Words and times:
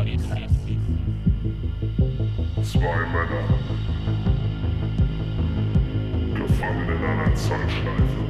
Zwei 0.00 0.06
Männer. 3.12 3.44
Gefangen 6.34 6.88
in 6.88 7.04
einer 7.04 7.34
Zeitschleife. 7.34 8.22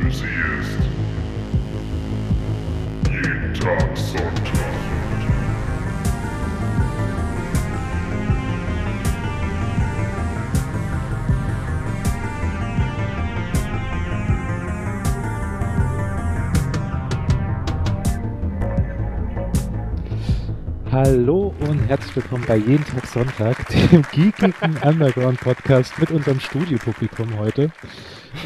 Für 0.00 0.10
sie 0.10 0.24
ist 0.60 0.80
jeden 3.10 3.52
Tag 3.52 3.94
Sonntag. 3.94 4.53
Hallo 20.94 21.52
und 21.58 21.80
herzlich 21.88 22.14
willkommen 22.14 22.44
bei 22.46 22.54
Jeden 22.54 22.84
Tag 22.84 23.04
Sonntag, 23.08 23.68
dem 23.90 24.02
geekigen 24.12 24.54
Underground 24.80 25.40
Podcast 25.40 25.98
mit 25.98 26.12
unserem 26.12 26.38
Studiopublikum 26.38 27.36
heute. 27.36 27.72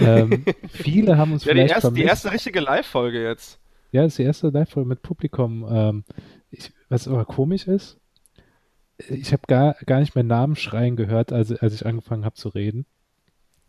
Ähm, 0.00 0.46
viele 0.70 1.18
haben 1.18 1.34
uns 1.34 1.44
Ja, 1.44 1.52
die 1.52 1.58
vielleicht 1.58 1.74
erste, 1.74 1.80
vermisst. 1.88 2.02
die 2.02 2.08
erste 2.08 2.32
richtige 2.32 2.60
Live-Folge 2.60 3.22
jetzt. 3.22 3.60
Ja, 3.92 4.00
das 4.00 4.12
ist 4.12 4.18
die 4.20 4.22
erste 4.22 4.48
Live-Folge 4.48 4.88
mit 4.88 5.02
Publikum. 5.02 5.66
Ähm, 5.70 6.04
ich, 6.50 6.72
was 6.88 7.06
aber 7.06 7.26
komisch 7.26 7.66
ist, 7.66 8.00
ich 8.96 9.34
habe 9.34 9.42
gar, 9.46 9.74
gar 9.84 10.00
nicht 10.00 10.14
mehr 10.14 10.24
Namen 10.24 10.56
schreien 10.56 10.96
gehört, 10.96 11.34
als, 11.34 11.52
als 11.52 11.74
ich 11.74 11.84
angefangen 11.84 12.24
habe 12.24 12.36
zu 12.36 12.48
reden. 12.48 12.86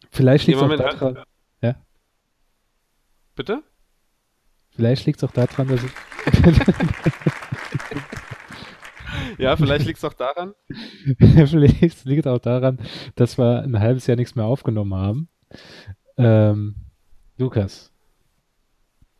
Vielleicht 0.10 0.48
liegt 0.48 0.58
es 0.58 0.64
auch 0.64 0.74
daran, 0.78 1.18
ja, 1.62 1.76
Bitte? 3.36 3.62
vielleicht 4.70 5.06
liegt's 5.06 5.26
auch 5.26 5.32
daran, 5.32 5.68
dass 5.68 5.84
ich 5.84 5.92
Ja, 9.38 9.56
vielleicht 9.56 9.86
liegt 9.86 9.98
es 10.00 10.04
auch 10.06 10.14
daran. 10.14 10.54
Vielleicht 11.18 12.06
liegt 12.06 12.28
auch 12.28 12.40
daran, 12.40 12.78
dass 13.16 13.38
wir 13.38 13.62
ein 13.64 13.80
halbes 13.80 14.06
Jahr 14.08 14.18
nichts 14.18 14.36
mehr 14.36 14.46
aufgenommen 14.46 14.94
haben. 14.96 15.30
Ähm, 16.18 16.76
Lukas, 17.38 17.92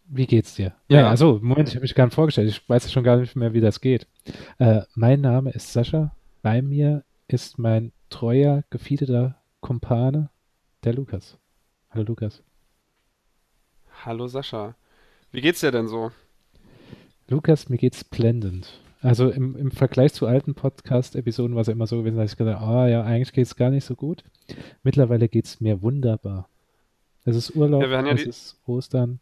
wie 0.06 0.28
geht's 0.28 0.56
dir? 0.56 0.76
Ja, 0.90 1.02
Ja. 1.02 1.10
also 1.10 1.40
Moment, 1.42 1.70
ich 1.70 1.76
habe 1.76 1.84
mich 1.84 1.96
gar 1.96 2.06
nicht 2.06 2.16
vorgestellt. 2.16 2.50
Ich 2.50 2.68
weiß 2.68 2.92
schon 2.92 3.04
gar 3.04 3.18
nicht 3.18 3.36
mehr, 3.36 3.54
wie 3.54 3.62
das 3.62 3.80
geht. 3.80 4.08
Äh, 4.58 4.82
mein 4.96 5.22
Name 5.22 5.52
ist 5.52 5.72
Sascha. 5.72 6.16
Bei 6.42 6.62
mir 6.62 7.04
ist 7.28 7.58
mein 7.60 7.92
treuer, 8.10 8.64
gefiederter 8.70 9.36
Kumpane, 9.62 10.30
der 10.84 10.94
Lukas. 10.94 11.38
Hallo 11.92 12.04
Lukas. 12.04 12.44
Hallo 14.06 14.28
Sascha. 14.28 14.76
Wie 15.32 15.42
geht's 15.42 15.60
dir 15.62 15.72
denn 15.72 15.88
so? 15.88 16.12
Lukas, 17.28 17.70
mir 17.70 17.78
geht's 17.78 18.04
blendend. 18.04 18.82
Also 19.02 19.30
im, 19.30 19.56
im 19.56 19.72
Vergleich 19.72 20.14
zu 20.14 20.28
alten 20.28 20.56
Podcast-Episoden 20.56 21.56
war 21.56 21.62
es 21.62 21.68
ja 21.68 21.74
immer 21.74 21.88
so 21.88 21.98
gewesen, 21.98 22.18
dass 22.18 22.32
ich 22.32 22.38
gesagt 22.38 22.60
habe, 22.60 22.70
ah 22.72 22.88
ja, 22.88 23.02
eigentlich 23.04 23.32
geht's 23.32 23.56
gar 23.56 23.70
nicht 23.70 23.86
so 23.86 23.96
gut. 23.96 24.24
Mittlerweile 24.84 25.30
geht's 25.30 25.62
mir 25.62 25.82
wunderbar. 25.82 26.50
Es 27.24 27.36
ist 27.36 27.56
Urlaub, 27.56 27.84
Ja, 27.84 27.88
ja 27.90 28.12
es 28.14 28.24
die- 28.24 28.30
ist 28.30 28.58
Ostern. 28.66 29.20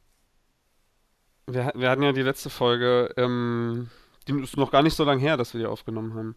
Wir, 1.48 1.72
wir 1.76 1.90
hatten 1.90 2.04
ja 2.04 2.12
die 2.12 2.24
letzte 2.24 2.50
Folge, 2.50 3.14
ähm, 3.18 3.90
die 4.28 4.34
ist 4.42 4.58
noch 4.58 4.72
gar 4.72 4.82
nicht 4.84 4.96
so 4.96 5.04
lange 5.04 5.22
her, 5.22 5.38
dass 5.38 5.54
wir 5.54 5.60
die 5.62 5.68
aufgenommen 5.68 6.14
haben. 6.16 6.36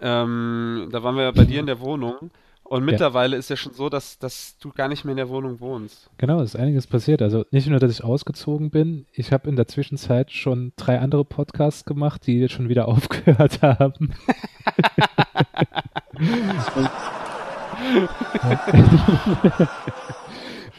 Ähm, 0.00 0.88
da 0.90 1.02
waren 1.02 1.14
wir 1.16 1.22
ja 1.22 1.30
bei 1.30 1.44
dir 1.44 1.60
in 1.60 1.66
der 1.66 1.80
Wohnung. 1.80 2.30
Und 2.72 2.86
mittlerweile 2.86 3.36
ist 3.36 3.50
ja 3.50 3.56
schon 3.56 3.74
so, 3.74 3.90
dass, 3.90 4.18
dass 4.18 4.56
du 4.56 4.72
gar 4.72 4.88
nicht 4.88 5.04
mehr 5.04 5.12
in 5.12 5.18
der 5.18 5.28
Wohnung 5.28 5.60
wohnst. 5.60 6.08
Genau, 6.16 6.40
es 6.40 6.54
ist 6.54 6.56
einiges 6.58 6.86
passiert. 6.86 7.20
Also 7.20 7.44
nicht 7.50 7.66
nur, 7.66 7.78
dass 7.78 7.92
ich 7.92 8.02
ausgezogen 8.02 8.70
bin, 8.70 9.04
ich 9.12 9.30
habe 9.30 9.46
in 9.50 9.56
der 9.56 9.68
Zwischenzeit 9.68 10.32
schon 10.32 10.72
drei 10.76 10.98
andere 10.98 11.26
Podcasts 11.26 11.84
gemacht, 11.84 12.26
die 12.26 12.40
jetzt 12.40 12.52
schon 12.52 12.70
wieder 12.70 12.88
aufgehört 12.88 13.60
haben. 13.60 14.14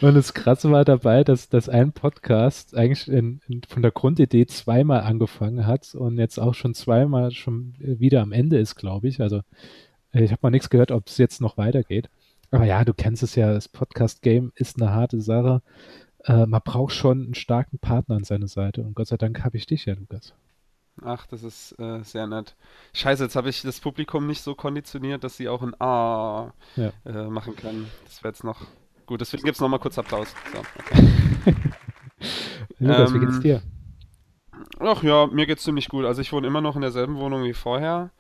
Und 0.02 0.16
das 0.16 0.34
Krasse 0.34 0.72
war 0.72 0.86
dabei, 0.86 1.24
dass, 1.24 1.48
dass 1.48 1.70
ein 1.70 1.92
Podcast 1.92 2.76
eigentlich 2.76 3.08
in, 3.08 3.40
in, 3.48 3.62
von 3.70 3.84
der 3.84 3.92
Grundidee 3.92 4.48
zweimal 4.48 5.02
angefangen 5.02 5.68
hat 5.68 5.94
und 5.94 6.18
jetzt 6.18 6.40
auch 6.40 6.56
schon 6.56 6.74
zweimal 6.74 7.30
schon 7.30 7.76
wieder 7.78 8.24
am 8.24 8.32
Ende 8.32 8.58
ist, 8.58 8.74
glaube 8.74 9.08
ich. 9.08 9.22
Also 9.22 9.42
ich 10.22 10.32
habe 10.32 10.40
mal 10.44 10.50
nichts 10.52 10.70
gehört, 10.70 10.92
ob 10.92 11.08
es 11.08 11.18
jetzt 11.18 11.42
noch 11.42 11.58
weitergeht. 11.58 12.10
Aber 12.52 12.66
ja, 12.66 12.86
du 12.86 12.94
kennst 12.94 13.24
es 13.24 13.36
ja, 13.36 13.52
das 13.52 13.68
Podcast-Game 13.68 14.52
ist 14.56 14.80
eine 14.80 14.92
harte 14.94 15.22
Sache. 15.22 15.62
Äh, 16.26 16.46
man 16.46 16.62
braucht 16.64 16.94
schon 16.94 17.24
einen 17.24 17.34
starken 17.36 17.80
Partner 17.80 18.16
an 18.18 18.24
seiner 18.24 18.48
Seite. 18.48 18.82
Und 18.82 18.94
Gott 18.96 19.08
sei 19.08 19.18
Dank 19.18 19.44
habe 19.44 19.58
ich 19.58 19.66
dich 19.66 19.86
ja, 19.86 19.96
Lukas. 19.96 20.34
Ach, 21.04 21.26
das 21.26 21.42
ist 21.42 21.72
äh, 21.80 22.04
sehr 22.04 22.28
nett. 22.28 22.56
Scheiße, 22.94 23.24
jetzt 23.24 23.36
habe 23.36 23.50
ich 23.50 23.64
das 23.64 23.80
Publikum 23.80 24.28
nicht 24.28 24.42
so 24.44 24.54
konditioniert, 24.54 25.24
dass 25.24 25.36
sie 25.38 25.50
auch 25.50 25.64
ein 25.64 25.74
A 25.82 26.54
Ja. 26.76 26.92
äh, 27.06 27.24
machen 27.30 27.56
können. 27.56 27.88
Das 28.06 28.24
wäre 28.24 28.32
jetzt 28.32 28.44
noch 28.44 28.62
gut. 29.08 29.20
Deswegen 29.22 29.44
gibt 29.44 29.56
es 29.56 29.62
nochmal 29.62 29.80
kurz 29.80 29.98
Applaus. 29.98 30.28
So, 30.54 30.60
okay. 30.60 31.56
Lukas, 32.80 33.14
wie 33.14 33.20
geht's 33.20 33.36
Ähm, 33.38 33.42
dir? 33.42 33.62
Ach 34.80 35.02
ja, 35.04 35.26
mir 35.28 35.48
geht's 35.48 35.64
ziemlich 35.64 35.90
gut. 35.90 36.06
Also 36.06 36.22
ich 36.22 36.32
wohne 36.32 36.46
immer 36.48 36.62
noch 36.62 36.76
in 36.76 36.82
derselben 36.84 37.18
Wohnung 37.18 37.44
wie 37.44 37.54
vorher. 37.54 38.12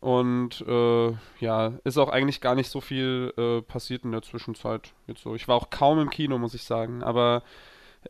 Und 0.00 0.64
äh, 0.66 1.12
ja, 1.40 1.72
ist 1.84 1.98
auch 1.98 2.08
eigentlich 2.08 2.40
gar 2.40 2.54
nicht 2.54 2.70
so 2.70 2.80
viel 2.80 3.32
äh, 3.36 3.62
passiert 3.62 4.04
in 4.04 4.12
der 4.12 4.22
Zwischenzeit. 4.22 4.92
Jetzt 5.06 5.22
so. 5.22 5.34
Ich 5.34 5.48
war 5.48 5.56
auch 5.56 5.70
kaum 5.70 5.98
im 5.98 6.10
Kino, 6.10 6.38
muss 6.38 6.54
ich 6.54 6.62
sagen. 6.62 7.02
Aber 7.02 7.42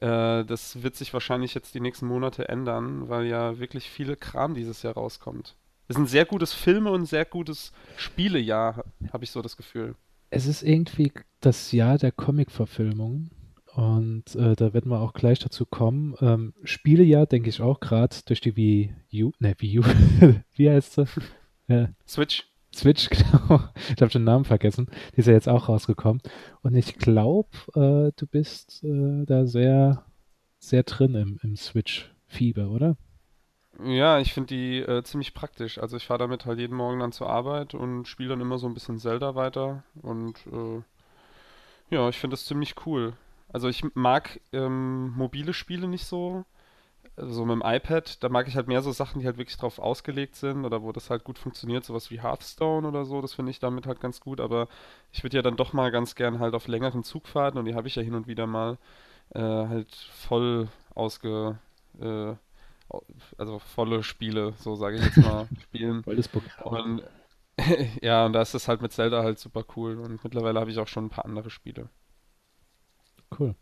äh, 0.00 0.44
das 0.44 0.82
wird 0.82 0.96
sich 0.96 1.12
wahrscheinlich 1.14 1.54
jetzt 1.54 1.74
die 1.74 1.80
nächsten 1.80 2.06
Monate 2.06 2.48
ändern, 2.48 3.08
weil 3.08 3.26
ja 3.26 3.58
wirklich 3.58 3.88
viele 3.88 4.16
Kram 4.16 4.54
dieses 4.54 4.82
Jahr 4.82 4.94
rauskommt. 4.94 5.56
Es 5.88 5.96
ist 5.96 6.02
ein 6.02 6.06
sehr 6.06 6.26
gutes 6.26 6.52
Filme- 6.52 6.90
und 6.90 7.06
sehr 7.06 7.24
gutes 7.24 7.72
Spielejahr, 7.96 8.84
habe 9.10 9.24
ich 9.24 9.30
so 9.30 9.40
das 9.40 9.56
Gefühl. 9.56 9.94
Es 10.28 10.46
ist 10.46 10.62
irgendwie 10.62 11.10
das 11.40 11.72
Jahr 11.72 11.96
der 11.96 12.12
Comic-Verfilmung. 12.12 13.30
Und 13.74 14.34
äh, 14.34 14.56
da 14.56 14.74
werden 14.74 14.90
wir 14.90 15.00
auch 15.00 15.14
gleich 15.14 15.38
dazu 15.38 15.64
kommen. 15.64 16.14
Ähm, 16.20 16.52
Spielejahr 16.64 17.26
denke 17.26 17.48
ich 17.48 17.62
auch 17.62 17.80
gerade 17.80 18.16
durch 18.26 18.40
die 18.40 18.56
Wii 18.56 18.94
U, 19.24 19.30
ne, 19.38 19.54
Wii 19.56 19.78
U, 19.78 19.82
wie 20.56 20.68
heißt 20.68 20.94
sie? 20.94 21.06
Ja, 21.68 21.88
Switch. 22.06 22.46
Switch, 22.74 23.08
genau. 23.10 23.60
Ich 23.94 24.00
habe 24.02 24.10
den 24.10 24.24
Namen 24.24 24.44
vergessen. 24.44 24.88
Die 25.14 25.20
ist 25.20 25.26
ja 25.26 25.32
jetzt 25.32 25.48
auch 25.48 25.68
rausgekommen. 25.68 26.22
Und 26.62 26.74
ich 26.74 26.96
glaube, 26.96 27.48
äh, 27.74 28.12
du 28.16 28.26
bist 28.30 28.82
äh, 28.84 29.24
da 29.24 29.46
sehr, 29.46 30.04
sehr 30.58 30.82
drin 30.82 31.14
im, 31.14 31.40
im 31.42 31.56
Switch-Fieber, 31.56 32.68
oder? 32.70 32.96
Ja, 33.82 34.18
ich 34.18 34.32
finde 34.34 34.48
die 34.48 34.78
äh, 34.78 35.02
ziemlich 35.04 35.34
praktisch. 35.34 35.78
Also 35.78 35.96
ich 35.96 36.06
fahre 36.06 36.18
damit 36.18 36.46
halt 36.46 36.58
jeden 36.58 36.76
Morgen 36.76 36.98
dann 36.98 37.12
zur 37.12 37.30
Arbeit 37.30 37.74
und 37.74 38.06
spiele 38.08 38.30
dann 38.30 38.40
immer 38.40 38.58
so 38.58 38.66
ein 38.66 38.74
bisschen 38.74 38.98
Zelda 38.98 39.34
weiter. 39.34 39.84
Und 40.02 40.34
äh, 40.48 40.82
ja, 41.94 42.08
ich 42.08 42.18
finde 42.18 42.34
das 42.34 42.44
ziemlich 42.44 42.74
cool. 42.86 43.14
Also 43.48 43.68
ich 43.68 43.84
mag 43.94 44.40
ähm, 44.52 45.12
mobile 45.16 45.52
Spiele 45.54 45.88
nicht 45.88 46.06
so. 46.06 46.44
Also 47.18 47.44
mit 47.44 47.54
dem 47.54 47.62
iPad, 47.64 48.22
da 48.22 48.28
mag 48.28 48.46
ich 48.46 48.54
halt 48.54 48.68
mehr 48.68 48.80
so 48.80 48.92
Sachen, 48.92 49.18
die 49.20 49.26
halt 49.26 49.38
wirklich 49.38 49.56
drauf 49.56 49.80
ausgelegt 49.80 50.36
sind 50.36 50.64
oder 50.64 50.82
wo 50.82 50.92
das 50.92 51.10
halt 51.10 51.24
gut 51.24 51.36
funktioniert, 51.36 51.84
sowas 51.84 52.12
wie 52.12 52.22
Hearthstone 52.22 52.86
oder 52.86 53.04
so, 53.04 53.20
das 53.20 53.34
finde 53.34 53.50
ich 53.50 53.58
damit 53.58 53.86
halt 53.86 54.00
ganz 54.00 54.20
gut, 54.20 54.40
aber 54.40 54.68
ich 55.10 55.24
würde 55.24 55.36
ja 55.36 55.42
dann 55.42 55.56
doch 55.56 55.72
mal 55.72 55.90
ganz 55.90 56.14
gern 56.14 56.38
halt 56.38 56.54
auf 56.54 56.68
längeren 56.68 57.02
Zugfahrten 57.02 57.58
und 57.58 57.64
die 57.64 57.74
habe 57.74 57.88
ich 57.88 57.96
ja 57.96 58.02
hin 58.02 58.14
und 58.14 58.28
wieder 58.28 58.46
mal 58.46 58.78
äh, 59.34 59.40
halt 59.40 59.92
voll 59.94 60.68
ausge, 60.94 61.58
äh, 62.00 62.34
also 63.36 63.58
volle 63.58 64.04
Spiele, 64.04 64.54
so 64.58 64.76
sage 64.76 64.98
ich 64.98 65.04
jetzt 65.04 65.18
mal, 65.18 65.48
spielen. 65.60 66.04
Volles 66.04 66.28
Programm. 66.28 67.00
Und 67.00 67.02
ja, 68.00 68.26
und 68.26 68.32
da 68.32 68.42
ist 68.42 68.54
das 68.54 68.68
halt 68.68 68.80
mit 68.80 68.92
Zelda 68.92 69.24
halt 69.24 69.40
super 69.40 69.64
cool 69.76 69.98
und 69.98 70.22
mittlerweile 70.22 70.60
habe 70.60 70.70
ich 70.70 70.78
auch 70.78 70.86
schon 70.86 71.06
ein 71.06 71.10
paar 71.10 71.24
andere 71.24 71.50
Spiele. 71.50 71.88
Cool. 73.36 73.56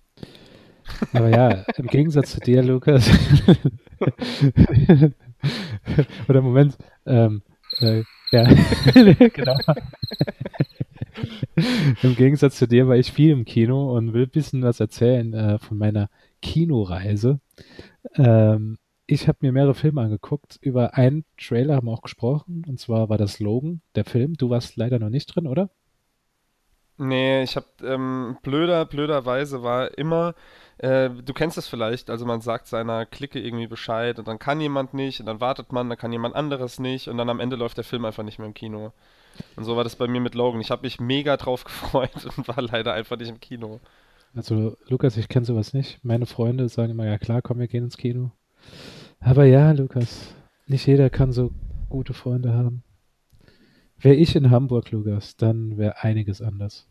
Aber 1.12 1.28
ja, 1.28 1.64
im 1.76 1.86
Gegensatz 1.86 2.32
zu 2.32 2.40
dir, 2.40 2.62
Lukas. 2.62 3.08
Oder 6.28 6.42
Moment. 6.42 6.76
Ähm, 7.04 7.42
äh, 7.80 8.02
ja, 8.32 8.44
genau. 9.34 9.56
Im 12.02 12.16
Gegensatz 12.16 12.56
zu 12.56 12.68
dir 12.68 12.88
war 12.88 12.96
ich 12.96 13.12
viel 13.12 13.30
im 13.30 13.44
Kino 13.44 13.96
und 13.96 14.12
will 14.12 14.24
ein 14.24 14.30
bisschen 14.30 14.62
was 14.62 14.80
erzählen 14.80 15.32
äh, 15.32 15.58
von 15.58 15.78
meiner 15.78 16.10
Kinoreise. 16.42 17.40
Ähm, 18.16 18.78
ich 19.06 19.28
habe 19.28 19.38
mir 19.40 19.52
mehrere 19.52 19.74
Filme 19.74 20.02
angeguckt. 20.02 20.58
Über 20.60 20.94
einen 20.94 21.24
Trailer 21.38 21.76
haben 21.76 21.86
wir 21.86 21.92
auch 21.92 22.02
gesprochen. 22.02 22.64
Und 22.66 22.80
zwar 22.80 23.08
war 23.08 23.18
das 23.18 23.38
Logan, 23.38 23.82
der 23.94 24.04
Film. 24.04 24.34
Du 24.34 24.50
warst 24.50 24.76
leider 24.76 24.98
noch 24.98 25.10
nicht 25.10 25.26
drin, 25.26 25.46
oder? 25.46 25.70
Nee, 26.98 27.42
ich 27.42 27.56
habe 27.56 27.66
ähm, 27.84 28.38
blöder, 28.42 28.86
blöderweise 28.86 29.62
war 29.62 29.96
immer, 29.98 30.34
äh, 30.78 31.08
du 31.10 31.32
kennst 31.32 31.56
es 31.56 31.68
vielleicht, 31.68 32.10
also 32.10 32.26
man 32.26 32.40
sagt 32.40 32.66
seiner 32.66 33.06
Clique 33.06 33.40
irgendwie 33.40 33.66
Bescheid 33.66 34.18
und 34.18 34.28
dann 34.28 34.38
kann 34.38 34.60
jemand 34.60 34.92
nicht 34.92 35.20
und 35.20 35.26
dann 35.26 35.40
wartet 35.40 35.72
man, 35.72 35.88
dann 35.88 35.98
kann 35.98 36.12
jemand 36.12 36.34
anderes 36.34 36.78
nicht 36.78 37.08
und 37.08 37.16
dann 37.16 37.30
am 37.30 37.40
Ende 37.40 37.56
läuft 37.56 37.78
der 37.78 37.84
Film 37.84 38.04
einfach 38.04 38.22
nicht 38.22 38.38
mehr 38.38 38.46
im 38.48 38.54
Kino. 38.54 38.92
Und 39.56 39.64
so 39.64 39.76
war 39.76 39.84
das 39.84 39.96
bei 39.96 40.06
mir 40.06 40.20
mit 40.20 40.34
Logan. 40.34 40.60
Ich 40.60 40.70
habe 40.70 40.82
mich 40.82 41.00
mega 41.00 41.36
drauf 41.36 41.64
gefreut 41.64 42.26
und 42.36 42.48
war 42.48 42.62
leider 42.62 42.92
einfach 42.92 43.16
nicht 43.16 43.28
im 43.28 43.40
Kino. 43.40 43.80
Also, 44.34 44.76
Lukas, 44.88 45.16
ich 45.16 45.28
kenne 45.28 45.46
sowas 45.46 45.72
nicht. 45.72 45.98
Meine 46.04 46.26
Freunde 46.26 46.68
sagen 46.68 46.92
immer, 46.92 47.06
ja 47.06 47.16
klar, 47.16 47.40
komm, 47.40 47.58
wir 47.58 47.68
gehen 47.68 47.84
ins 47.84 47.96
Kino. 47.96 48.32
Aber 49.20 49.44
ja, 49.44 49.72
Lukas, 49.72 50.34
nicht 50.66 50.86
jeder 50.86 51.08
kann 51.08 51.32
so 51.32 51.52
gute 51.88 52.12
Freunde 52.12 52.52
haben. 52.52 52.82
Wäre 53.98 54.16
ich 54.16 54.36
in 54.36 54.50
Hamburg, 54.50 54.90
Lukas, 54.90 55.36
dann 55.36 55.78
wäre 55.78 56.02
einiges 56.02 56.42
anders. 56.42 56.86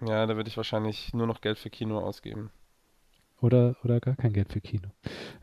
Ja, 0.00 0.24
da 0.26 0.36
würde 0.36 0.48
ich 0.48 0.56
wahrscheinlich 0.56 1.12
nur 1.12 1.26
noch 1.26 1.40
Geld 1.40 1.58
für 1.58 1.70
Kino 1.70 1.98
ausgeben. 1.98 2.50
Oder, 3.40 3.76
oder 3.84 4.00
gar 4.00 4.16
kein 4.16 4.32
Geld 4.32 4.52
für 4.52 4.60
Kino. 4.60 4.88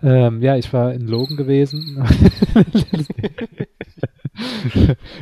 Ähm, 0.04 0.42
ja, 0.42 0.58
ich 0.58 0.74
war 0.74 0.94
in 0.94 1.08
Logan 1.08 1.38
gewesen. 1.38 2.06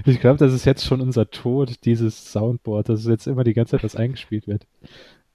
ich 0.05 0.19
glaube, 0.19 0.39
das 0.39 0.53
ist 0.53 0.65
jetzt 0.65 0.83
schon 0.83 0.99
unser 1.01 1.29
Tod, 1.29 1.85
dieses 1.85 2.31
Soundboard, 2.31 2.89
dass 2.89 3.05
jetzt 3.05 3.27
immer 3.27 3.43
die 3.43 3.53
ganze 3.53 3.71
Zeit 3.71 3.83
was 3.83 3.95
eingespielt 3.95 4.47
wird. 4.47 4.65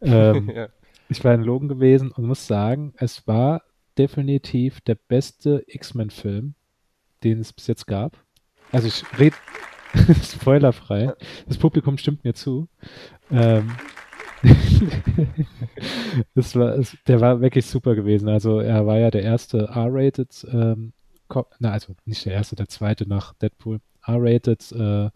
Ähm, 0.01 0.51
ja. 0.55 0.69
Ich 1.09 1.23
war 1.25 1.33
in 1.33 1.43
Logan 1.43 1.69
gewesen 1.69 2.11
und 2.11 2.25
muss 2.25 2.47
sagen, 2.47 2.93
es 2.97 3.27
war 3.27 3.63
definitiv 3.97 4.81
der 4.81 4.97
beste 4.97 5.65
X-Men-Film, 5.67 6.55
den 7.23 7.39
es 7.41 7.53
bis 7.53 7.67
jetzt 7.69 7.87
gab. 7.87 8.17
Also 8.73 8.89
ich 8.89 9.05
rede 9.19 9.37
spoilerfrei. 10.23 11.15
Das 11.47 11.57
Publikum 11.57 11.99
stimmt 11.99 12.25
mir 12.25 12.35
zu. 12.35 12.69
Ähm, 13.31 13.73
das 16.35 16.55
war, 16.57 16.77
es, 16.77 16.97
der 17.07 17.21
war 17.21 17.41
wirklich 17.41 17.67
super 17.67 17.95
gewesen. 17.95 18.29
Also 18.29 18.61
er 18.61 18.87
war 18.87 18.99
ja 18.99 19.11
der 19.11 19.23
erste 19.23 19.69
R-rated, 19.69 20.47
ähm, 20.53 20.93
na 21.59 21.73
also 21.73 21.95
nicht 22.05 22.25
der 22.25 22.35
erste, 22.35 22.57
der 22.57 22.69
zweite 22.69 23.09
nach 23.09 23.35
Deadpool. 23.35 23.81
R-rated 24.07 24.73
äh, 24.73 25.11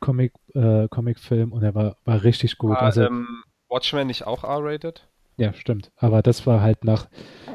Comic, 0.00 0.32
äh, 0.54 0.88
Comic-Film 0.88 1.52
und 1.52 1.62
er 1.62 1.74
war, 1.74 1.96
war 2.04 2.22
richtig 2.22 2.58
gut. 2.58 2.70
War, 2.70 2.82
also, 2.82 3.02
ähm, 3.02 3.42
Watchmen 3.68 4.06
nicht 4.06 4.26
auch 4.26 4.44
R-rated? 4.44 5.06
Ja, 5.36 5.52
stimmt. 5.52 5.90
Aber 5.96 6.22
das 6.22 6.46
war 6.46 6.60
halt 6.60 6.84
nach, 6.84 7.08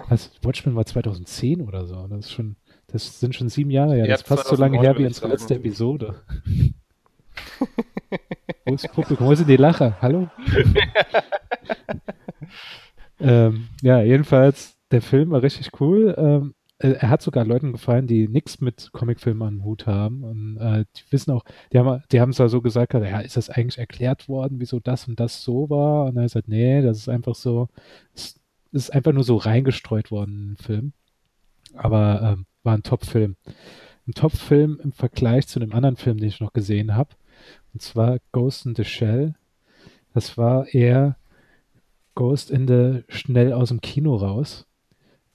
also 0.10 0.30
Watchmen 0.42 0.75
war 0.75 0.86
2010 0.86 1.62
oder 1.62 1.86
so. 1.86 2.07
Das 2.07 2.25
ist 2.25 2.31
schon, 2.31 2.56
das 2.88 3.19
sind 3.19 3.36
schon 3.36 3.50
sieben 3.50 3.71
Jahre. 3.71 3.98
Ja, 3.98 4.07
das 4.07 4.21
ist 4.21 4.27
fast 4.27 4.48
so 4.48 4.56
lange 4.56 4.80
her 4.80 4.98
wie 4.98 5.06
unsere 5.06 5.27
letzte 5.27 5.56
Episode. 5.56 6.15
Wo 8.65 8.74
ist 8.74 8.92
Publikum? 8.92 9.27
Wo 9.27 9.36
sind 9.36 9.50
die 9.50 9.57
Lacher? 9.57 9.98
Hallo? 10.01 10.30
ähm, 13.19 13.68
ja, 13.81 14.01
jedenfalls, 14.01 14.77
der 14.92 15.01
Film 15.01 15.31
war 15.31 15.44
richtig 15.44 15.69
cool. 15.80 16.15
Ähm, 16.18 16.54
äh, 16.80 16.95
er 17.00 17.10
hat 17.10 17.21
sogar 17.21 17.45
Leuten 17.45 17.71
gefallen, 17.71 18.07
die 18.07 18.27
nichts 18.27 18.62
mit 18.62 18.89
Comicfilmen 18.92 19.48
am 19.48 19.63
Hut 19.63 19.88
haben. 19.88 20.24
Und 20.24 20.57
äh, 20.57 20.86
die 20.95 21.12
wissen 21.12 21.31
auch, 21.31 21.44
die 21.71 21.80
haben 21.80 22.04
die 22.12 22.18
es 22.18 22.51
so 22.51 22.62
gesagt, 22.62 22.94
ja, 22.94 23.19
ist 23.19 23.38
das 23.38 23.50
eigentlich 23.50 23.80
erklärt 23.80 24.27
worden, 24.27 24.60
wieso 24.60 24.80
das 24.80 25.07
und 25.07 25.19
das 25.19 25.44
so 25.44 25.69
war? 25.69 26.06
Und 26.06 26.18
er 26.18 26.24
hat 26.24 26.30
gesagt, 26.30 26.48
nee, 26.48 26.81
das 26.81 26.98
ist 26.98 27.10
einfach 27.10 27.36
so, 27.36 27.69
es 28.13 28.39
ist 28.71 28.94
einfach 28.94 29.13
nur 29.13 29.24
so 29.24 29.38
reingestreut 29.38 30.12
worden 30.12 30.33
in 30.33 30.48
den 30.50 30.57
Film. 30.57 30.94
Aber 31.75 32.36
ähm, 32.38 32.45
war 32.63 32.74
ein 32.74 32.83
Top-Film. 32.83 33.36
Ein 34.07 34.13
Top-Film 34.13 34.80
im 34.83 34.92
Vergleich 34.92 35.48
zu 35.48 35.60
einem 35.60 35.71
anderen 35.71 35.95
Film, 35.95 36.18
den 36.18 36.27
ich 36.27 36.42
noch 36.42 36.54
gesehen 36.54 36.95
habe. 36.95 37.15
Und 37.74 37.81
zwar 37.81 38.18
Ghost 38.31 38.66
in 38.66 38.75
the 38.75 38.84
Shell. 38.84 39.36
Das 40.14 40.38
war 40.38 40.68
eher 40.74 41.18
Ghost 42.16 42.52
in 42.52 42.68
the 42.68 43.04
schnell 43.10 43.54
aus 43.54 43.70
dem 43.70 43.81
Kino 43.81 44.16
raus. 44.16 44.68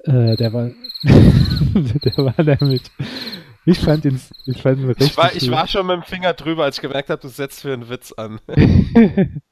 Äh, 0.05 0.37
der 0.37 0.53
war, 0.53 0.71
der 1.03 2.17
war 2.19 2.43
nämlich, 2.43 2.83
ich 3.67 3.81
fand 3.81 4.05
ihn, 4.05 4.21
ich 4.47 4.63
fand 4.63 4.79
ihn 4.79 4.87
richtig 4.87 5.09
ich 5.09 5.17
war, 5.17 5.35
ich 5.35 5.51
war 5.51 5.67
schon 5.67 5.87
mit 5.87 5.97
dem 5.97 6.03
Finger 6.03 6.35
drüber, 6.35 6.65
als 6.65 6.77
ich 6.77 6.83
gemerkt 6.83 7.11
habe, 7.11 7.21
du 7.21 7.29
setzt 7.29 7.63
für 7.63 7.73
einen 7.73 7.89
Witz 7.89 8.13
an. 8.13 8.41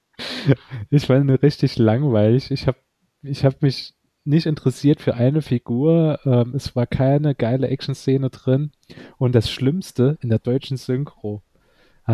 ich 0.91 1.07
fand 1.07 1.29
ihn 1.29 1.35
richtig 1.35 1.79
langweilig. 1.79 2.53
Ich 2.53 2.69
habe 2.69 2.79
ich 3.23 3.45
hab 3.45 3.61
mich 3.63 3.95
nicht 4.25 4.47
interessiert 4.47 5.01
für 5.01 5.15
eine 5.15 5.43
Figur. 5.43 6.21
Ähm, 6.25 6.53
es 6.55 6.77
war 6.77 6.87
keine 6.87 7.35
geile 7.35 7.69
Action-Szene 7.69 8.31
drin. 8.31 8.71
Und 9.19 9.35
das 9.35 9.51
Schlimmste 9.51 10.19
in 10.21 10.29
der 10.29 10.39
deutschen 10.39 10.77
Synchro 10.77 11.43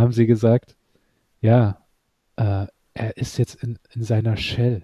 haben 0.00 0.12
sie 0.12 0.26
gesagt, 0.26 0.76
ja, 1.40 1.84
äh, 2.36 2.66
er 2.94 3.16
ist 3.16 3.38
jetzt 3.38 3.62
in, 3.62 3.78
in 3.94 4.02
seiner 4.02 4.36
Shell. 4.36 4.82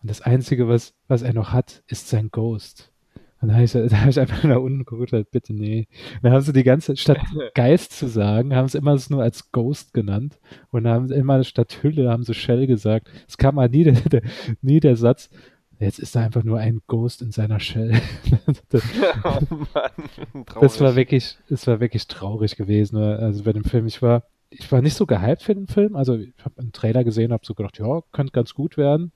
Und 0.00 0.10
das 0.10 0.20
Einzige, 0.22 0.68
was, 0.68 0.94
was 1.08 1.22
er 1.22 1.32
noch 1.32 1.52
hat, 1.52 1.82
ist 1.86 2.08
sein 2.08 2.30
Ghost. 2.30 2.92
Und 3.40 3.48
da 3.48 3.54
habe 3.54 3.64
ich, 3.64 3.74
hab 3.74 4.08
ich 4.08 4.20
einfach 4.20 4.44
nach 4.44 4.56
unten 4.56 4.84
geguckt, 4.84 5.12
halt, 5.12 5.30
bitte 5.30 5.52
nee. 5.52 5.88
Und 6.16 6.24
dann 6.24 6.32
haben 6.32 6.42
sie 6.42 6.52
die 6.52 6.62
ganze, 6.62 6.96
statt 6.96 7.18
Geist 7.54 7.92
zu 7.92 8.06
sagen, 8.08 8.54
haben 8.54 8.68
sie 8.68 8.78
immer 8.78 8.94
es 8.94 9.10
nur 9.10 9.22
als 9.22 9.50
Ghost 9.52 9.92
genannt. 9.92 10.38
Und 10.70 10.84
dann 10.84 10.94
haben 10.94 11.08
sie 11.08 11.14
immer 11.14 11.42
statt 11.44 11.82
Hülle, 11.82 12.10
haben 12.10 12.24
sie 12.24 12.34
Shell 12.34 12.66
gesagt. 12.66 13.08
Es 13.28 13.36
kam 13.36 13.56
mal 13.56 13.68
nie 13.68 13.84
der, 13.84 13.92
der, 14.10 14.22
nie 14.62 14.80
der 14.80 14.96
Satz, 14.96 15.28
jetzt 15.84 15.98
ist 15.98 16.16
er 16.16 16.22
einfach 16.22 16.44
nur 16.44 16.58
ein 16.58 16.80
Ghost 16.86 17.22
in 17.22 17.32
seiner 17.32 17.60
Shell. 17.60 18.00
das, 18.68 18.82
oh 19.24 19.38
Mann, 19.74 20.44
das 20.60 20.80
war 20.80 20.96
wirklich, 20.96 21.38
es 21.48 21.66
war 21.66 21.80
wirklich 21.80 22.06
traurig 22.06 22.56
gewesen. 22.56 22.96
Also 22.96 23.44
bei 23.44 23.52
dem 23.52 23.64
Film, 23.64 23.86
ich 23.86 24.02
war, 24.02 24.24
ich 24.50 24.70
war 24.70 24.82
nicht 24.82 24.94
so 24.94 25.06
gehypt 25.06 25.42
für 25.42 25.54
den 25.54 25.66
Film. 25.66 25.96
Also 25.96 26.16
ich 26.16 26.32
habe 26.44 26.58
einen 26.60 26.72
Trailer 26.72 27.04
gesehen, 27.04 27.32
habe 27.32 27.46
so 27.46 27.54
gedacht, 27.54 27.78
ja, 27.78 28.00
könnte 28.12 28.32
ganz 28.32 28.54
gut 28.54 28.76
werden. 28.76 29.12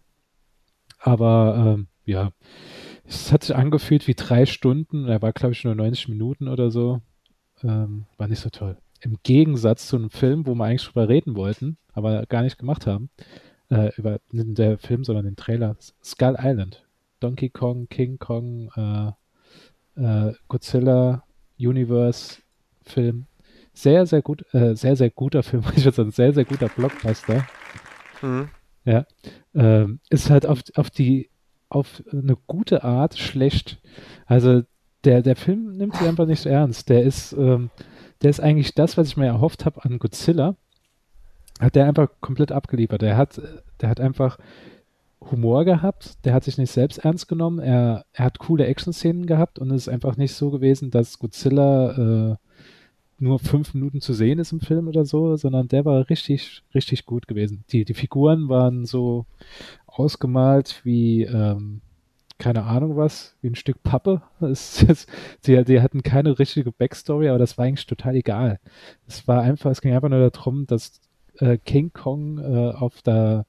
Aber 0.99 1.75
ähm, 1.77 1.89
ja, 2.05 2.31
es 3.05 3.33
hat 3.33 3.45
sich 3.45 3.55
angefühlt 3.55 4.07
wie 4.09 4.15
drei 4.15 4.47
Stunden. 4.47 5.07
Er 5.07 5.23
war, 5.23 5.33
glaube 5.33 5.53
ich, 5.53 5.65
nur 5.65 5.75
90 5.75 6.09
Minuten 6.09 6.49
oder 6.49 6.71
so. 6.71 7.01
Ähm, 7.63 8.07
war 8.17 8.29
nicht 8.29 8.41
so 8.41 8.51
toll. 8.51 8.77
Im 9.01 9.19
Gegensatz 9.23 9.89
zu 9.89 9.97
einem 9.97 10.11
Film, 10.11 10.47
wo 10.47 10.55
wir 10.55 10.65
eigentlich 10.65 10.85
drüber 10.85 11.09
reden 11.09 11.37
wollten, 11.37 11.77
aber 11.93 12.27
gar 12.27 12.43
nicht 12.43 12.59
gemacht 12.59 12.87
haben, 12.87 13.11
äh, 13.71 13.93
über 13.97 14.21
der 14.31 14.79
Film, 14.79 15.05
sondern 15.05 15.25
den 15.25 15.37
Trailer. 15.37 15.77
Skull 16.03 16.37
Island. 16.39 16.85
Donkey 17.21 17.49
Kong, 17.49 17.89
King 17.89 18.19
Kong, 18.19 18.71
äh, 18.77 20.01
äh, 20.01 20.35
Godzilla, 20.49 21.25
Universe 21.59 22.39
Film. 22.83 23.27
Sehr, 23.73 24.07
sehr 24.07 24.23
gut, 24.23 24.45
äh, 24.55 24.75
sehr, 24.75 24.97
sehr 24.97 25.11
guter 25.11 25.43
Film. 25.43 25.65
Ich 25.77 25.85
würde 25.85 25.97
sagen, 25.97 26.11
sehr, 26.11 26.33
sehr 26.33 26.45
guter 26.45 26.69
Blockbuster. 26.69 27.47
Mhm. 28.23 28.49
Ja. 28.85 29.07
Ähm, 29.55 30.01
ist 30.11 30.31
halt 30.31 30.47
auf, 30.47 30.63
auf 30.77 30.91
die, 30.91 31.31
auf 31.69 32.03
eine 32.13 32.37
gute 32.47 32.85
Art 32.85 33.19
schlecht. 33.19 33.81
Also 34.27 34.63
der, 35.05 35.23
der 35.23 35.37
Film 35.37 35.77
nimmt 35.77 35.97
sich 35.97 36.07
einfach 36.07 36.27
nicht 36.27 36.41
so 36.41 36.49
ernst. 36.49 36.89
Der 36.89 37.03
ist, 37.03 37.33
ähm, 37.33 37.71
der 38.23 38.31
ist 38.31 38.41
eigentlich 38.41 38.75
das, 38.75 38.97
was 38.97 39.09
ich 39.09 39.17
mir 39.17 39.27
erhofft 39.27 39.65
habe 39.65 39.85
an 39.85 39.99
Godzilla 39.99 40.57
hat 41.61 41.75
der 41.75 41.87
einfach 41.87 42.09
komplett 42.21 42.53
abgeliefert. 42.53 43.03
Der 43.03 43.17
hat, 43.17 43.41
der 43.81 43.89
hat 43.89 44.01
einfach 44.01 44.39
Humor 45.31 45.65
gehabt, 45.65 46.25
der 46.25 46.35
hat 46.35 46.45
sich 46.45 46.59
nicht 46.59 46.71
selbst 46.71 46.99
ernst 46.99 47.27
genommen, 47.29 47.59
er, 47.59 48.05
er 48.13 48.25
hat 48.27 48.39
coole 48.39 48.67
Action-Szenen 48.67 49.27
gehabt 49.27 49.59
und 49.59 49.71
es 49.71 49.87
ist 49.87 49.89
einfach 49.89 50.17
nicht 50.17 50.35
so 50.35 50.51
gewesen, 50.51 50.91
dass 50.91 51.19
Godzilla 51.19 52.33
äh, 52.33 52.37
nur 53.19 53.39
fünf 53.39 53.75
Minuten 53.75 54.01
zu 54.01 54.13
sehen 54.13 54.39
ist 54.39 54.53
im 54.53 54.61
Film 54.61 54.89
oder 54.89 55.05
so, 55.05 55.37
sondern 55.37 55.69
der 55.69 55.85
war 55.85 56.09
richtig, 56.11 56.63
richtig 56.75 57.07
gut 57.07 57.27
gewesen. 57.27 57.65
Die, 57.71 57.85
die 57.85 57.95
Figuren 57.95 58.49
waren 58.49 58.85
so 58.85 59.27
ausgemalt 59.87 60.83
wie, 60.85 61.23
ähm, 61.23 61.81
keine 62.39 62.65
Ahnung 62.65 62.97
was, 62.97 63.37
wie 63.41 63.49
ein 63.49 63.55
Stück 63.55 63.83
Pappe. 63.83 64.23
Es, 64.41 64.83
es, 64.83 65.07
die, 65.47 65.65
die 65.65 65.81
hatten 65.81 66.03
keine 66.03 66.39
richtige 66.39 66.73
Backstory, 66.73 67.29
aber 67.29 67.39
das 67.39 67.57
war 67.57 67.65
eigentlich 67.65 67.87
total 67.87 68.17
egal. 68.17 68.61
Es 69.07 69.27
war 69.27 69.41
einfach, 69.43 69.71
es 69.71 69.81
ging 69.81 69.95
einfach 69.95 70.11
nur 70.11 70.31
darum, 70.31 70.67
dass 70.67 71.01
äh, 71.39 71.59
King 71.59 71.93
Kong 71.93 72.39
äh, 72.39 72.73
auf, 72.73 73.03
der, 73.03 73.47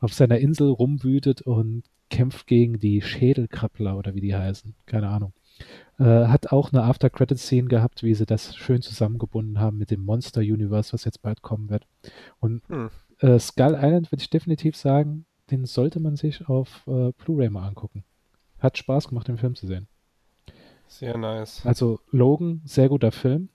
auf 0.00 0.12
seiner 0.12 0.38
Insel 0.38 0.70
rumwütet 0.70 1.42
und 1.42 1.84
kämpft 2.10 2.46
gegen 2.46 2.78
die 2.78 3.00
Schädelkrabbler 3.00 3.96
oder 3.96 4.14
wie 4.14 4.20
die 4.20 4.34
heißen. 4.34 4.74
Keine 4.86 5.08
Ahnung. 5.08 5.32
Äh, 5.98 6.26
hat 6.26 6.52
auch 6.52 6.72
eine 6.72 6.84
After-Credit-Scene 6.84 7.68
gehabt, 7.68 8.02
wie 8.02 8.14
sie 8.14 8.26
das 8.26 8.56
schön 8.56 8.82
zusammengebunden 8.82 9.60
haben 9.60 9.78
mit 9.78 9.90
dem 9.90 10.04
Monster-Universe, 10.04 10.92
was 10.92 11.04
jetzt 11.04 11.22
bald 11.22 11.42
kommen 11.42 11.70
wird. 11.70 11.86
Und 12.40 12.62
hm. 12.68 12.90
äh, 13.20 13.38
Skull 13.38 13.76
Island 13.76 14.10
würde 14.12 14.22
ich 14.22 14.30
definitiv 14.30 14.76
sagen, 14.76 15.26
den 15.50 15.64
sollte 15.64 16.00
man 16.00 16.16
sich 16.16 16.48
auf 16.48 16.86
äh, 16.86 17.12
Blu-ray 17.12 17.50
mal 17.50 17.66
angucken. 17.66 18.04
Hat 18.58 18.78
Spaß 18.78 19.08
gemacht, 19.08 19.28
den 19.28 19.38
Film 19.38 19.54
zu 19.54 19.66
sehen. 19.66 19.88
Sehr 20.86 21.16
nice. 21.16 21.64
Also 21.64 22.00
Logan, 22.10 22.60
sehr 22.64 22.88
guter 22.88 23.12
Film. 23.12 23.48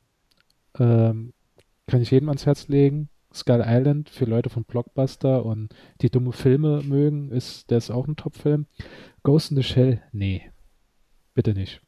Ähm, 0.80 1.34
kann 1.86 2.02
ich 2.02 2.12
jedem 2.12 2.30
ans 2.30 2.46
Herz 2.46 2.68
legen. 2.68 3.10
Skull 3.38 3.64
Island 3.66 4.10
für 4.10 4.26
Leute 4.26 4.50
von 4.50 4.64
Blockbuster 4.64 5.46
und 5.46 5.70
die 6.02 6.10
dumme 6.10 6.34
Filme 6.34 6.82
mögen, 6.84 7.32
ist 7.32 7.70
der 7.70 7.78
ist 7.78 7.92
auch 7.92 8.08
ein 8.08 8.16
Top-Film. 8.16 8.66
Ghost 9.24 9.52
in 9.52 9.58
the 9.58 9.64
Shell, 9.64 10.02
nee. 10.12 10.52
Bitte 11.34 11.54
nicht. 11.54 11.82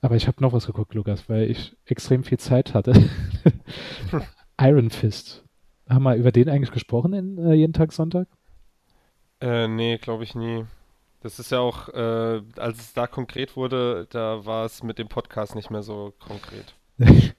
Aber 0.00 0.16
ich 0.16 0.26
habe 0.28 0.42
noch 0.42 0.52
was 0.52 0.66
geguckt, 0.66 0.94
Lukas, 0.94 1.28
weil 1.28 1.50
ich 1.50 1.76
extrem 1.86 2.22
viel 2.22 2.38
Zeit 2.38 2.74
hatte. 2.74 2.92
Iron 4.60 4.90
Fist. 4.90 5.44
Haben 5.88 6.04
wir 6.04 6.16
über 6.16 6.32
den 6.32 6.48
eigentlich 6.48 6.72
gesprochen 6.72 7.12
in 7.12 7.38
äh, 7.38 7.54
Jeden 7.54 7.72
Tag 7.72 7.92
Sonntag? 7.92 8.28
Äh, 9.40 9.68
nee, 9.68 9.98
glaube 9.98 10.24
ich 10.24 10.34
nie. 10.34 10.64
Das 11.20 11.38
ist 11.38 11.50
ja 11.50 11.60
auch, 11.60 11.88
äh, 11.88 12.42
als 12.56 12.78
es 12.78 12.92
da 12.92 13.06
konkret 13.06 13.56
wurde, 13.56 14.06
da 14.10 14.44
war 14.44 14.64
es 14.64 14.82
mit 14.82 14.98
dem 14.98 15.08
Podcast 15.08 15.54
nicht 15.54 15.70
mehr 15.70 15.82
so 15.82 16.14
konkret. 16.18 16.74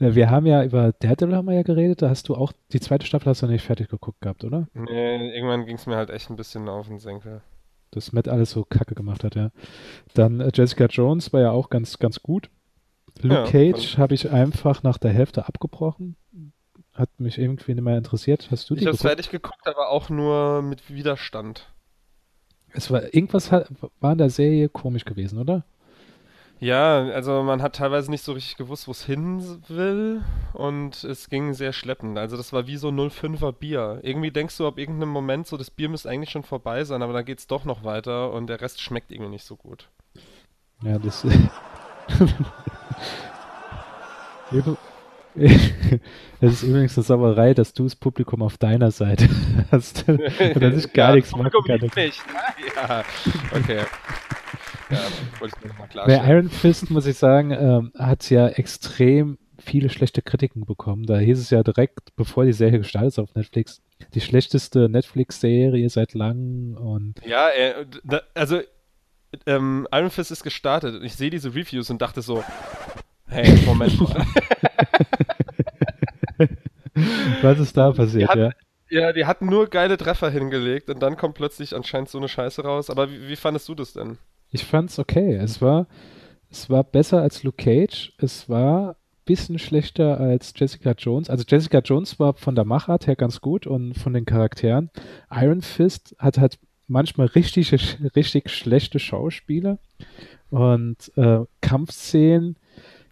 Äh, 0.00 0.14
wir 0.14 0.30
haben 0.30 0.46
ja 0.46 0.62
über 0.64 0.92
Daredevil 0.92 1.36
haben 1.36 1.46
wir 1.48 1.54
ja 1.54 1.62
geredet, 1.62 2.02
da 2.02 2.08
hast 2.10 2.28
du 2.28 2.34
auch, 2.34 2.52
die 2.72 2.80
zweite 2.80 3.06
Staffel 3.06 3.28
hast 3.30 3.42
du 3.42 3.46
nicht 3.46 3.64
fertig 3.64 3.88
geguckt 3.88 4.20
gehabt, 4.20 4.44
oder? 4.44 4.68
Nee, 4.74 5.34
irgendwann 5.34 5.66
ging 5.66 5.76
es 5.76 5.86
mir 5.86 5.96
halt 5.96 6.10
echt 6.10 6.30
ein 6.30 6.36
bisschen 6.36 6.68
auf 6.68 6.86
den 6.88 6.98
Senkel. 6.98 7.42
dass 7.90 8.12
Matt 8.12 8.28
alles 8.28 8.50
so 8.50 8.64
kacke 8.64 8.94
gemacht 8.94 9.24
hat, 9.24 9.36
ja. 9.36 9.50
Dann 10.14 10.40
äh, 10.40 10.50
Jessica 10.52 10.86
Jones 10.86 11.32
war 11.32 11.40
ja 11.40 11.50
auch 11.52 11.70
ganz, 11.70 11.98
ganz 11.98 12.22
gut. 12.22 12.50
Luke 13.22 13.42
Ja, 13.42 13.44
Cage 13.44 13.98
habe 13.98 14.14
ich 14.14 14.30
einfach 14.30 14.82
nach 14.82 14.98
der 14.98 15.12
Hälfte 15.12 15.46
abgebrochen. 15.48 16.16
Hat 16.92 17.10
mich 17.20 17.38
irgendwie 17.38 17.74
nicht 17.74 17.84
mehr 17.84 17.98
interessiert. 17.98 18.48
Hast 18.50 18.70
du 18.70 18.74
die 18.76 18.80
Ich 18.80 18.86
habe 18.86 18.96
geguckt? 18.96 19.02
fertig 19.08 19.30
geguckt, 19.30 19.66
aber 19.66 19.90
auch 19.90 20.10
nur 20.10 20.62
mit 20.62 20.90
Widerstand. 20.90 21.72
Es 22.72 22.90
war 22.90 23.14
irgendwas 23.14 23.50
war 23.52 24.12
in 24.12 24.18
der 24.18 24.30
Serie 24.30 24.68
komisch 24.68 25.04
gewesen, 25.04 25.38
oder? 25.38 25.64
Ja, 26.64 27.04
also 27.08 27.42
man 27.42 27.60
hat 27.60 27.76
teilweise 27.76 28.10
nicht 28.10 28.24
so 28.24 28.32
richtig 28.32 28.56
gewusst, 28.56 28.86
wo 28.88 28.92
es 28.92 29.04
hin 29.04 29.60
will 29.68 30.22
und 30.54 31.04
es 31.04 31.28
ging 31.28 31.52
sehr 31.52 31.74
schleppend. 31.74 32.16
Also 32.16 32.38
das 32.38 32.54
war 32.54 32.66
wie 32.66 32.78
so 32.78 32.88
05er 32.88 33.52
Bier. 33.52 34.00
Irgendwie 34.02 34.30
denkst 34.30 34.56
du 34.56 34.66
ab 34.66 34.78
irgendeinem 34.78 35.10
Moment 35.10 35.46
so, 35.46 35.58
das 35.58 35.70
Bier 35.70 35.90
müsste 35.90 36.08
eigentlich 36.08 36.30
schon 36.30 36.42
vorbei 36.42 36.84
sein, 36.84 37.02
aber 37.02 37.12
dann 37.12 37.26
geht's 37.26 37.46
doch 37.46 37.66
noch 37.66 37.84
weiter 37.84 38.32
und 38.32 38.46
der 38.46 38.62
Rest 38.62 38.80
schmeckt 38.80 39.10
irgendwie 39.10 39.32
nicht 39.32 39.44
so 39.44 39.56
gut. 39.56 39.90
Ja, 40.82 40.98
das. 40.98 41.26
Es 42.10 42.22
ist 46.40 46.62
übrigens 46.62 46.96
eine 46.96 47.04
Sauerei, 47.04 47.54
dass 47.54 47.72
du 47.74 47.84
das 47.84 47.96
Publikum 47.96 48.42
auf 48.42 48.56
deiner 48.56 48.90
Seite 48.90 49.28
hast. 49.70 50.08
Und 50.08 50.60
dass 50.62 50.76
ich 50.84 50.92
gar 50.92 51.10
Ja, 51.10 51.14
nichts 51.16 51.30
das 51.30 51.38
machen 51.40 51.52
kann. 51.66 51.80
liebt 51.80 51.96
mich. 51.96 52.18
Ja, 52.76 53.04
okay. 53.54 53.84
Ja, 54.90 54.98
wollte 55.38 55.56
ich 55.58 55.68
nochmal 55.68 55.86
Bei 55.88 55.92
klarstellen. 55.92 56.30
Iron 56.30 56.50
Fist, 56.50 56.90
muss 56.90 57.06
ich 57.06 57.16
sagen, 57.16 57.50
ähm, 57.52 57.92
hat 57.98 58.28
ja 58.30 58.48
extrem 58.48 59.38
viele 59.58 59.88
schlechte 59.88 60.20
Kritiken 60.22 60.64
bekommen. 60.66 61.04
Da 61.06 61.18
hieß 61.18 61.38
es 61.38 61.50
ja 61.50 61.62
direkt, 61.62 62.14
bevor 62.16 62.44
die 62.44 62.52
Serie 62.52 62.78
gestartet 62.78 63.08
ist 63.08 63.18
auf 63.18 63.34
Netflix, 63.34 63.80
die 64.14 64.20
schlechteste 64.20 64.88
Netflix-Serie 64.88 65.88
seit 65.88 66.14
langem 66.14 66.76
und 66.76 67.14
Ja, 67.24 67.48
äh, 67.50 67.86
da, 68.04 68.20
also 68.34 68.60
ähm, 69.46 69.88
Iron 69.92 70.10
Fist 70.10 70.30
ist 70.30 70.42
gestartet 70.44 70.94
und 70.96 71.04
ich 71.04 71.14
sehe 71.14 71.30
diese 71.30 71.54
Reviews 71.54 71.90
und 71.90 72.00
dachte 72.02 72.20
so, 72.22 72.42
hey, 73.26 73.58
Moment 73.64 73.98
mal. 74.00 74.24
was 77.42 77.58
ist 77.58 77.76
da 77.76 77.92
passiert, 77.92 78.28
hat- 78.30 78.36
ja? 78.38 78.50
Ja, 78.90 79.12
die 79.12 79.24
hatten 79.24 79.46
nur 79.46 79.68
geile 79.68 79.96
Treffer 79.96 80.30
hingelegt 80.30 80.88
und 80.90 81.00
dann 81.00 81.16
kommt 81.16 81.34
plötzlich 81.34 81.74
anscheinend 81.74 82.10
so 82.10 82.18
eine 82.18 82.28
Scheiße 82.28 82.62
raus. 82.62 82.90
Aber 82.90 83.10
wie, 83.10 83.28
wie 83.28 83.34
fandest 83.36 83.68
du 83.68 83.74
das 83.74 83.94
denn? 83.94 84.18
Ich 84.54 84.64
fand's 84.64 85.00
okay. 85.00 85.34
Es 85.34 85.60
war, 85.60 85.88
es 86.48 86.70
war 86.70 86.84
besser 86.84 87.20
als 87.20 87.42
Luke 87.42 87.56
Cage. 87.56 88.12
Es 88.18 88.48
war 88.48 88.90
ein 88.90 88.96
bisschen 89.24 89.58
schlechter 89.58 90.20
als 90.20 90.54
Jessica 90.54 90.92
Jones. 90.96 91.28
Also 91.28 91.42
Jessica 91.44 91.80
Jones 91.80 92.20
war 92.20 92.34
von 92.34 92.54
der 92.54 92.64
Machart 92.64 93.08
her 93.08 93.16
ganz 93.16 93.40
gut 93.40 93.66
und 93.66 93.94
von 93.94 94.12
den 94.12 94.26
Charakteren. 94.26 94.90
Iron 95.28 95.60
Fist 95.60 96.14
hat 96.20 96.38
halt 96.38 96.60
manchmal 96.86 97.26
richtig, 97.26 97.72
richtig 98.14 98.48
schlechte 98.48 99.00
Schauspieler 99.00 99.80
und 100.50 101.10
äh, 101.16 101.40
Kampfszenen, 101.60 102.56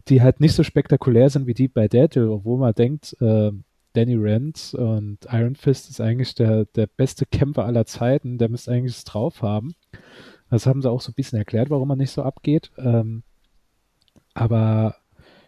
die 0.06 0.22
halt 0.22 0.38
nicht 0.38 0.54
so 0.54 0.62
spektakulär 0.62 1.28
sind 1.28 1.48
wie 1.48 1.54
die 1.54 1.66
bei 1.66 1.88
Daredevil, 1.88 2.28
obwohl 2.28 2.58
man 2.60 2.72
denkt, 2.72 3.16
äh, 3.20 3.50
Danny 3.94 4.14
Rand 4.16 4.74
und 4.74 5.18
Iron 5.28 5.56
Fist 5.56 5.90
ist 5.90 6.00
eigentlich 6.00 6.36
der, 6.36 6.66
der 6.66 6.86
beste 6.86 7.26
Kämpfer 7.26 7.64
aller 7.64 7.84
Zeiten, 7.84 8.38
der 8.38 8.48
müsste 8.48 8.70
eigentlich 8.70 8.96
es 8.96 9.04
drauf 9.04 9.42
haben. 9.42 9.74
Das 10.52 10.66
haben 10.66 10.82
sie 10.82 10.90
auch 10.90 11.00
so 11.00 11.10
ein 11.12 11.14
bisschen 11.14 11.38
erklärt, 11.38 11.70
warum 11.70 11.88
er 11.88 11.96
nicht 11.96 12.10
so 12.10 12.22
abgeht. 12.22 12.70
Ähm, 12.76 13.22
aber 14.34 14.96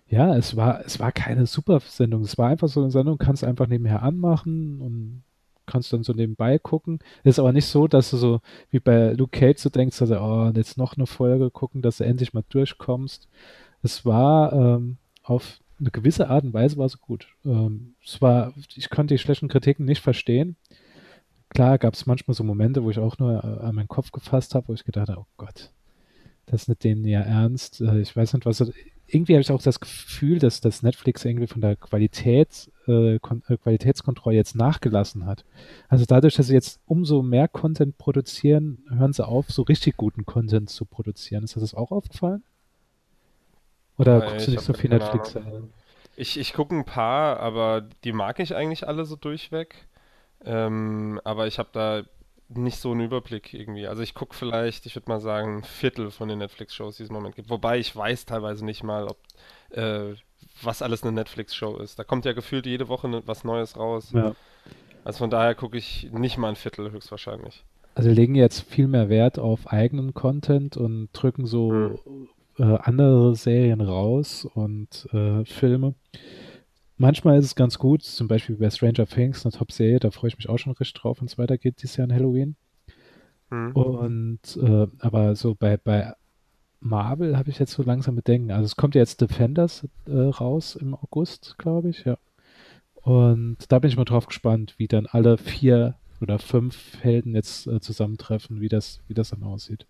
ja, 0.08 0.34
es 0.34 0.56
war, 0.56 0.82
es 0.84 0.98
war 0.98 1.12
keine 1.12 1.44
super 1.44 1.80
Sendung. 1.80 2.22
Es 2.22 2.38
war 2.38 2.48
einfach 2.48 2.68
so 2.68 2.80
eine 2.80 2.90
Sendung, 2.90 3.18
kannst 3.18 3.44
einfach 3.44 3.66
nebenher 3.66 4.02
anmachen 4.02 4.80
und 4.80 5.22
kannst 5.66 5.92
dann 5.92 6.04
so 6.04 6.14
nebenbei 6.14 6.58
gucken. 6.58 7.00
Es 7.22 7.32
ist 7.32 7.38
aber 7.38 7.52
nicht 7.52 7.66
so, 7.66 7.86
dass 7.86 8.10
du 8.10 8.16
so 8.16 8.40
wie 8.70 8.80
bei 8.80 9.12
Luke 9.12 9.38
Cage 9.38 9.58
so 9.58 9.68
denkst, 9.68 10.00
also, 10.00 10.18
oh, 10.18 10.50
jetzt 10.54 10.78
noch 10.78 10.96
eine 10.96 11.06
Folge 11.06 11.50
gucken, 11.50 11.82
dass 11.82 11.98
du 11.98 12.04
endlich 12.04 12.32
mal 12.32 12.44
durchkommst. 12.48 13.28
Es 13.82 14.06
war 14.06 14.54
ähm, 14.54 14.96
auf 15.22 15.60
eine 15.80 15.90
gewisse 15.90 16.30
Art 16.30 16.44
und 16.44 16.54
Weise 16.54 16.78
war 16.78 16.86
es 16.86 16.98
gut. 16.98 17.28
Ähm, 17.44 17.94
es 18.02 18.22
war, 18.22 18.54
ich 18.74 18.88
konnte 18.88 19.14
die 19.14 19.18
schlechten 19.18 19.48
Kritiken 19.48 19.84
nicht 19.84 20.00
verstehen. 20.00 20.56
Klar 21.54 21.78
gab 21.78 21.94
es 21.94 22.06
manchmal 22.06 22.34
so 22.34 22.42
Momente, 22.42 22.82
wo 22.82 22.90
ich 22.90 22.98
auch 22.98 23.18
nur 23.18 23.32
äh, 23.44 23.64
an 23.64 23.76
meinen 23.76 23.88
Kopf 23.88 24.10
gefasst 24.10 24.54
habe, 24.54 24.68
wo 24.68 24.74
ich 24.74 24.84
gedacht 24.84 25.08
habe, 25.08 25.20
oh 25.20 25.26
Gott, 25.36 25.70
das 26.46 26.62
ist 26.62 26.68
nicht 26.68 26.84
denen 26.84 27.04
ja 27.04 27.20
ernst. 27.20 27.80
Äh, 27.80 28.00
ich 28.00 28.14
weiß 28.14 28.34
nicht, 28.34 28.44
was. 28.44 28.72
Irgendwie 29.06 29.34
habe 29.34 29.42
ich 29.42 29.52
auch 29.52 29.62
das 29.62 29.80
Gefühl, 29.80 30.38
dass 30.38 30.62
das 30.62 30.82
Netflix 30.82 31.24
irgendwie 31.24 31.46
von 31.46 31.60
der 31.60 31.76
Qualität, 31.76 32.70
äh, 32.88 33.16
äh, 33.16 33.18
Qualitätskontrolle 33.18 34.34
jetzt 34.34 34.56
nachgelassen 34.56 35.26
hat. 35.26 35.44
Also 35.88 36.06
dadurch, 36.06 36.34
dass 36.34 36.46
sie 36.46 36.54
jetzt 36.54 36.80
umso 36.86 37.22
mehr 37.22 37.46
Content 37.46 37.98
produzieren, 37.98 38.78
hören 38.88 39.12
sie 39.12 39.24
auf, 39.24 39.50
so 39.50 39.62
richtig 39.62 39.98
guten 39.98 40.24
Content 40.24 40.70
zu 40.70 40.86
produzieren. 40.86 41.44
Ist 41.44 41.54
dir 41.54 41.60
das 41.60 41.74
auch 41.74 41.92
aufgefallen? 41.92 42.42
Oder 43.98 44.20
Nee, 44.20 44.26
guckst 44.26 44.46
du 44.46 44.50
ich 44.50 44.56
nicht 44.56 44.66
so 44.66 44.72
viel 44.72 44.90
Netflix? 44.90 45.36
Ahnung. 45.36 45.70
Ich, 46.16 46.38
ich 46.38 46.52
gucke 46.54 46.74
ein 46.74 46.84
paar, 46.84 47.38
aber 47.40 47.86
die 48.04 48.12
mag 48.12 48.40
ich 48.40 48.56
eigentlich 48.56 48.88
alle 48.88 49.04
so 49.04 49.16
durchweg. 49.16 49.86
Ähm, 50.44 51.20
aber 51.24 51.46
ich 51.46 51.58
habe 51.58 51.70
da 51.72 52.02
nicht 52.48 52.78
so 52.78 52.92
einen 52.92 53.00
Überblick 53.00 53.54
irgendwie. 53.54 53.86
Also 53.86 54.02
ich 54.02 54.14
gucke 54.14 54.34
vielleicht, 54.34 54.86
ich 54.86 54.94
würde 54.94 55.10
mal 55.10 55.20
sagen, 55.20 55.58
ein 55.58 55.64
Viertel 55.64 56.10
von 56.10 56.28
den 56.28 56.38
Netflix-Shows, 56.38 56.96
die 56.96 57.04
es 57.04 57.08
im 57.08 57.14
Moment 57.14 57.36
gibt. 57.36 57.50
Wobei 57.50 57.78
ich 57.78 57.94
weiß 57.94 58.26
teilweise 58.26 58.64
nicht 58.64 58.82
mal, 58.82 59.06
ob 59.08 59.18
äh, 59.70 60.14
was 60.62 60.82
alles 60.82 61.02
eine 61.02 61.12
Netflix-Show 61.12 61.78
ist. 61.78 61.98
Da 61.98 62.04
kommt 62.04 62.24
ja 62.24 62.32
gefühlt 62.32 62.66
jede 62.66 62.88
Woche 62.88 63.08
ne- 63.08 63.22
was 63.26 63.44
Neues 63.44 63.76
raus. 63.76 64.12
Ja. 64.12 64.34
Also 65.04 65.18
von 65.18 65.30
daher 65.30 65.54
gucke 65.54 65.76
ich 65.78 66.10
nicht 66.12 66.38
mal 66.38 66.50
ein 66.50 66.56
Viertel 66.56 66.90
höchstwahrscheinlich. 66.90 67.64
Also 67.94 68.10
legen 68.10 68.34
jetzt 68.34 68.60
viel 68.60 68.88
mehr 68.88 69.08
Wert 69.08 69.38
auf 69.38 69.68
eigenen 69.68 70.14
Content 70.14 70.76
und 70.76 71.08
drücken 71.12 71.46
so 71.46 71.98
äh, 72.58 72.62
andere 72.62 73.34
Serien 73.36 73.80
raus 73.80 74.46
und 74.54 75.08
äh, 75.12 75.44
Filme. 75.44 75.94
Manchmal 76.96 77.38
ist 77.38 77.46
es 77.46 77.54
ganz 77.56 77.78
gut, 77.78 78.02
zum 78.02 78.28
Beispiel 78.28 78.56
bei 78.56 78.70
Stranger 78.70 79.06
Things, 79.06 79.44
eine 79.44 79.52
Top-Serie, 79.52 79.98
da 79.98 80.10
freue 80.10 80.28
ich 80.28 80.36
mich 80.36 80.48
auch 80.48 80.58
schon 80.58 80.72
richtig 80.72 81.00
drauf, 81.00 81.20
wenn 81.20 81.26
es 81.26 81.38
weitergeht 81.38 81.82
dieses 81.82 81.96
Jahr 81.96 82.08
an 82.08 82.14
Halloween. 82.14 82.56
Hm. 83.50 83.72
Und 83.72 84.56
äh, 84.56 84.86
aber 85.00 85.34
so 85.34 85.54
bei, 85.54 85.76
bei 85.76 86.14
Marvel 86.80 87.36
habe 87.36 87.50
ich 87.50 87.58
jetzt 87.58 87.72
so 87.72 87.82
langsam 87.82 88.14
Bedenken. 88.14 88.52
Also 88.52 88.66
es 88.66 88.76
kommt 88.76 88.94
ja 88.94 89.00
jetzt 89.00 89.20
Defenders 89.20 89.88
äh, 90.06 90.12
raus 90.12 90.76
im 90.76 90.94
August, 90.94 91.56
glaube 91.58 91.88
ich, 91.88 92.04
ja. 92.04 92.16
Und 92.94 93.58
da 93.68 93.80
bin 93.80 93.90
ich 93.90 93.96
mal 93.96 94.04
drauf 94.04 94.26
gespannt, 94.26 94.74
wie 94.78 94.88
dann 94.88 95.06
alle 95.06 95.36
vier 95.36 95.96
oder 96.20 96.38
fünf 96.38 97.02
Helden 97.02 97.34
jetzt 97.34 97.66
äh, 97.66 97.80
zusammentreffen, 97.80 98.60
wie 98.60 98.68
das, 98.68 99.00
wie 99.08 99.14
das 99.14 99.30
dann 99.30 99.42
aussieht. 99.42 99.86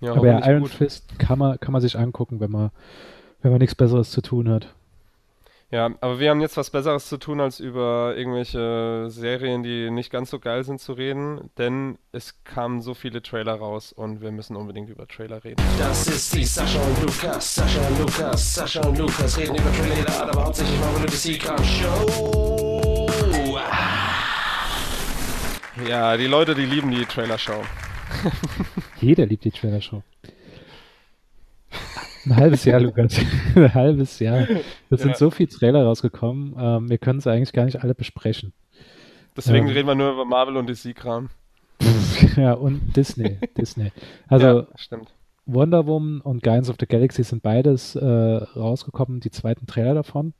Ja, 0.00 0.14
Aber 0.14 0.26
ja, 0.26 0.48
Iron 0.48 0.62
gut. 0.62 0.70
Fist 0.70 1.18
kann 1.18 1.38
man, 1.38 1.58
kann 1.58 1.72
man 1.72 1.80
sich 1.80 1.98
angucken, 1.98 2.40
wenn 2.40 2.50
man, 2.50 2.70
wenn 3.40 3.50
man 3.50 3.60
nichts 3.60 3.74
Besseres 3.74 4.10
zu 4.10 4.20
tun 4.20 4.48
hat. 4.48 4.74
Ja, 5.72 5.90
aber 6.02 6.20
wir 6.20 6.28
haben 6.28 6.42
jetzt 6.42 6.58
was 6.58 6.68
Besseres 6.68 7.08
zu 7.08 7.16
tun, 7.16 7.40
als 7.40 7.58
über 7.58 8.12
irgendwelche 8.14 9.06
Serien, 9.08 9.62
die 9.62 9.90
nicht 9.90 10.10
ganz 10.10 10.28
so 10.28 10.38
geil 10.38 10.64
sind, 10.64 10.82
zu 10.82 10.92
reden, 10.92 11.50
denn 11.56 11.96
es 12.12 12.44
kamen 12.44 12.82
so 12.82 12.92
viele 12.92 13.22
Trailer 13.22 13.54
raus 13.54 13.90
und 13.90 14.20
wir 14.20 14.32
müssen 14.32 14.54
unbedingt 14.54 14.90
über 14.90 15.08
Trailer 15.08 15.42
reden. 15.42 15.62
Das 15.78 16.06
ist 16.06 16.34
die 16.34 16.44
Sascha 16.44 16.78
und 16.78 17.00
Lukas, 17.00 17.54
Sascha 17.54 17.88
und 17.88 17.98
Lukas, 18.00 18.54
Sascha 18.54 18.86
und 18.86 18.98
Lukas 18.98 19.38
reden 19.38 19.54
über 19.54 19.72
Trailer, 19.72 20.28
aber 20.28 20.44
hauptsächlich 20.44 20.78
Marvel 20.78 21.00
und 21.00 21.10
DC 21.10 21.40
Cam 21.40 21.64
Show. 21.64 23.08
Ja, 25.88 26.18
die 26.18 26.26
Leute, 26.26 26.54
die 26.54 26.66
lieben 26.66 26.90
die 26.90 27.06
Trailer-Show. 27.06 27.62
Jeder 29.00 29.24
liebt 29.24 29.46
die 29.46 29.50
Trailer-Show. 29.50 30.02
Ein 32.24 32.36
halbes 32.36 32.64
Jahr, 32.64 32.80
Lukas. 32.80 33.18
Ein 33.54 33.74
halbes 33.74 34.18
Jahr. 34.18 34.46
Es 34.90 35.00
sind 35.00 35.10
Ja. 35.12 35.16
so 35.16 35.30
viele 35.30 35.48
Trailer 35.48 35.84
rausgekommen, 35.84 36.54
ähm, 36.58 36.88
wir 36.90 36.98
können 36.98 37.18
es 37.18 37.26
eigentlich 37.26 37.52
gar 37.52 37.64
nicht 37.64 37.82
alle 37.82 37.94
besprechen. 37.94 38.52
Deswegen 39.36 39.66
Ja. 39.68 39.72
reden 39.74 39.88
wir 39.88 39.94
nur 39.94 40.12
über 40.12 40.24
Marvel 40.24 40.56
und 40.56 40.68
DC-Kram. 40.68 41.30
ja, 42.36 42.52
und 42.52 42.96
Disney. 42.96 43.38
Disney. 43.56 43.92
Also 44.28 44.46
ja, 44.46 44.66
stimmt. 44.76 45.08
Wonder 45.46 45.86
Woman 45.86 46.20
und 46.20 46.42
Guardians 46.42 46.70
of 46.70 46.76
the 46.78 46.86
Galaxy 46.86 47.24
sind 47.24 47.42
beides 47.42 47.96
äh, 47.96 48.06
rausgekommen, 48.06 49.18
die 49.20 49.30
zweiten 49.32 49.66
Trailer 49.66 49.94
davon. 49.94 50.34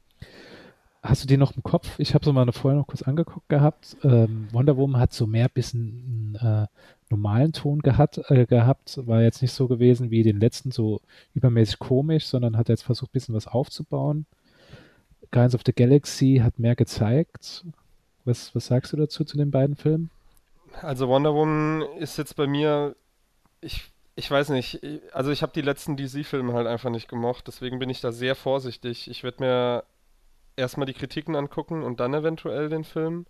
Hast 1.02 1.24
du 1.24 1.26
die 1.26 1.36
noch 1.36 1.56
im 1.56 1.64
Kopf? 1.64 1.98
Ich 1.98 2.14
habe 2.14 2.24
so 2.24 2.32
mal 2.32 2.46
vorher 2.52 2.78
noch 2.78 2.86
kurz 2.86 3.02
angeguckt 3.02 3.48
gehabt. 3.48 3.96
Ähm, 4.04 4.46
Wonder 4.52 4.76
Woman 4.76 5.00
hat 5.00 5.12
so 5.12 5.26
mehr 5.26 5.48
bisschen 5.48 6.38
äh, 6.40 6.66
normalen 7.12 7.52
Ton 7.52 7.80
gehabt, 7.80 8.20
äh, 8.30 8.46
gehabt, 8.46 8.98
war 9.06 9.22
jetzt 9.22 9.42
nicht 9.42 9.52
so 9.52 9.68
gewesen 9.68 10.10
wie 10.10 10.22
den 10.22 10.40
letzten, 10.40 10.70
so 10.70 11.00
übermäßig 11.34 11.78
komisch, 11.78 12.26
sondern 12.26 12.56
hat 12.56 12.68
jetzt 12.68 12.82
versucht, 12.82 13.10
ein 13.10 13.12
bisschen 13.12 13.34
was 13.34 13.46
aufzubauen. 13.46 14.26
Guardians 15.30 15.54
of 15.54 15.62
the 15.64 15.72
Galaxy 15.72 16.40
hat 16.42 16.58
mehr 16.58 16.74
gezeigt. 16.74 17.64
Was, 18.24 18.54
was 18.54 18.66
sagst 18.66 18.92
du 18.92 18.96
dazu 18.96 19.24
zu 19.24 19.36
den 19.36 19.50
beiden 19.50 19.76
Filmen? 19.76 20.10
Also 20.80 21.08
Wonder 21.08 21.34
Woman 21.34 21.82
ist 21.98 22.16
jetzt 22.16 22.36
bei 22.36 22.46
mir, 22.46 22.96
ich, 23.60 23.90
ich 24.14 24.30
weiß 24.30 24.50
nicht, 24.50 24.80
also 25.12 25.30
ich 25.30 25.42
habe 25.42 25.52
die 25.52 25.60
letzten 25.60 25.96
DC-Filme 25.96 26.54
halt 26.54 26.66
einfach 26.66 26.90
nicht 26.90 27.08
gemocht, 27.08 27.46
deswegen 27.46 27.78
bin 27.78 27.90
ich 27.90 28.00
da 28.00 28.12
sehr 28.12 28.34
vorsichtig. 28.34 29.10
Ich 29.10 29.22
werde 29.22 29.42
mir 29.42 29.84
erstmal 30.56 30.86
die 30.86 30.94
Kritiken 30.94 31.36
angucken 31.36 31.82
und 31.82 32.00
dann 32.00 32.14
eventuell 32.14 32.68
den 32.68 32.84
Film. 32.84 33.26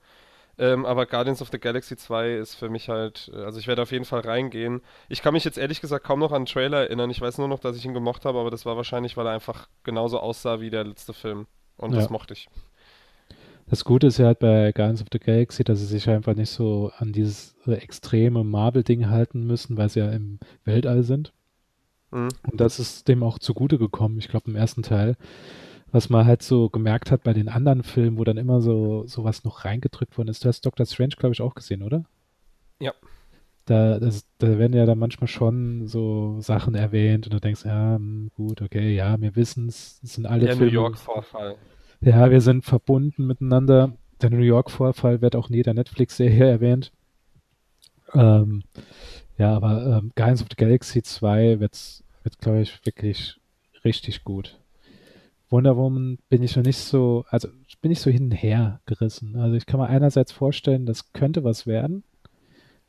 Ähm, 0.59 0.85
aber 0.85 1.07
Guardians 1.07 1.41
of 1.41 1.49
the 1.51 1.59
Galaxy 1.59 1.97
2 1.97 2.35
ist 2.35 2.55
für 2.55 2.69
mich 2.69 2.89
halt, 2.89 3.31
äh, 3.35 3.39
also 3.39 3.59
ich 3.59 3.67
werde 3.67 3.83
auf 3.83 3.91
jeden 3.93 4.05
Fall 4.05 4.21
reingehen. 4.21 4.83
Ich 5.09 5.23
kann 5.23 5.33
mich 5.33 5.45
jetzt 5.45 5.57
ehrlich 5.59 5.81
gesagt 5.81 6.05
kaum 6.05 6.21
noch 6.21 6.33
an 6.33 6.43
den 6.43 6.47
Trailer 6.53 6.81
erinnern. 6.83 7.11
Ich 7.11 7.21
weiß 7.21 7.39
nur 7.39 7.49
noch, 7.49 7.59
dass 7.59 7.77
ich 7.77 7.85
ihn 7.87 7.95
gemocht 7.95 8.25
habe, 8.25 8.39
aber 8.39 8.51
das 8.51 8.67
war 8.67 8.77
wahrscheinlich, 8.77 9.17
weil 9.17 9.27
er 9.27 9.33
einfach 9.33 9.69
genauso 9.83 10.19
aussah 10.19 10.61
wie 10.61 10.71
der 10.71 10.85
letzte 10.85 11.15
Film. 11.15 11.47
Und 11.79 11.93
Ja. 11.93 12.01
das 12.01 12.11
mochte 12.11 12.35
ich. 12.35 12.49
Das 13.67 13.85
Gute 13.85 14.09
ist 14.09 14.19
ja 14.19 14.27
halt 14.27 14.41
bei 14.41 14.73
Guardians 14.73 15.01
of 15.01 15.09
the 15.13 15.19
Galaxy, 15.19 15.65
dass 15.65 15.79
sie 15.79 15.87
sich 15.87 16.09
einfach 16.09 16.35
nicht 16.35 16.51
so 16.51 16.93
an 16.99 17.13
dieses 17.13 17.57
äh, 17.67 17.73
extreme 17.73 18.45
Marvel-Ding 18.45 19.09
halten 19.09 19.47
müssen, 19.47 19.79
weil 19.79 19.89
sie 19.89 20.01
ja 20.01 20.11
im 20.11 20.39
Weltall 20.65 21.03
sind. 21.03 21.33
Mhm. 22.11 22.29
Und 22.51 22.61
das 22.61 22.79
ist 22.79 23.09
dem 23.09 23.23
auch 23.23 23.39
zugute 23.39 23.79
gekommen, 23.79 24.19
ich 24.19 24.29
glaube 24.29 24.51
im 24.51 24.57
ersten 24.57 24.83
Teil. 24.83 25.17
Was 25.93 26.09
man 26.11 26.27
halt 26.27 26.43
so 26.43 26.71
gemerkt 26.71 27.11
hat 27.11 27.23
bei 27.23 27.35
den 27.35 27.49
anderen 27.49 27.83
Filmen, 27.83 28.19
wo 28.19 28.25
dann 28.25 28.39
immer 28.39 28.61
so 28.63 29.07
sowas 29.07 29.45
noch 29.45 29.65
reingedrückt 29.65 30.17
worden 30.19 30.29
ist. 30.29 30.45
Du 30.45 30.49
hast 30.49 30.63
Doctor 30.67 30.87
Strange, 30.87 31.15
glaube 31.19 31.35
ich, 31.35 31.41
auch 31.43 31.55
gesehen, 31.55 31.83
oder? 31.83 32.05
Ja. 32.81 32.93
Da, 33.67 34.01
das, 34.01 34.27
da 34.39 34.59
werden 34.59 34.75
ja 34.77 34.87
dann 34.87 34.99
manchmal 34.99 35.29
schon 35.29 35.87
so 35.87 36.41
Sachen 36.41 36.75
erwähnt 36.75 37.27
und 37.27 37.35
du 37.35 37.41
denkst, 37.41 37.65
ja, 37.65 37.95
hm, 37.97 38.31
gut, 38.35 38.61
okay, 38.63 38.95
ja, 38.95 39.21
wir 39.21 39.37
wissen 39.37 39.69
es, 39.69 40.01
es 40.03 40.15
sind 40.15 40.27
alle 40.27 40.47
Der 40.47 40.55
New 40.55 40.61
Filme. 40.61 40.73
York-Vorfall. 40.73 41.57
Ja, 42.01 42.31
wir 42.31 42.41
sind 42.41 42.65
verbunden 42.65 43.27
miteinander. 43.27 43.93
Der 44.21 44.31
New 44.31 44.39
York-Vorfall 44.43 45.21
wird 45.21 45.37
auch 45.37 45.49
in 45.51 45.57
jeder 45.57 45.75
Netflix-Serie 45.75 46.51
erwähnt. 46.51 46.91
Ähm, 48.15 48.65
ja, 49.39 49.55
aber 49.55 49.99
ähm, 49.99 50.13
Guardians 50.17 50.43
of 50.43 50.49
the 50.51 50.57
Galaxy 50.57 51.03
2 51.03 51.61
wird's, 51.61 52.03
wird, 52.23 52.39
glaube 52.39 52.63
ich, 52.63 52.85
wirklich 52.85 53.41
richtig 53.85 54.25
gut. 54.25 54.59
Wonder 55.53 55.77
Woman 55.77 56.19
bin 56.31 56.43
ich 56.43 56.57
noch 56.57 56.65
nicht 56.65 56.79
so, 56.79 57.25
also 57.29 57.49
ich 57.69 57.79
bin 57.79 57.91
nicht 57.91 58.01
so 58.01 58.11
hin 58.11 58.25
und 58.25 58.33
her 58.33 58.81
gerissen. 58.87 59.37
Also 59.37 59.55
ich 59.55 59.67
kann 59.67 59.79
mir 59.79 59.87
einerseits 59.87 60.33
vorstellen, 60.33 60.87
das 60.87 61.13
könnte 61.13 61.45
was 61.45 61.67
werden. 61.67 62.05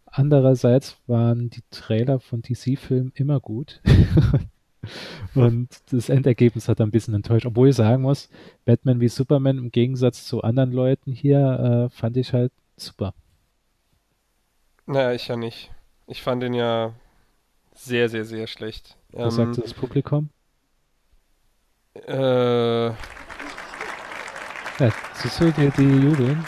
Andererseits 0.06 0.98
waren 1.08 1.50
die 1.50 1.64
Trailer 1.72 2.20
von 2.20 2.42
DC-Filmen 2.42 3.12
immer 3.16 3.40
gut. 3.40 3.82
Und 5.36 5.70
das 5.92 6.10
Endergebnis 6.10 6.68
hat 6.68 6.82
ein 6.82 6.92
bisschen 6.92 7.14
enttäuscht. 7.14 7.46
Obwohl 7.46 7.70
ich 7.70 7.76
sagen 7.76 8.04
muss, 8.04 8.30
Batman 8.66 9.00
wie 9.00 9.08
Superman 9.08 9.58
im 9.58 9.72
Gegensatz 9.72 10.26
zu 10.26 10.42
anderen 10.42 10.72
Leuten 10.72 11.12
hier 11.12 11.90
äh, 11.90 11.96
fand 11.96 12.18
ich 12.18 12.34
halt 12.34 12.52
super. 12.78 13.14
Naja, 14.86 15.14
ich 15.14 15.28
ja 15.28 15.36
nicht. 15.36 15.72
Ich 16.08 16.22
fand 16.22 16.44
den 16.44 16.54
ja 16.54 16.94
sehr, 17.74 18.10
sehr, 18.10 18.26
sehr 18.26 18.48
schlecht. 18.48 18.98
Was 19.12 19.38
Ähm, 19.38 19.46
sagte 19.54 19.62
das 19.62 19.74
Publikum? 19.74 20.30
Äh, 21.96 22.88
Ja, 22.88 22.96
siehst 25.14 25.40
du, 25.40 25.52
die, 25.52 25.70
die 25.72 25.84
jubeln. 25.84 26.46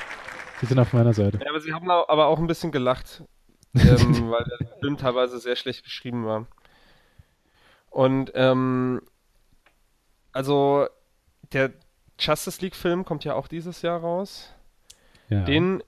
Die 0.62 0.66
sind 0.66 0.80
auf 0.80 0.94
meiner 0.94 1.14
Seite. 1.14 1.40
Ja, 1.44 1.50
aber 1.50 1.60
sie 1.60 1.74
haben 1.74 1.90
aber 1.90 2.28
auch 2.28 2.40
ein 2.40 2.48
bisschen 2.48 2.72
gelacht, 2.72 3.24
ähm, 3.76 4.32
weil 4.32 4.44
der 4.46 4.68
Film 4.80 4.98
teilweise 4.98 5.40
sehr 5.40 5.56
schlecht 5.56 5.84
geschrieben 5.84 6.26
war. 6.26 6.48
Und 7.90 8.32
ähm, 8.36 9.02
also 10.32 10.88
der 11.54 11.72
Justice 12.20 12.62
League-Film 12.62 13.06
kommt 13.06 13.24
ja 13.24 13.36
auch 13.36 13.48
dieses 13.48 13.82
Jahr 13.82 14.00
raus. 14.00 14.54
Ja. 15.30 15.42
Den, 15.42 15.84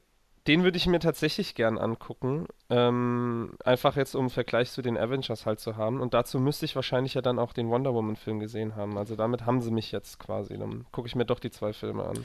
den 0.47 0.63
würde 0.63 0.77
ich 0.77 0.87
mir 0.87 0.99
tatsächlich 0.99 1.55
gern 1.55 1.77
angucken. 1.77 2.47
Ähm, 2.69 3.57
einfach 3.63 3.97
jetzt, 3.97 4.15
um 4.15 4.21
einen 4.21 4.29
Vergleich 4.29 4.71
zu 4.71 4.81
den 4.81 4.97
Avengers 4.97 5.45
halt 5.45 5.59
zu 5.59 5.75
haben. 5.75 5.99
Und 5.99 6.13
dazu 6.13 6.39
müsste 6.39 6.65
ich 6.65 6.75
wahrscheinlich 6.75 7.15
ja 7.15 7.21
dann 7.21 7.39
auch 7.39 7.53
den 7.53 7.69
Wonder 7.69 7.93
Woman-Film 7.93 8.39
gesehen 8.39 8.75
haben. 8.75 8.97
Also 8.97 9.15
damit 9.15 9.45
haben 9.45 9.61
sie 9.61 9.71
mich 9.71 9.91
jetzt 9.91 10.19
quasi. 10.19 10.57
Dann 10.57 10.85
gucke 10.91 11.07
ich 11.07 11.15
mir 11.15 11.25
doch 11.25 11.39
die 11.39 11.51
zwei 11.51 11.73
Filme 11.73 12.05
an. 12.05 12.17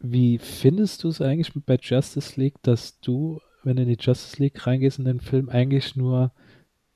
Wie 0.00 0.38
findest 0.38 1.04
du 1.04 1.08
es 1.08 1.20
eigentlich 1.20 1.52
bei 1.64 1.78
Justice 1.80 2.40
League, 2.40 2.60
dass 2.62 2.98
du, 3.00 3.40
wenn 3.62 3.76
du 3.76 3.82
in 3.82 3.88
die 3.88 3.98
Justice 4.00 4.42
League 4.42 4.66
reingehst 4.66 4.98
in 4.98 5.04
den 5.04 5.20
Film, 5.20 5.48
eigentlich 5.48 5.94
nur 5.94 6.32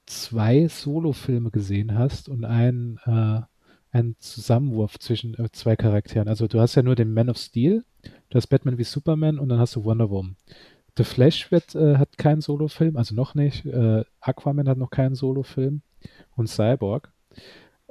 zwei 0.07 0.67
Solo-Filme 0.67 1.53
gesehen 1.53 1.97
hast 1.97 2.29
und 2.29 2.45
einen, 2.45 2.99
äh, 3.07 3.43
einen 3.97 4.17
Zusammenwurf 4.19 4.99
zwischen 4.99 5.35
äh, 5.35 5.51
zwei 5.53 5.77
Charakteren? 5.77 6.27
Also 6.27 6.49
du 6.49 6.59
hast 6.59 6.75
ja 6.75 6.83
nur 6.83 6.97
den 6.97 7.15
Man 7.15 7.31
of 7.31 7.39
Steel, 7.39 7.85
du 8.31 8.37
hast 8.37 8.49
Batman 8.49 8.79
wie 8.79 8.85
Superman 8.85 9.39
und 9.39 9.49
dann 9.49 9.59
hast 9.59 9.77
du 9.77 9.85
Wonder 9.85 10.11
Woman. 10.11 10.37
The 10.97 11.05
Flash 11.05 11.51
wird, 11.51 11.75
äh, 11.75 11.97
hat 11.99 12.17
keinen 12.17 12.41
Solo-Film, 12.41 12.97
also 12.97 13.15
noch 13.15 13.35
nicht. 13.35 13.67
Äh, 13.67 14.05
Aquaman 14.21 14.69
hat 14.69 14.79
noch 14.79 14.91
keinen 14.91 15.15
Solo-Film 15.15 15.83
und 16.37 16.49
Cyborg. 16.49 17.13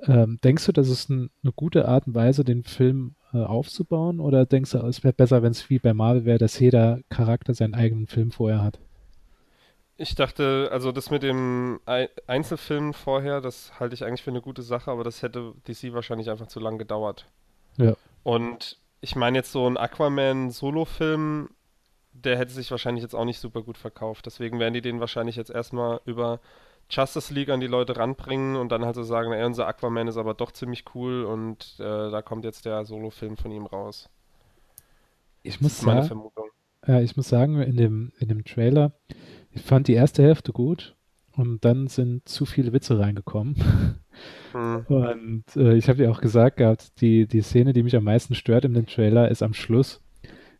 Ähm, 0.07 0.39
denkst 0.43 0.65
du, 0.65 0.71
das 0.71 0.89
ist 0.89 1.09
ein, 1.09 1.29
eine 1.43 1.53
gute 1.53 1.87
Art 1.87 2.07
und 2.07 2.15
Weise, 2.15 2.43
den 2.43 2.63
Film 2.63 3.15
äh, 3.33 3.37
aufzubauen? 3.37 4.19
Oder 4.19 4.45
denkst 4.45 4.71
du, 4.71 4.79
es 4.79 5.03
wäre 5.03 5.13
besser, 5.13 5.43
wenn 5.43 5.51
es 5.51 5.69
wie 5.69 5.79
bei 5.79 5.93
Marvel 5.93 6.25
wäre, 6.25 6.37
dass 6.39 6.59
jeder 6.59 6.99
Charakter 7.09 7.53
seinen 7.53 7.75
eigenen 7.75 8.07
Film 8.07 8.31
vorher 8.31 8.63
hat? 8.63 8.79
Ich 9.97 10.15
dachte, 10.15 10.69
also 10.71 10.91
das 10.91 11.09
mit 11.09 11.23
dem 11.23 11.79
Ei- 11.85 12.09
Einzelfilm 12.27 12.93
vorher, 12.93 13.39
das 13.39 13.79
halte 13.79 13.93
ich 13.93 14.03
eigentlich 14.03 14.23
für 14.23 14.31
eine 14.31 14.41
gute 14.41 14.61
Sache, 14.61 14.91
aber 14.91 15.03
das 15.05 15.21
hätte 15.21 15.53
DC 15.67 15.93
wahrscheinlich 15.93 16.29
einfach 16.29 16.47
zu 16.47 16.59
lang 16.59 16.77
gedauert. 16.77 17.25
Ja. 17.77 17.95
Und 18.23 18.77
ich 19.01 19.15
meine 19.15 19.37
jetzt 19.37 19.51
so 19.51 19.67
ein 19.67 19.77
Aquaman-Solo-Film, 19.77 21.49
der 22.13 22.37
hätte 22.37 22.53
sich 22.53 22.71
wahrscheinlich 22.71 23.03
jetzt 23.03 23.15
auch 23.15 23.25
nicht 23.25 23.39
super 23.39 23.61
gut 23.63 23.77
verkauft. 23.77 24.25
Deswegen 24.25 24.59
werden 24.59 24.73
die 24.73 24.81
den 24.81 24.99
wahrscheinlich 24.99 25.35
jetzt 25.37 25.51
erstmal 25.51 26.01
über 26.05 26.39
Justice 26.89 27.33
League 27.33 27.49
an 27.49 27.59
die 27.61 27.67
Leute 27.67 27.97
ranbringen 27.97 28.55
und 28.57 28.69
dann 28.71 28.85
halt 28.85 28.95
so 28.95 29.03
sagen, 29.03 29.33
ey, 29.33 29.45
unser 29.45 29.67
Aquaman 29.67 30.07
ist 30.07 30.17
aber 30.17 30.33
doch 30.35 30.51
ziemlich 30.51 30.85
cool 30.95 31.25
und 31.25 31.75
äh, 31.79 32.11
da 32.11 32.21
kommt 32.21 32.45
jetzt 32.45 32.65
der 32.65 32.85
Solo-Film 32.85 33.37
von 33.37 33.51
ihm 33.51 33.65
raus. 33.67 34.09
Ich 35.43 35.59
Das 35.59 35.61
muss 35.61 35.81
meine 35.81 36.01
sagen, 36.01 36.03
Vermutung. 36.03 36.49
ja, 36.87 37.01
ich 37.01 37.17
muss 37.17 37.29
sagen, 37.29 37.61
in 37.61 37.77
dem, 37.77 38.11
in 38.19 38.29
dem 38.29 38.45
Trailer, 38.45 38.93
ich 39.51 39.61
fand 39.61 39.87
die 39.87 39.93
erste 39.93 40.23
Hälfte 40.23 40.53
gut 40.53 40.95
und 41.33 41.65
dann 41.65 41.87
sind 41.87 42.27
zu 42.29 42.45
viele 42.45 42.73
Witze 42.73 42.99
reingekommen. 42.99 43.55
Hm. 44.51 44.85
Und 44.87 45.43
äh, 45.55 45.75
ich 45.75 45.89
habe 45.89 46.03
ja 46.03 46.11
auch 46.11 46.21
gesagt 46.21 46.57
gehabt, 46.57 47.01
die, 47.01 47.27
die 47.27 47.41
Szene, 47.41 47.73
die 47.73 47.83
mich 47.83 47.95
am 47.95 48.03
meisten 48.03 48.35
stört 48.35 48.65
in 48.65 48.73
dem 48.73 48.87
Trailer, 48.87 49.29
ist 49.29 49.43
am 49.43 49.53
Schluss, 49.53 50.01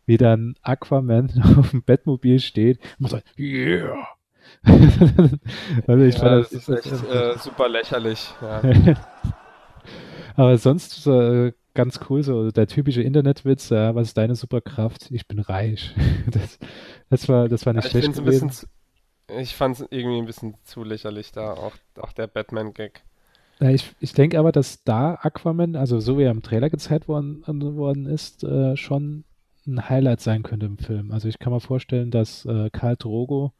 wie 0.06 0.16
dann 0.16 0.54
Aquaman 0.62 1.30
auf 1.58 1.70
dem 1.70 1.82
Bettmobil 1.82 2.40
steht 2.40 2.78
und 2.98 3.12
macht 3.12 3.24
so, 3.36 3.42
yeah! 3.42 4.06
also 5.86 6.04
ich 6.04 6.14
Ja, 6.14 6.20
fand 6.20 6.44
das 6.44 6.52
ist 6.52 6.68
echt 6.68 6.86
äh, 6.86 7.36
super 7.38 7.68
lächerlich. 7.68 8.32
Ja. 8.40 8.62
Aber 10.36 10.56
sonst 10.58 11.06
äh, 11.06 11.52
ganz 11.74 12.00
cool, 12.08 12.22
so 12.22 12.50
der 12.50 12.66
typische 12.66 13.02
Internetwitz, 13.02 13.70
ja, 13.70 13.94
was 13.94 14.08
ist 14.08 14.18
deine 14.18 14.36
Superkraft? 14.36 15.10
Ich 15.10 15.26
bin 15.26 15.40
reich. 15.40 15.94
Das, 16.30 16.58
das 17.08 17.28
war, 17.28 17.48
das 17.48 17.66
war 17.66 17.72
nicht 17.72 17.86
ich 17.86 17.90
schlecht 17.90 18.14
gewesen. 18.14 18.48
bisschen 18.48 18.68
ich 19.28 19.54
fand 19.56 19.80
es 19.80 19.86
irgendwie 19.90 20.18
ein 20.18 20.26
bisschen 20.26 20.56
zu 20.64 20.84
lächerlich 20.84 21.32
da, 21.32 21.52
auch, 21.52 21.74
auch 21.98 22.12
der 22.12 22.26
Batman-Gag. 22.26 23.02
Ich, 23.60 23.94
ich 24.00 24.12
denke 24.12 24.38
aber, 24.38 24.52
dass 24.52 24.84
da 24.84 25.14
Aquaman, 25.14 25.76
also 25.76 25.98
so 25.98 26.18
wie 26.18 26.24
er 26.24 26.30
im 26.30 26.42
Trailer 26.42 26.68
gezeigt 26.68 27.08
worden, 27.08 27.42
worden 27.46 28.06
ist, 28.06 28.44
äh, 28.44 28.76
schon 28.76 29.24
ein 29.66 29.88
Highlight 29.88 30.20
sein 30.20 30.42
könnte 30.42 30.66
im 30.66 30.78
Film. 30.78 31.10
Also 31.10 31.28
ich 31.28 31.38
kann 31.38 31.52
mir 31.52 31.60
vorstellen, 31.60 32.10
dass 32.10 32.44
äh, 32.44 32.70
Karl 32.70 32.96
Drogo 32.96 33.52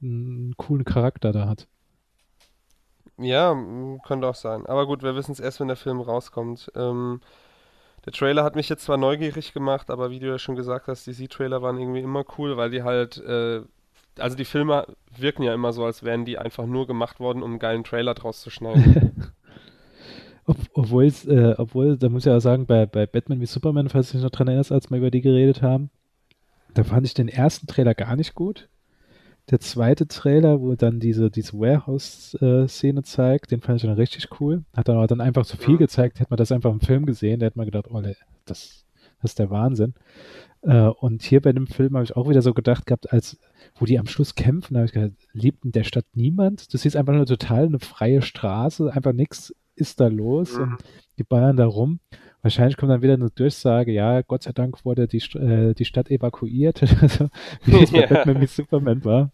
einen 0.00 0.56
coolen 0.56 0.84
Charakter 0.84 1.32
da 1.32 1.48
hat. 1.48 1.66
Ja, 3.18 3.54
könnte 4.06 4.28
auch 4.28 4.34
sein. 4.34 4.66
Aber 4.66 4.86
gut, 4.86 5.02
wir 5.02 5.16
wissen 5.16 5.32
es 5.32 5.40
erst, 5.40 5.58
wenn 5.60 5.68
der 5.68 5.76
Film 5.76 6.00
rauskommt. 6.00 6.70
Ähm, 6.74 7.20
der 8.04 8.12
Trailer 8.12 8.44
hat 8.44 8.56
mich 8.56 8.68
jetzt 8.68 8.84
zwar 8.84 8.98
neugierig 8.98 9.52
gemacht, 9.52 9.90
aber 9.90 10.10
wie 10.10 10.20
du 10.20 10.28
ja 10.28 10.38
schon 10.38 10.54
gesagt 10.54 10.86
hast, 10.88 11.06
DC-Trailer 11.06 11.62
waren 11.62 11.78
irgendwie 11.78 12.00
immer 12.00 12.24
cool, 12.38 12.56
weil 12.56 12.70
die 12.70 12.82
halt, 12.82 13.18
äh, 13.18 13.62
also 14.18 14.36
die 14.36 14.44
Filme 14.44 14.86
wirken 15.16 15.42
ja 15.42 15.54
immer 15.54 15.72
so, 15.72 15.84
als 15.84 16.02
wären 16.02 16.24
die 16.24 16.38
einfach 16.38 16.66
nur 16.66 16.86
gemacht 16.86 17.20
worden, 17.20 17.42
um 17.42 17.50
einen 17.52 17.58
geilen 17.58 17.84
Trailer 17.84 18.14
draus 18.14 18.40
zu 18.40 18.50
schneiden. 18.50 19.12
Ob, 20.48 20.56
obwohl, 20.74 21.06
äh, 21.26 21.54
obwohl, 21.58 21.96
da 21.96 22.08
muss 22.08 22.22
ich 22.24 22.30
ja 22.30 22.38
sagen, 22.38 22.66
bei, 22.66 22.86
bei 22.86 23.04
Batman 23.06 23.40
wie 23.40 23.46
Superman, 23.46 23.88
falls 23.88 24.08
du 24.12 24.18
dich 24.18 24.22
noch 24.22 24.30
dran 24.30 24.46
erinnerst, 24.46 24.70
als 24.70 24.90
wir 24.90 24.98
über 24.98 25.10
die 25.10 25.20
geredet 25.20 25.60
haben, 25.60 25.90
da 26.72 26.84
fand 26.84 27.04
ich 27.04 27.14
den 27.14 27.26
ersten 27.26 27.66
Trailer 27.66 27.94
gar 27.94 28.14
nicht 28.14 28.36
gut. 28.36 28.68
Der 29.50 29.58
zweite 29.58 30.06
Trailer, 30.06 30.60
wo 30.60 30.74
dann 30.76 31.00
diese, 31.00 31.30
diese 31.32 31.52
Warehouse-Szene 31.54 33.02
zeigt, 33.02 33.50
den 33.50 33.60
fand 33.60 33.76
ich 33.82 33.88
dann 33.88 33.96
richtig 33.96 34.28
cool. 34.40 34.62
Hat 34.72 34.86
dann 34.86 34.96
aber 34.98 35.08
dann 35.08 35.20
einfach 35.20 35.46
zu 35.46 35.56
viel 35.56 35.74
Mhm. 35.74 35.78
gezeigt, 35.78 36.20
hätte 36.20 36.30
man 36.30 36.36
das 36.36 36.52
einfach 36.52 36.70
im 36.70 36.80
Film 36.80 37.06
gesehen, 37.06 37.40
da 37.40 37.46
hätte 37.46 37.58
man 37.58 37.66
gedacht, 37.66 37.86
oh, 37.90 38.00
das, 38.44 38.84
das 39.22 39.32
ist 39.32 39.38
der 39.38 39.50
Wahnsinn. 39.50 39.94
Äh, 40.62 40.88
und 40.88 41.22
hier 41.22 41.40
bei 41.40 41.52
dem 41.52 41.66
Film 41.66 41.94
habe 41.94 42.04
ich 42.04 42.16
auch 42.16 42.28
wieder 42.28 42.42
so 42.42 42.54
gedacht 42.54 42.86
gehabt, 42.86 43.12
als 43.12 43.38
wo 43.78 43.84
die 43.84 43.98
am 43.98 44.06
Schluss 44.06 44.34
kämpfen, 44.34 44.76
habe 44.76 44.86
ich 44.86 44.92
gedacht, 44.92 45.12
lebt 45.32 45.64
in 45.64 45.72
der 45.72 45.84
Stadt 45.84 46.06
niemand? 46.14 46.72
Du 46.72 46.78
siehst 46.78 46.96
einfach 46.96 47.12
nur 47.14 47.26
total 47.26 47.66
eine 47.66 47.78
freie 47.78 48.22
Straße, 48.22 48.92
einfach 48.92 49.12
nichts 49.12 49.54
ist 49.74 50.00
da 50.00 50.06
los 50.08 50.56
Mhm. 50.56 50.62
und 50.62 50.76
die 51.18 51.24
ballern 51.24 51.56
da 51.56 51.66
rum. 51.66 52.00
Wahrscheinlich 52.42 52.76
kommt 52.76 52.90
dann 52.92 53.02
wieder 53.02 53.14
eine 53.14 53.28
Durchsage, 53.30 53.92
ja, 53.92 54.22
Gott 54.22 54.44
sei 54.44 54.52
Dank 54.52 54.84
wurde 54.84 55.06
die, 55.08 55.18
äh, 55.36 55.74
die 55.74 55.84
Stadt 55.84 56.10
evakuiert, 56.10 56.82
also, 57.02 57.28
wie 57.64 57.82
es 57.82 57.90
bei 57.90 58.00
Ja. 58.00 58.06
Batman 58.06 58.40
wie 58.40 58.46
Superman 58.46 59.04
war. 59.04 59.30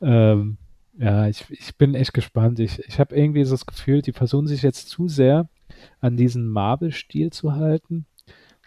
Ähm, 0.00 0.56
ja, 0.98 1.28
ich, 1.28 1.44
ich 1.50 1.76
bin 1.76 1.94
echt 1.94 2.12
gespannt. 2.12 2.58
Ich, 2.58 2.80
ich 2.88 2.98
habe 2.98 3.14
irgendwie 3.14 3.44
so 3.44 3.52
das 3.54 3.66
Gefühl, 3.66 4.02
die 4.02 4.12
versuchen 4.12 4.48
sich 4.48 4.62
jetzt 4.62 4.88
zu 4.88 5.06
sehr 5.08 5.48
an 6.00 6.16
diesen 6.16 6.48
Marvel-Stil 6.48 7.30
zu 7.30 7.52
halten, 7.52 8.06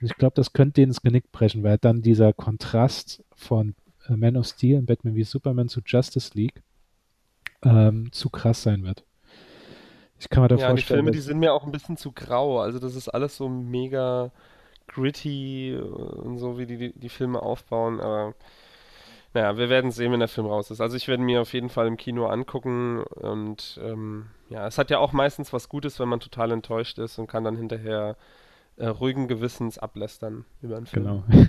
Und 0.01 0.07
ich 0.07 0.17
glaube, 0.17 0.33
das 0.35 0.53
könnte 0.53 0.81
denen 0.81 0.91
das 0.91 1.01
Genick 1.01 1.31
brechen, 1.31 1.63
weil 1.63 1.77
dann 1.77 2.01
dieser 2.01 2.33
Kontrast 2.33 3.23
von 3.35 3.75
äh, 4.09 4.15
Man 4.15 4.37
of 4.37 4.47
Steel 4.47 4.79
und 4.79 4.87
Batman 4.87 5.15
wie 5.15 5.23
Superman 5.23 5.69
zu 5.69 5.81
Justice 5.85 6.31
League 6.33 6.63
ähm, 7.63 8.11
zu 8.11 8.29
krass 8.29 8.63
sein 8.63 8.83
wird. 8.83 9.03
Ich 10.19 10.29
kann 10.29 10.43
mir 10.43 10.49
da 10.49 10.55
Ja, 10.55 10.73
die 10.73 10.83
vorstellen, 10.83 10.99
Filme, 10.99 11.11
die 11.11 11.19
sind 11.19 11.39
mir 11.39 11.53
auch 11.53 11.65
ein 11.65 11.71
bisschen 11.71 11.97
zu 11.97 12.11
grau. 12.11 12.59
Also 12.59 12.79
das 12.79 12.95
ist 12.95 13.09
alles 13.09 13.37
so 13.37 13.49
mega 13.49 14.31
gritty 14.87 15.73
äh, 15.73 15.79
und 15.79 16.37
so, 16.37 16.57
wie 16.57 16.65
die, 16.65 16.77
die, 16.77 16.93
die 16.99 17.09
Filme 17.09 17.41
aufbauen. 17.41 17.99
Aber 17.99 18.35
naja, 19.33 19.57
wir 19.57 19.69
werden 19.69 19.91
sehen, 19.91 20.11
wenn 20.11 20.19
der 20.19 20.27
Film 20.29 20.47
raus 20.47 20.71
ist. 20.71 20.81
Also 20.81 20.97
ich 20.97 21.07
werde 21.07 21.23
mir 21.23 21.41
auf 21.41 21.53
jeden 21.53 21.69
Fall 21.69 21.87
im 21.87 21.97
Kino 21.97 22.27
angucken 22.27 23.03
und 23.03 23.79
ähm, 23.83 24.27
ja, 24.49 24.67
es 24.67 24.77
hat 24.77 24.89
ja 24.89 24.99
auch 24.99 25.13
meistens 25.13 25.53
was 25.53 25.69
Gutes, 25.69 25.99
wenn 25.99 26.09
man 26.09 26.19
total 26.19 26.51
enttäuscht 26.51 26.99
ist 26.99 27.17
und 27.17 27.27
kann 27.27 27.43
dann 27.43 27.55
hinterher 27.55 28.17
äh, 28.77 28.87
ruhigen 28.87 29.27
Gewissens 29.27 29.77
ablästern 29.77 30.45
über 30.61 30.77
einen 30.77 30.85
Film. 30.85 31.05
genau. 31.05 31.23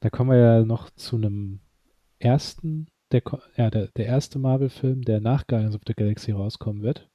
Da 0.00 0.10
kommen 0.10 0.30
wir 0.30 0.36
ja 0.36 0.64
noch 0.64 0.90
zu 0.90 1.16
einem 1.16 1.60
ersten, 2.18 2.88
der, 3.10 3.22
ja, 3.56 3.70
der, 3.70 3.86
der 3.88 4.04
erste 4.04 4.38
Marvel-Film, 4.38 5.00
der 5.00 5.20
nach 5.20 5.46
Guardians 5.46 5.74
of 5.74 5.80
the 5.86 5.94
Galaxy 5.94 6.32
rauskommen 6.32 6.82
wird. 6.82 7.08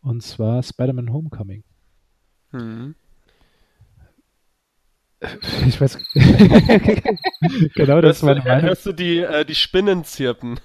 Und 0.00 0.22
zwar 0.22 0.62
Spider-Man 0.62 1.12
Homecoming. 1.12 1.64
Mhm. 2.52 2.94
Ich 5.66 5.80
weiß. 5.80 5.98
genau, 7.74 8.00
das 8.00 8.16
ist 8.18 8.22
Hörst, 8.22 8.22
du, 8.22 8.26
meine 8.26 8.42
Meinung. 8.42 8.62
hörst 8.62 8.86
du 8.86 8.92
die, 8.92 9.18
äh, 9.20 9.44
die 9.44 9.54
Spinnen 9.54 10.04
zirpen? 10.04 10.60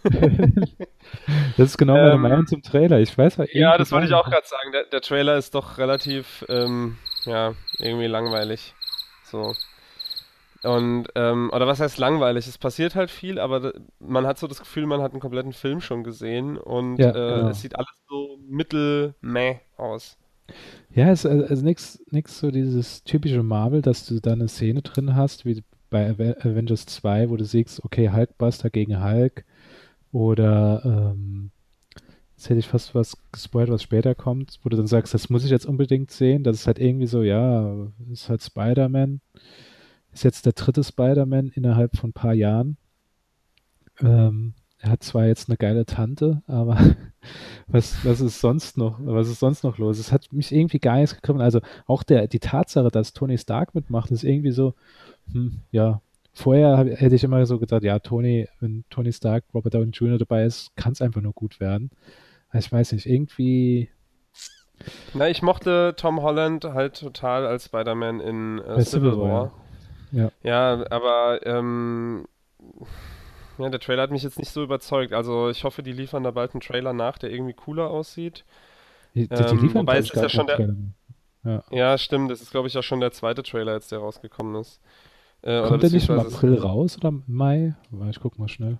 Das 1.57 1.69
ist 1.69 1.77
genau 1.77 1.93
meine 1.97 2.15
Ähm, 2.15 2.21
Meinung 2.21 2.45
zum 2.47 2.61
Trailer. 2.61 2.99
Ich 2.99 3.17
weiß 3.17 3.37
Ja, 3.37 3.45
irgendwie 3.45 3.77
das 3.77 3.91
wollte 3.91 4.07
ich 4.07 4.13
auch 4.13 4.29
gerade 4.29 4.47
sagen. 4.47 4.71
Der, 4.73 4.83
der 4.85 5.01
Trailer 5.01 5.37
ist 5.37 5.55
doch 5.55 5.77
relativ, 5.77 6.45
ähm, 6.49 6.97
ja, 7.25 7.55
irgendwie 7.79 8.07
langweilig. 8.07 8.75
So. 9.23 9.53
Und, 10.61 11.07
ähm, 11.15 11.49
oder 11.53 11.67
was 11.67 11.79
heißt 11.79 11.97
langweilig? 11.99 12.45
Es 12.47 12.57
passiert 12.57 12.93
halt 12.95 13.11
viel, 13.11 13.39
aber 13.39 13.73
man 13.99 14.27
hat 14.27 14.37
so 14.37 14.45
das 14.47 14.59
Gefühl, 14.59 14.85
man 14.87 15.01
hat 15.01 15.11
einen 15.13 15.21
kompletten 15.21 15.53
Film 15.53 15.79
schon 15.79 16.03
gesehen 16.03 16.57
und 16.57 16.97
Ja, 16.97 17.11
äh, 17.13 17.15
genau. 17.25 17.49
es 17.49 17.61
sieht 17.61 17.77
alles 17.77 17.95
so 18.09 18.37
mittel-meh 18.49 19.59
aus. 19.77 20.17
Ja, 20.93 21.11
es 21.11 21.25
ist 21.25 21.31
also, 21.49 21.63
nichts 21.65 22.39
so 22.39 22.51
dieses 22.51 23.03
typische 23.03 23.43
Marvel, 23.43 23.81
dass 23.81 24.05
du 24.05 24.19
da 24.19 24.33
eine 24.33 24.47
Szene 24.47 24.81
drin 24.81 25.15
hast, 25.15 25.45
wie 25.45 25.63
bei 25.89 26.09
Ave- 26.09 26.37
Avengers 26.41 26.85
2, 26.85 27.29
wo 27.29 27.37
du 27.37 27.45
siehst, 27.45 27.83
okay, 27.83 28.11
Hulkbuster 28.11 28.69
gegen 28.69 29.03
Hulk 29.03 29.45
oder 30.11 30.83
ähm, 31.15 31.51
jetzt 32.39 32.49
hätte 32.49 32.59
ich 32.59 32.67
fast 32.69 32.95
was 32.95 33.17
gespoilt, 33.33 33.69
was 33.69 33.83
später 33.83 34.15
kommt, 34.15 34.59
wo 34.63 34.69
du 34.69 34.77
dann 34.77 34.87
sagst, 34.87 35.13
das 35.13 35.29
muss 35.29 35.43
ich 35.43 35.51
jetzt 35.51 35.65
unbedingt 35.65 36.09
sehen. 36.09 36.45
Das 36.45 36.55
ist 36.55 36.67
halt 36.67 36.79
irgendwie 36.79 37.05
so, 37.05 37.21
ja, 37.21 37.75
ist 38.09 38.29
halt 38.29 38.41
Spider-Man. 38.41 39.19
Ist 40.13 40.23
jetzt 40.23 40.45
der 40.45 40.53
dritte 40.53 40.81
Spider-Man 40.81 41.49
innerhalb 41.49 41.97
von 41.97 42.11
ein 42.11 42.13
paar 42.13 42.33
Jahren. 42.33 42.77
Ähm, 43.99 44.53
er 44.77 44.91
hat 44.91 45.03
zwar 45.03 45.27
jetzt 45.27 45.49
eine 45.49 45.57
geile 45.57 45.85
Tante, 45.85 46.41
aber 46.47 46.79
was, 47.67 48.05
was 48.05 48.21
ist 48.21 48.39
sonst 48.39 48.77
noch, 48.77 48.97
was 49.01 49.27
ist 49.27 49.41
sonst 49.41 49.65
noch 49.65 49.77
los? 49.77 49.99
Es 49.99 50.13
hat 50.13 50.31
mich 50.31 50.53
irgendwie 50.53 50.79
gar 50.79 50.95
nichts 50.95 51.15
gekommen. 51.15 51.41
Also 51.41 51.59
auch 51.87 52.03
der, 52.03 52.29
die 52.29 52.39
Tatsache, 52.39 52.87
dass 52.87 53.11
Tony 53.11 53.37
Stark 53.37 53.75
mitmacht, 53.75 54.11
ist 54.11 54.23
irgendwie 54.23 54.51
so, 54.51 54.75
hm, 55.33 55.59
ja. 55.71 56.01
Vorher 56.31 56.77
hab, 56.77 56.87
hätte 56.87 57.15
ich 57.15 57.23
immer 57.25 57.45
so 57.45 57.59
gedacht, 57.59 57.83
ja, 57.83 57.99
Tony, 57.99 58.47
wenn 58.61 58.85
Tony 58.89 59.11
Stark, 59.11 59.43
Robert 59.53 59.73
Downey 59.73 59.91
Jr. 59.91 60.17
dabei 60.17 60.45
ist, 60.45 60.73
kann 60.77 60.93
es 60.93 61.01
einfach 61.01 61.19
nur 61.19 61.33
gut 61.33 61.59
werden. 61.59 61.91
Ich 62.53 62.71
weiß 62.71 62.93
nicht, 62.93 63.05
irgendwie 63.05 63.89
Na, 65.13 65.29
ich 65.29 65.41
mochte 65.41 65.93
Tom 65.97 66.21
Holland 66.21 66.65
halt 66.65 66.99
total 66.99 67.45
als 67.45 67.65
Spider-Man 67.65 68.19
in 68.19 68.59
äh, 68.59 68.75
bei 68.75 68.83
Civil 68.83 69.17
War. 69.17 69.51
Ja. 70.11 70.31
Ja, 70.41 70.85
aber 70.89 71.45
ähm, 71.45 72.25
ja, 73.57 73.69
der 73.69 73.79
Trailer 73.79 74.03
hat 74.03 74.11
mich 74.11 74.23
jetzt 74.23 74.39
nicht 74.39 74.51
so 74.51 74.63
überzeugt. 74.63 75.13
Also 75.13 75.49
ich 75.49 75.63
hoffe, 75.63 75.83
die 75.83 75.91
liefern 75.91 76.23
da 76.23 76.31
bald 76.31 76.53
einen 76.53 76.61
Trailer 76.61 76.93
nach, 76.93 77.17
der 77.17 77.31
irgendwie 77.31 77.53
cooler 77.53 77.89
aussieht. 77.89 78.45
Die, 79.13 79.27
die, 79.27 79.35
die 79.35 79.43
Ähm, 79.43 79.61
liefern, 79.61 79.81
wobei 79.81 80.01
glaub 80.01 80.03
es 80.03 80.09
ist 80.13 80.21
ja 80.21 80.29
schon 80.29 80.47
der-. 80.47 80.75
Ja. 81.43 81.63
Ja, 81.71 81.97
stimmt. 81.97 82.31
Das 82.31 82.41
ist, 82.41 82.51
glaube 82.51 82.67
ich, 82.67 82.77
auch 82.77 82.83
schon 82.83 82.99
der 82.99 83.11
zweite 83.11 83.43
Trailer 83.43 83.73
jetzt, 83.73 83.91
der 83.91 83.99
rausgekommen 83.99 84.55
ist. 84.59 84.81
Äh, 85.41 85.67
Kommt 85.67 85.83
der 85.83 85.91
nicht 85.91 86.09
im 86.09 86.19
April 86.19 86.55
raus 86.55 86.97
oder 86.97 87.09
im 87.09 87.23
Mai? 87.27 87.75
Ich 88.09 88.19
guck 88.19 88.37
mal 88.37 88.49
schnell. 88.49 88.77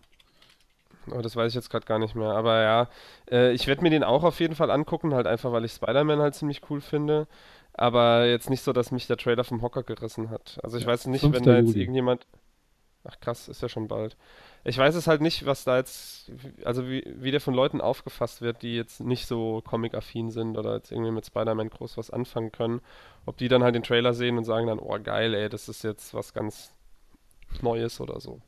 Oh, 1.12 1.21
das 1.21 1.35
weiß 1.35 1.49
ich 1.51 1.55
jetzt 1.55 1.69
gerade 1.69 1.85
gar 1.85 1.99
nicht 1.99 2.15
mehr. 2.15 2.31
Aber 2.31 2.62
ja, 2.62 2.88
äh, 3.31 3.51
ich 3.53 3.67
werde 3.67 3.81
mir 3.81 3.89
den 3.89 4.03
auch 4.03 4.23
auf 4.23 4.39
jeden 4.39 4.55
Fall 4.55 4.71
angucken, 4.71 5.13
halt 5.13 5.27
einfach, 5.27 5.51
weil 5.51 5.65
ich 5.65 5.71
Spider-Man 5.73 6.19
halt 6.19 6.35
ziemlich 6.35 6.62
cool 6.69 6.81
finde. 6.81 7.27
Aber 7.73 8.25
jetzt 8.25 8.49
nicht 8.49 8.63
so, 8.63 8.73
dass 8.73 8.91
mich 8.91 9.07
der 9.07 9.17
Trailer 9.17 9.43
vom 9.43 9.62
Hocker 9.62 9.83
gerissen 9.83 10.29
hat. 10.29 10.59
Also 10.63 10.77
ich 10.77 10.85
weiß 10.85 11.07
nicht, 11.07 11.21
5. 11.21 11.35
wenn 11.35 11.43
da 11.43 11.57
jetzt 11.57 11.69
Juli. 11.69 11.81
irgendjemand. 11.81 12.27
Ach 13.05 13.17
krass, 13.21 13.47
ist 13.47 13.62
ja 13.62 13.69
schon 13.69 13.88
bald. 13.88 14.17
Ich 14.65 14.77
weiß 14.77 14.93
es 14.95 15.07
halt 15.07 15.21
nicht, 15.21 15.45
was 15.45 15.63
da 15.63 15.77
jetzt, 15.77 16.29
also 16.65 16.89
wie, 16.89 17.03
wie 17.15 17.31
der 17.31 17.39
von 17.39 17.53
Leuten 17.53 17.79
aufgefasst 17.79 18.41
wird, 18.41 18.62
die 18.62 18.75
jetzt 18.75 18.99
nicht 18.99 19.25
so 19.25 19.62
comic-affin 19.65 20.31
sind 20.31 20.57
oder 20.57 20.75
jetzt 20.75 20.91
irgendwie 20.91 21.12
mit 21.12 21.25
Spider-Man 21.25 21.69
groß 21.69 21.97
was 21.97 22.12
anfangen 22.12 22.51
können. 22.51 22.81
Ob 23.25 23.38
die 23.38 23.47
dann 23.47 23.63
halt 23.63 23.75
den 23.75 23.83
Trailer 23.83 24.13
sehen 24.13 24.38
und 24.38 24.43
sagen 24.43 24.67
dann, 24.67 24.79
oh 24.79 24.99
geil, 25.01 25.33
ey, 25.33 25.47
das 25.47 25.69
ist 25.69 25.83
jetzt 25.83 26.13
was 26.13 26.33
ganz 26.33 26.73
Neues 27.62 28.01
oder 28.01 28.19
so. 28.19 28.41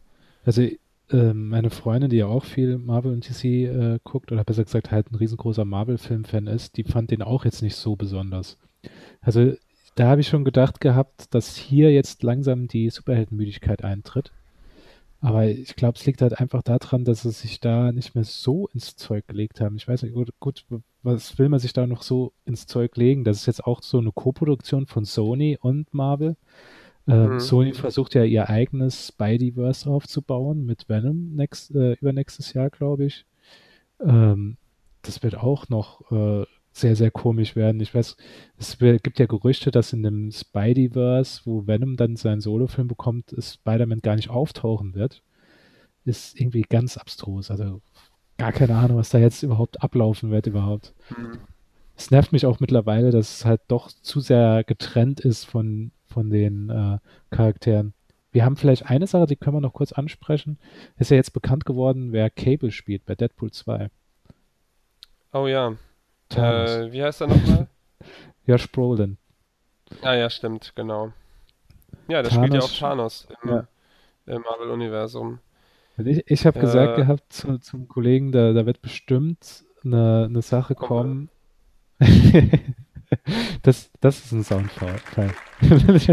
Also 0.45 0.67
ähm, 1.13 1.49
meine 1.49 1.69
Freundin, 1.69 2.09
die 2.09 2.17
ja 2.17 2.27
auch 2.27 2.43
viel 2.45 2.77
Marvel 2.77 3.13
und 3.13 3.27
DC 3.27 3.43
äh, 3.45 3.99
guckt, 4.03 4.31
oder 4.31 4.43
besser 4.43 4.63
gesagt 4.63 4.91
halt 4.91 5.11
ein 5.11 5.15
riesengroßer 5.15 5.65
Marvel-Film-Fan 5.65 6.47
ist, 6.47 6.77
die 6.77 6.83
fand 6.83 7.11
den 7.11 7.21
auch 7.21 7.45
jetzt 7.45 7.61
nicht 7.61 7.75
so 7.75 7.95
besonders. 7.95 8.57
Also 9.21 9.53
da 9.95 10.07
habe 10.07 10.21
ich 10.21 10.27
schon 10.27 10.45
gedacht 10.45 10.81
gehabt, 10.81 11.33
dass 11.33 11.55
hier 11.55 11.91
jetzt 11.91 12.23
langsam 12.23 12.67
die 12.67 12.89
Superheldenmüdigkeit 12.89 13.83
eintritt. 13.83 14.31
Aber 15.19 15.45
ich 15.45 15.75
glaube, 15.75 15.99
es 15.99 16.05
liegt 16.07 16.21
halt 16.23 16.39
einfach 16.39 16.63
daran, 16.63 17.05
dass 17.05 17.21
sie 17.21 17.31
sich 17.31 17.59
da 17.59 17.91
nicht 17.91 18.15
mehr 18.15 18.23
so 18.23 18.67
ins 18.73 18.95
Zeug 18.95 19.27
gelegt 19.27 19.61
haben. 19.61 19.75
Ich 19.75 19.87
weiß 19.87 20.01
nicht, 20.01 20.15
gut, 20.15 20.31
gut, 20.39 20.65
was 21.03 21.37
will 21.37 21.47
man 21.47 21.59
sich 21.59 21.73
da 21.73 21.85
noch 21.85 22.01
so 22.01 22.33
ins 22.45 22.65
Zeug 22.65 22.97
legen? 22.97 23.23
Das 23.23 23.37
ist 23.37 23.45
jetzt 23.45 23.63
auch 23.63 23.83
so 23.83 23.99
eine 23.99 24.11
Koproduktion 24.11 24.87
von 24.87 25.05
Sony 25.05 25.59
und 25.61 25.93
Marvel. 25.93 26.37
Ähm, 27.07 27.33
Mhm. 27.33 27.39
Sony 27.39 27.73
versucht 27.73 28.13
ja 28.15 28.23
ihr 28.23 28.49
eigenes 28.49 29.07
Spideyverse 29.09 29.89
aufzubauen 29.89 30.65
mit 30.65 30.87
Venom 30.89 31.35
next, 31.35 31.73
äh, 31.75 31.93
übernächstes 31.93 32.53
Jahr, 32.53 32.69
glaube 32.69 33.05
ich. 33.05 33.25
Ähm, 33.99 34.57
das 35.01 35.23
wird 35.23 35.35
auch 35.35 35.69
noch 35.69 36.11
äh, 36.11 36.45
sehr, 36.73 36.95
sehr 36.95 37.11
komisch 37.11 37.55
werden. 37.55 37.81
Ich 37.81 37.93
weiß, 37.93 38.15
es 38.57 38.77
gibt 38.79 39.19
ja 39.19 39.25
Gerüchte, 39.25 39.71
dass 39.71 39.93
in 39.93 40.03
dem 40.03 40.31
Spideyverse, 40.31 41.41
wo 41.45 41.67
Venom 41.67 41.97
dann 41.97 42.15
seinen 42.15 42.41
Solofilm 42.41 42.87
bekommt, 42.87 43.35
Spider-Man 43.37 43.99
gar 44.01 44.15
nicht 44.15 44.29
auftauchen 44.29 44.93
wird. 44.95 45.21
Ist 46.05 46.39
irgendwie 46.39 46.61
ganz 46.63 46.97
abstrus. 46.97 47.51
Also 47.51 47.81
gar 48.37 48.51
keine 48.51 48.75
Ahnung, 48.75 48.97
was 48.97 49.09
da 49.09 49.17
jetzt 49.19 49.43
überhaupt 49.43 49.83
ablaufen 49.83 50.31
wird 50.31 50.47
überhaupt. 50.47 50.93
Es 51.95 52.09
nervt 52.09 52.31
mich 52.31 52.45
auch 52.45 52.59
mittlerweile, 52.59 53.11
dass 53.11 53.39
es 53.39 53.45
halt 53.45 53.61
doch 53.67 53.89
zu 53.91 54.19
sehr 54.21 54.63
getrennt 54.63 55.19
ist 55.19 55.45
von, 55.45 55.91
von 56.11 56.29
den 56.29 56.69
äh, 56.69 56.97
Charakteren. 57.35 57.93
Wir 58.31 58.45
haben 58.45 58.55
vielleicht 58.55 58.85
eine 58.89 59.07
Sache, 59.07 59.25
die 59.25 59.35
können 59.35 59.57
wir 59.57 59.61
noch 59.61 59.73
kurz 59.73 59.91
ansprechen. 59.91 60.57
Ist 60.97 61.11
ja 61.11 61.17
jetzt 61.17 61.33
bekannt 61.33 61.65
geworden, 61.65 62.11
wer 62.11 62.29
Cable 62.29 62.71
spielt 62.71 63.05
bei 63.05 63.15
Deadpool 63.15 63.51
2. 63.51 63.89
Oh 65.33 65.47
ja. 65.47 65.73
Thanos. 66.29 66.69
Äh, 66.71 66.91
wie 66.91 67.03
heißt 67.03 67.21
er 67.21 67.27
nochmal? 67.27 67.67
Josh 68.45 68.71
Brolin. 68.71 69.17
Ah 70.01 70.13
ja, 70.13 70.29
stimmt, 70.29 70.71
genau. 70.75 71.11
Ja, 72.07 72.21
der 72.21 72.31
spielt 72.31 72.53
ja 72.53 72.61
auch 72.61 72.69
Thanos- 72.69 73.27
Thanos 73.27 73.27
im, 73.43 73.49
Ja. 73.49 73.67
im 74.27 74.41
Marvel-Universum. 74.43 75.39
Ich, 75.97 76.23
ich 76.25 76.45
habe 76.45 76.59
gesagt 76.59 76.93
Äh. 76.97 77.01
gehabt 77.01 77.33
zu, 77.33 77.57
zum 77.59 77.87
Kollegen, 77.89 78.31
da, 78.31 78.53
da 78.53 78.65
wird 78.65 78.81
bestimmt 78.81 79.65
eine, 79.83 80.25
eine 80.29 80.41
Sache 80.41 80.73
kommen. 80.75 81.29
das, 83.63 83.91
das 83.99 84.25
ist 84.25 84.31
ein 84.31 84.43
Soundfall. 84.43 84.99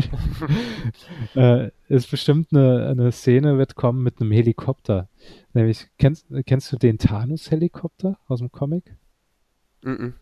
äh, 1.34 1.70
ist 1.88 2.10
bestimmt 2.10 2.48
eine, 2.52 2.88
eine 2.88 3.12
Szene 3.12 3.58
wird 3.58 3.74
kommen 3.74 4.02
mit 4.02 4.20
einem 4.20 4.32
Helikopter. 4.32 5.08
Nämlich, 5.54 5.88
kennst, 5.98 6.26
kennst 6.46 6.72
du 6.72 6.76
den 6.76 6.98
Thanos-Helikopter 6.98 8.18
aus 8.26 8.40
dem 8.40 8.50
Comic? 8.50 8.96
Mhm. 9.82 10.14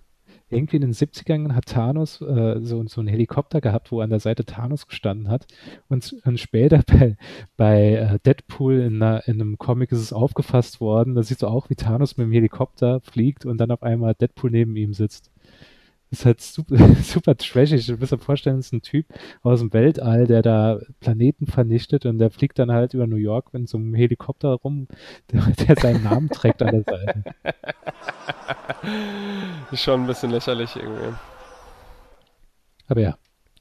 irgendwie 0.51 0.77
in 0.77 0.83
den 0.83 0.93
70ern 0.93 1.55
hat 1.55 1.67
Thanos 1.67 2.21
äh, 2.21 2.61
so, 2.61 2.87
so 2.87 3.01
einen 3.01 3.09
Helikopter 3.09 3.61
gehabt, 3.63 3.91
wo 3.91 4.01
an 4.01 4.11
der 4.11 4.21
Seite 4.21 4.45
Thanos 4.45 4.87
gestanden 4.87 5.29
hat. 5.29 5.47
Und, 5.89 6.15
und 6.25 6.39
später 6.39 6.83
bei, 6.87 7.17
bei 7.57 7.95
äh, 7.95 8.19
Deadpool 8.25 8.81
in, 8.81 9.03
einer, 9.03 9.27
in 9.27 9.41
einem 9.41 9.59
Comic 9.59 9.93
ist 9.93 10.01
es 10.01 10.13
aufgefasst 10.13 10.81
worden. 10.81 11.15
Da 11.15 11.23
siehst 11.23 11.43
du 11.43 11.47
auch, 11.47 11.71
wie 11.71 11.75
Thanos 11.75 12.17
mit 12.17 12.27
dem 12.27 12.33
Helikopter 12.33 13.01
fliegt 13.01 13.47
und 13.47 13.59
dann 13.59 13.71
auf 13.71 13.83
einmal 13.83 14.15
Deadpool 14.15 14.51
neben 14.51 14.77
ihm 14.77 14.93
sitzt. 14.93 15.31
Ist 16.17 16.25
halt 16.25 16.41
super, 16.41 16.77
super 17.03 17.37
trashig. 17.37 17.87
Du 17.87 17.99
musst 17.99 18.11
dir 18.11 18.17
vorstellen, 18.17 18.59
es 18.59 18.69
ist 18.69 18.73
ein 18.73 18.81
Typ 18.81 19.05
aus 19.43 19.61
dem 19.61 19.71
Weltall, 19.75 20.27
der 20.27 20.41
da 20.41 20.79
Planeten 21.01 21.47
vernichtet 21.47 22.07
und 22.07 22.17
der 22.17 22.31
fliegt 22.31 22.59
dann 22.59 22.73
halt 22.73 22.95
über 22.95 23.07
New 23.07 23.17
York 23.17 23.51
in 23.53 23.67
so 23.67 23.77
einem 23.77 23.93
Helikopter 23.93 24.55
rum, 24.55 24.89
der, 25.31 25.43
der 25.43 25.77
seinen 25.77 26.05
Namen 26.05 26.31
trägt 26.31 26.63
an 26.63 26.83
der 26.83 26.85
Seite. 26.85 27.23
Ist 29.71 29.83
schon 29.83 30.05
ein 30.05 30.07
bisschen 30.07 30.31
lächerlich 30.31 30.75
irgendwie. 30.75 31.15
Aber 32.89 33.01
ja, 33.03 33.19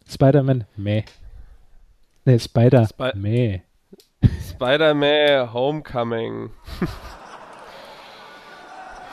Spider-Man, 0.07 0.63
meh. 0.77 1.03
Nee, 2.23 2.39
Spider. 2.39 2.87
Spi- 2.87 3.17
Meh. 3.17 3.59
Spider-Man 4.49 5.51
Homecoming. 5.51 6.51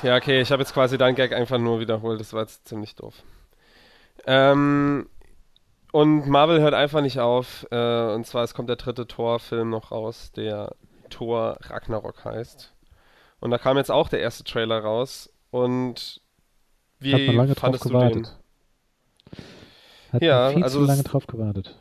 Ja, 0.03 0.17
okay, 0.17 0.41
ich 0.41 0.51
habe 0.53 0.63
jetzt 0.63 0.75
quasi 0.75 0.99
deinen 0.99 1.15
Gag 1.15 1.33
einfach 1.33 1.59
nur 1.59 1.81
wiederholt. 1.81 2.21
Das 2.21 2.33
war 2.33 2.43
jetzt 2.43 2.67
ziemlich 2.69 2.95
doof. 2.95 3.23
Ähm, 4.27 5.09
und 5.93 6.29
Marvel 6.29 6.61
hört 6.61 6.75
einfach 6.75 7.03
nicht 7.03 7.21
auf. 7.21 7.67
Äh, 7.71 8.15
und 8.15 8.27
zwar, 8.27 8.45
es 8.45 8.55
kommt 8.55 8.69
der 8.69 8.77
dritte 8.77 9.07
Thor-Film 9.07 9.71
noch 9.71 9.93
raus, 9.93 10.33
der 10.33 10.75
Thor 11.11 11.59
Ragnarok 11.63 12.25
heißt. 12.25 12.75
Und 13.41 13.51
da 13.51 13.59
kam 13.59 13.77
jetzt 13.79 13.91
auch 13.91 14.09
der 14.09 14.21
erste 14.21 14.45
Trailer 14.45 14.81
raus. 14.81 15.33
Und 15.51 16.21
wie 17.01 17.15
Hat 17.15 17.27
man 17.27 17.37
lange 17.37 17.55
drauf 17.55 17.61
fandest 17.61 17.85
du 17.91 17.95
den? 17.97 18.29
gewartet. 18.29 18.39
Hat 20.13 20.23
Ja, 20.23 20.45
man 20.45 20.55
viel 20.55 20.63
also 20.63 20.81
zu 20.81 20.87
lange 20.87 21.03
drauf 21.03 21.27
gewartet. 21.27 21.79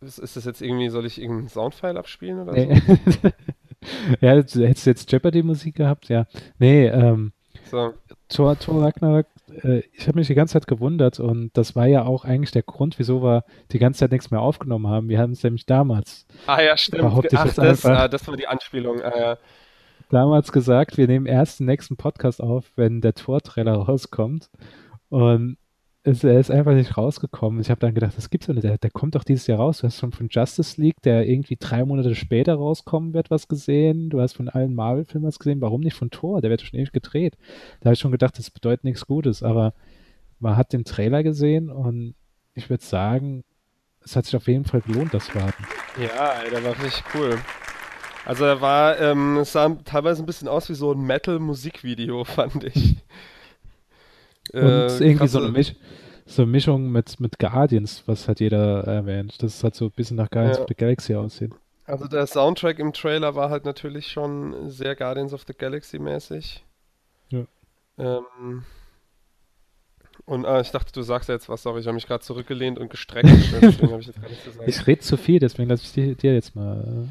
Ist, 0.00 0.18
ist 0.18 0.36
das 0.36 0.44
jetzt 0.46 0.62
irgendwie, 0.62 0.88
soll 0.88 1.04
ich 1.06 1.20
irgendeinen 1.20 1.48
Soundfile 1.48 1.98
abspielen 1.98 2.40
oder 2.40 2.52
Nee. 2.52 2.80
ja, 4.20 4.30
hättest 4.30 4.56
du 4.56 4.60
jetzt 4.60 5.10
Jeopardy-Musik 5.10 5.74
gehabt? 5.74 6.08
Ja. 6.08 6.26
Nee, 6.58 6.86
ähm, 6.86 7.32
so? 7.70 7.94
Thor, 8.28 8.58
Thor 8.58 8.82
Ragnarok, 8.82 9.26
äh, 9.62 9.82
ich 9.92 10.06
habe 10.08 10.18
mich 10.18 10.26
die 10.26 10.34
ganze 10.34 10.54
Zeit 10.54 10.66
gewundert 10.66 11.20
und 11.20 11.50
das 11.54 11.76
war 11.76 11.86
ja 11.86 12.04
auch 12.04 12.24
eigentlich 12.24 12.50
der 12.50 12.62
Grund, 12.62 12.98
wieso 12.98 13.22
wir 13.22 13.44
die 13.72 13.78
ganze 13.78 14.00
Zeit 14.00 14.12
nichts 14.12 14.30
mehr 14.30 14.40
aufgenommen 14.40 14.88
haben. 14.88 15.08
Wir 15.08 15.18
haben 15.18 15.32
es 15.32 15.42
nämlich 15.42 15.66
damals, 15.66 16.26
Ah 16.46 16.60
ja, 16.60 16.76
stimmt. 16.76 17.04
Ach, 17.04 17.20
das, 17.22 17.58
einfach. 17.58 17.90
ah, 17.90 18.08
das 18.08 18.26
war 18.26 18.36
die 18.36 18.46
Anspielung. 18.46 19.00
Ah, 19.02 19.18
ja. 19.18 19.38
damals 20.10 20.52
gesagt, 20.52 20.96
wir 20.96 21.06
nehmen 21.06 21.26
erst 21.26 21.60
den 21.60 21.66
nächsten 21.66 21.96
Podcast 21.96 22.42
auf, 22.42 22.70
wenn 22.76 23.00
der 23.00 23.14
Tor-Trailer 23.14 23.74
rauskommt. 23.74 24.50
Und 25.08 25.56
es, 26.02 26.24
er 26.24 26.40
ist 26.40 26.50
einfach 26.50 26.72
nicht 26.72 26.96
rausgekommen. 26.96 27.60
Ich 27.60 27.70
habe 27.70 27.80
dann 27.80 27.94
gedacht, 27.94 28.16
das 28.16 28.30
gibt's 28.30 28.46
doch 28.46 28.54
nicht. 28.54 28.64
Der, 28.64 28.78
der 28.78 28.90
kommt 28.90 29.14
doch 29.14 29.24
dieses 29.24 29.46
Jahr 29.46 29.58
raus. 29.58 29.78
Du 29.78 29.86
hast 29.86 29.98
schon 29.98 30.12
von 30.12 30.28
Justice 30.30 30.80
League, 30.80 31.02
der 31.02 31.28
irgendwie 31.28 31.56
drei 31.60 31.84
Monate 31.84 32.14
später 32.14 32.54
rauskommen 32.54 33.12
wird, 33.12 33.30
was 33.30 33.48
gesehen. 33.48 34.08
Du 34.08 34.20
hast 34.20 34.34
von 34.34 34.48
allen 34.48 34.74
Marvel-Filmen 34.74 35.28
was 35.28 35.38
gesehen. 35.38 35.60
Warum 35.60 35.82
nicht 35.82 35.96
von 35.96 36.10
Thor? 36.10 36.40
Der 36.40 36.50
wird 36.50 36.62
schon 36.62 36.78
ewig 36.78 36.92
gedreht. 36.92 37.36
Da 37.80 37.86
habe 37.86 37.94
ich 37.94 38.00
schon 38.00 38.12
gedacht, 38.12 38.38
das 38.38 38.50
bedeutet 38.50 38.84
nichts 38.84 39.06
Gutes. 39.06 39.42
Aber 39.42 39.74
man 40.38 40.56
hat 40.56 40.72
den 40.72 40.84
Trailer 40.84 41.22
gesehen 41.22 41.70
und 41.70 42.14
ich 42.54 42.70
würde 42.70 42.84
sagen, 42.84 43.44
es 44.02 44.16
hat 44.16 44.24
sich 44.24 44.36
auf 44.36 44.48
jeden 44.48 44.64
Fall 44.64 44.80
gelohnt, 44.80 45.12
das 45.12 45.34
Warten. 45.34 45.64
Ja, 46.00 46.34
der 46.50 46.64
war 46.64 46.82
richtig 46.82 47.04
cool. 47.14 47.38
Also 48.24 48.44
er 48.44 48.60
war, 48.60 48.98
ähm, 49.00 49.38
es 49.38 49.52
sah 49.52 49.68
teilweise 49.84 50.22
ein 50.22 50.26
bisschen 50.26 50.48
aus 50.48 50.68
wie 50.70 50.74
so 50.74 50.92
ein 50.92 51.02
Metal-Musikvideo, 51.02 52.24
fand 52.24 52.64
ich. 52.64 52.96
Und 54.52 54.60
Äh, 54.60 54.98
irgendwie 54.98 55.28
so 55.28 55.38
eine, 55.38 55.48
Misch 55.50 55.74
so 56.26 56.42
eine 56.42 56.50
Mischung 56.50 56.90
mit, 56.92 57.18
mit 57.18 57.38
Guardians, 57.38 58.04
was 58.06 58.28
hat 58.28 58.40
jeder 58.40 58.84
erwähnt. 58.84 59.42
Das 59.42 59.64
hat 59.64 59.74
so 59.74 59.86
ein 59.86 59.90
bisschen 59.90 60.16
nach 60.16 60.30
Guardians 60.30 60.58
Ja. 60.58 60.62
of 60.62 60.68
the 60.68 60.74
Galaxy 60.74 61.14
aussehen. 61.14 61.54
Also 61.86 62.06
der 62.06 62.26
Soundtrack 62.26 62.78
im 62.78 62.92
Trailer 62.92 63.34
war 63.34 63.50
halt 63.50 63.64
natürlich 63.64 64.06
schon 64.12 64.70
sehr 64.70 64.94
Guardians 64.94 65.32
of 65.32 65.42
the 65.46 65.54
Galaxy 65.54 65.98
mäßig. 65.98 66.64
Ja. 67.30 67.44
Ähm, 67.98 68.62
und 70.26 70.46
ah, 70.46 70.60
ich 70.60 70.70
dachte, 70.70 70.92
du 70.92 71.02
sagst 71.02 71.28
jetzt 71.28 71.48
was, 71.48 71.62
sorry, 71.64 71.80
ich 71.80 71.86
habe 71.86 71.94
mich 71.94 72.06
gerade 72.06 72.22
zurückgelehnt 72.22 72.78
und 72.78 72.90
gestreckt, 72.90 73.28
ich. 73.62 74.12
Ich 74.66 74.86
rede 74.86 75.00
zu 75.00 75.16
viel, 75.16 75.40
deswegen 75.40 75.68
lasse 75.68 75.82
ich 75.84 75.92
dir, 75.92 76.14
dir 76.14 76.34
jetzt 76.34 76.54
mal. 76.54 77.08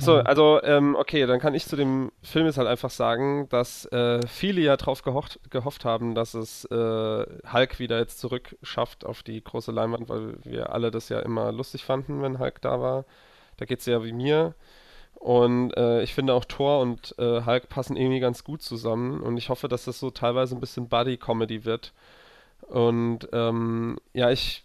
Achso, 0.00 0.16
Mhm. 0.16 0.26
also, 0.26 0.62
ähm, 0.62 0.96
okay, 0.96 1.26
dann 1.26 1.40
kann 1.40 1.54
ich 1.54 1.66
zu 1.66 1.76
dem 1.76 2.10
Film 2.22 2.46
jetzt 2.46 2.58
halt 2.58 2.68
einfach 2.68 2.90
sagen, 2.90 3.48
dass 3.50 3.84
äh, 3.86 4.26
viele 4.26 4.60
ja 4.62 4.76
drauf 4.76 5.02
gehofft, 5.02 5.40
gehofft 5.50 5.84
haben, 5.84 6.14
dass 6.14 6.34
es 6.34 6.64
äh, 6.66 6.74
Hulk 7.52 7.78
wieder 7.78 7.98
jetzt 7.98 8.18
zurück 8.18 8.56
schafft 8.62 9.04
auf 9.04 9.22
die 9.22 9.42
große 9.44 9.72
Leinwand, 9.72 10.08
weil 10.08 10.34
wir 10.44 10.72
alle 10.72 10.90
das 10.90 11.08
ja 11.10 11.20
immer 11.20 11.52
lustig 11.52 11.84
fanden, 11.84 12.22
wenn 12.22 12.38
Hulk 12.38 12.60
da 12.62 12.80
war. 12.80 13.04
Da 13.58 13.66
geht's 13.66 13.86
ja 13.86 14.02
wie 14.04 14.12
mir. 14.12 14.54
Und 15.14 15.76
äh, 15.76 16.02
ich 16.02 16.14
finde 16.14 16.32
auch 16.32 16.46
Thor 16.46 16.80
und 16.80 17.14
äh, 17.18 17.44
Hulk 17.44 17.68
passen 17.68 17.96
irgendwie 17.96 18.20
ganz 18.20 18.42
gut 18.42 18.62
zusammen. 18.62 19.20
Und 19.20 19.36
ich 19.36 19.50
hoffe, 19.50 19.68
dass 19.68 19.84
das 19.84 20.00
so 20.00 20.10
teilweise 20.10 20.56
ein 20.56 20.60
bisschen 20.60 20.88
Buddy-Comedy 20.88 21.66
wird. 21.66 21.92
Und 22.68 23.28
ähm, 23.32 23.98
ja, 24.14 24.30
ich 24.30 24.64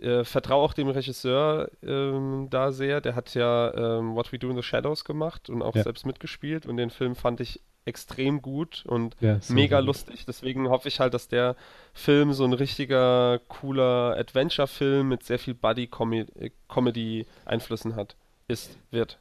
äh, 0.00 0.24
vertraue 0.24 0.62
auch 0.64 0.72
dem 0.72 0.88
Regisseur 0.88 1.70
ähm, 1.82 2.48
da 2.50 2.72
sehr. 2.72 3.00
Der 3.00 3.14
hat 3.14 3.34
ja 3.34 3.98
ähm, 3.98 4.14
What 4.14 4.32
We 4.32 4.38
Do 4.38 4.50
in 4.50 4.56
the 4.56 4.62
Shadows 4.62 5.04
gemacht 5.04 5.50
und 5.50 5.62
auch 5.62 5.74
Ja. 5.76 5.82
selbst 5.82 6.06
mitgespielt. 6.06 6.66
Und 6.66 6.76
den 6.76 6.90
Film 6.90 7.14
fand 7.14 7.40
ich 7.40 7.60
extrem 7.84 8.42
gut 8.42 8.84
und 8.86 9.16
Ja, 9.20 9.38
mega 9.48 9.78
gut. 9.80 9.86
lustig. 9.88 10.24
Deswegen 10.24 10.68
hoffe 10.68 10.86
ich 10.88 11.00
halt, 11.00 11.14
dass 11.14 11.26
der 11.28 11.56
Film 11.92 12.32
so 12.32 12.44
ein 12.44 12.52
richtiger, 12.52 13.40
cooler 13.48 14.16
Adventure-Film 14.16 15.08
mit 15.08 15.24
sehr 15.24 15.38
viel 15.40 15.54
Buddy-Comedy-Einflüssen 15.54 17.96
hat. 17.96 18.16
Ist, 18.48 18.76
wird. 18.90 19.18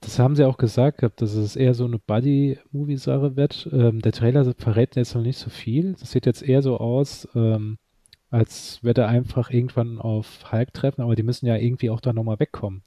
Das 0.00 0.18
haben 0.18 0.34
sie 0.36 0.44
auch 0.44 0.56
gesagt 0.58 0.98
gehabt, 0.98 1.22
dass 1.22 1.32
es 1.34 1.56
eher 1.56 1.72
so 1.74 1.84
eine 1.86 1.98
Buddy-Movie-Sache 1.98 3.36
wird. 3.36 3.68
Ähm, 3.72 4.00
der 4.02 4.12
Trailer 4.12 4.44
verrät 4.58 4.96
jetzt 4.96 5.14
noch 5.14 5.22
nicht 5.22 5.38
so 5.38 5.48
viel. 5.50 5.94
Das 5.98 6.10
sieht 6.10 6.26
jetzt 6.26 6.42
eher 6.42 6.60
so 6.62 6.76
aus, 6.78 7.26
ähm, 7.34 7.78
als 8.30 8.82
würde 8.82 9.02
er 9.02 9.08
einfach 9.08 9.50
irgendwann 9.50 9.98
auf 10.00 10.50
Hulk 10.52 10.74
treffen, 10.74 11.02
aber 11.02 11.14
die 11.16 11.22
müssen 11.22 11.46
ja 11.46 11.56
irgendwie 11.56 11.90
auch 11.90 12.00
da 12.00 12.12
nochmal 12.12 12.40
wegkommen. 12.40 12.82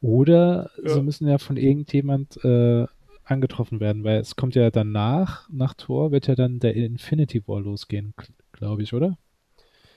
Oder 0.00 0.70
Ja. 0.82 0.94
sie 0.94 1.02
müssen 1.02 1.28
ja 1.28 1.38
von 1.38 1.56
irgendjemand 1.56 2.42
äh, 2.44 2.86
angetroffen 3.24 3.80
werden, 3.80 4.04
weil 4.04 4.20
es 4.20 4.36
kommt 4.36 4.54
ja 4.56 4.70
danach, 4.70 5.48
nach 5.50 5.74
Thor, 5.74 6.12
wird 6.12 6.28
ja 6.28 6.34
dann 6.36 6.60
der 6.60 6.74
Infinity 6.76 7.46
War 7.48 7.60
losgehen, 7.60 8.14
glaube 8.52 8.82
ich, 8.82 8.94
oder? 8.94 9.18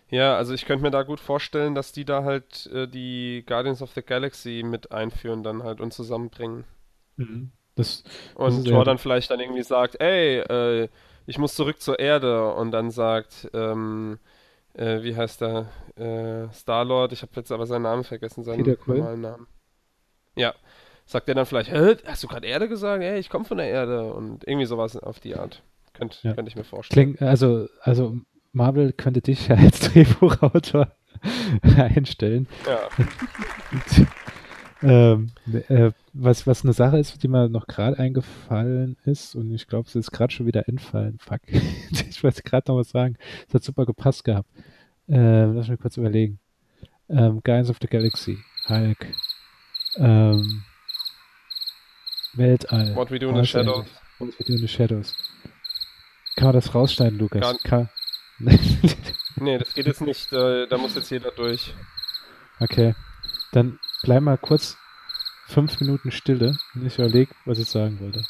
Ja, 0.09 0.35
also 0.37 0.53
ich 0.53 0.65
könnte 0.65 0.83
mir 0.83 0.91
da 0.91 1.01
gut 1.03 1.19
vorstellen, 1.19 1.73
dass 1.73 1.91
die 1.93 2.05
da 2.05 2.23
halt 2.23 2.67
äh, 2.67 2.87
die 2.87 3.43
Guardians 3.47 3.81
of 3.81 3.91
the 3.93 4.01
Galaxy 4.03 4.61
mit 4.65 4.91
einführen 4.91 5.41
dann 5.43 5.63
halt 5.63 5.79
und 5.81 5.91
zusammenbringen. 5.93 6.65
Das, 7.75 8.03
Und 8.33 8.65
ist 8.65 8.67
Thor 8.67 8.85
ja- 8.85 8.85
dann 8.85 8.97
vielleicht 8.97 9.31
dann 9.31 9.39
irgendwie 9.39 9.63
sagt, 9.63 9.99
ey, 10.01 10.39
äh, 10.39 10.89
ich 11.27 11.37
muss 11.37 11.55
zurück 11.55 11.81
zur 11.81 11.99
Erde 11.99 12.53
und 12.53 12.71
dann 12.71 12.91
sagt, 12.91 13.49
ähm, 13.53 14.19
äh, 14.73 15.01
wie 15.03 15.15
heißt 15.15 15.41
der, 15.41 15.67
äh, 15.95 16.53
Star-Lord, 16.53 17.11
ich 17.13 17.21
habe 17.21 17.31
jetzt 17.35 17.51
aber 17.51 17.65
seinen 17.67 17.83
Namen 17.83 18.03
vergessen, 18.03 18.43
seinen 18.43 18.63
Peter 18.63 18.75
Quill? 18.77 18.97
normalen 18.99 19.21
Namen. 19.21 19.47
Ja, 20.35 20.53
sagt 21.05 21.27
er 21.29 21.35
dann 21.35 21.45
vielleicht, 21.45 21.71
hä, 21.71 21.95
hast 22.05 22.23
du 22.23 22.27
gerade 22.27 22.47
Erde 22.47 22.69
gesagt? 22.69 23.03
Ey, 23.03 23.19
ich 23.19 23.29
komme 23.29 23.45
von 23.45 23.57
der 23.57 23.67
Erde 23.67 24.13
und 24.13 24.47
irgendwie 24.47 24.65
sowas 24.65 24.95
auf 24.97 25.19
die 25.19 25.35
Art. 25.35 25.61
Könnt, 25.93 26.23
Ja. 26.23 26.33
Könnte 26.33 26.49
ich 26.49 26.55
mir 26.55 26.63
vorstellen. 26.63 27.15
Klingt, 27.17 27.21
also, 27.21 27.67
also 27.81 28.15
Marvel 28.53 28.93
könnte 28.93 29.21
dich 29.21 29.47
ja 29.49 29.55
als 29.57 29.79
Drehbuchautor 29.81 30.91
einstellen. 31.61 32.47
Ja. 32.65 32.79
ähm, 34.83 35.31
äh, 35.69 35.91
was, 36.13 36.47
was 36.47 36.63
eine 36.63 36.73
Sache 36.73 36.97
ist, 36.99 37.21
die 37.23 37.27
mir 37.27 37.49
noch 37.49 37.67
gerade 37.67 37.97
eingefallen 37.99 38.97
ist, 39.05 39.35
und 39.35 39.51
ich 39.53 39.67
glaube, 39.67 39.87
es 39.87 39.95
ist 39.95 40.11
gerade 40.11 40.33
schon 40.33 40.45
wieder 40.45 40.67
entfallen. 40.67 41.17
Fuck. 41.19 41.41
ich 42.09 42.23
wollte 42.23 42.41
gerade 42.43 42.71
noch 42.71 42.77
was 42.79 42.89
sagen. 42.89 43.17
Es 43.47 43.53
hat 43.53 43.63
super 43.63 43.85
gepasst 43.85 44.23
gehabt. 44.23 44.49
Äh, 45.07 45.45
lass 45.45 45.67
mich 45.67 45.79
kurz 45.79 45.97
überlegen. 45.97 46.39
Ähm, 47.09 47.41
Guardians 47.43 47.69
of 47.69 47.77
the 47.81 47.87
Galaxy, 47.87 48.37
Hulk, 48.69 49.05
ähm, 49.97 50.63
Weltall. 52.33 52.95
What 52.95 53.11
We 53.11 53.19
Do 53.19 53.29
in 53.29 53.35
the 53.35 53.45
Shadows. 53.45 53.85
What 54.19 54.39
We 54.39 54.43
Do 54.45 54.53
in 54.53 54.59
the 54.59 54.67
Shadows. 54.67 55.13
Kann 56.37 56.47
man 56.47 56.55
das 56.55 56.73
rausschneiden, 56.73 57.19
Lukas? 57.19 57.41
Gar- 57.41 57.57
Kann. 57.63 57.89
Nee, 59.35 59.57
das 59.57 59.73
geht 59.73 59.87
jetzt 59.87 60.01
nicht, 60.01 60.31
äh, 60.31 60.67
da 60.67 60.77
muss 60.77 60.95
jetzt 60.95 61.09
jeder 61.11 61.31
durch. 61.31 61.73
Okay. 62.59 62.93
Dann 63.53 63.79
bleib 64.03 64.21
mal 64.23 64.37
kurz 64.37 64.77
fünf 65.47 65.79
Minuten 65.79 66.11
Stille 66.11 66.55
und 66.75 66.85
ich 66.85 66.97
überlege, 66.97 67.31
was 67.45 67.59
ich 67.59 67.67
sagen 67.67 67.99
wollte. 67.99 68.23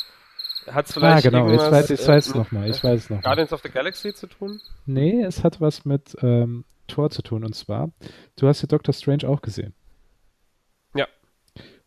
Hat 0.68 0.86
es 0.88 0.92
Ah, 0.92 1.00
vielleicht 1.00 1.24
genau, 1.24 1.50
jetzt 1.50 1.72
weiß 1.72 1.90
ich 1.90 2.08
weiß 2.08 2.28
es 2.28 2.34
äh, 2.34 2.38
nochmal. 2.38 2.70
Ich 2.70 2.84
weiß 2.84 3.04
es 3.04 3.10
nochmal. 3.10 3.24
Guardians 3.24 3.54
of 3.54 3.62
the 3.64 3.70
Galaxy 3.70 4.14
zu 4.14 4.28
tun? 4.28 4.60
Nee, 4.86 5.24
es 5.24 5.44
hat 5.44 5.60
was 5.60 5.86
mit 5.86 6.16
ähm, 6.22 6.66
Tor 6.88 7.10
zu 7.10 7.22
tun. 7.24 7.44
Und 7.44 7.56
zwar, 7.56 7.92
du 8.36 8.48
hast 8.48 8.62
ja 8.62 8.68
Doctor 8.68 8.94
Strange 8.94 9.28
auch 9.28 9.42
gesehen. 9.42 9.74
Ja. 10.94 11.08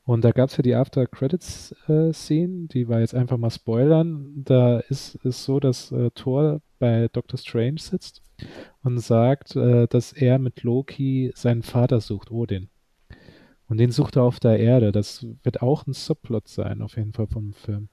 Und 0.04 0.24
da 0.24 0.32
gab 0.32 0.50
es 0.50 0.56
ja 0.56 0.62
die 0.62 0.74
After-Credits-Scene, 0.74 2.66
die 2.68 2.88
war 2.88 3.00
jetzt 3.00 3.14
einfach 3.14 3.36
mal 3.36 3.50
spoilern. 3.50 4.42
Da 4.44 4.80
ist 4.80 5.24
es 5.24 5.44
so, 5.44 5.60
dass 5.60 5.92
äh, 5.92 6.10
Thor 6.10 6.60
bei 6.78 7.08
Doctor 7.12 7.38
Strange 7.38 7.78
sitzt 7.78 8.22
und 8.82 8.98
sagt, 8.98 9.54
äh, 9.56 9.86
dass 9.86 10.12
er 10.12 10.38
mit 10.38 10.62
Loki 10.62 11.32
seinen 11.36 11.62
Vater 11.62 12.00
sucht, 12.00 12.30
Odin. 12.32 12.68
Und 13.68 13.78
den 13.78 13.90
sucht 13.90 14.16
er 14.16 14.22
auf 14.24 14.40
der 14.40 14.58
Erde. 14.58 14.92
Das 14.92 15.26
wird 15.42 15.62
auch 15.62 15.86
ein 15.86 15.92
Subplot 15.94 16.48
sein, 16.48 16.82
auf 16.82 16.96
jeden 16.96 17.12
Fall 17.12 17.26
vom 17.26 17.52
Film. 17.54 17.88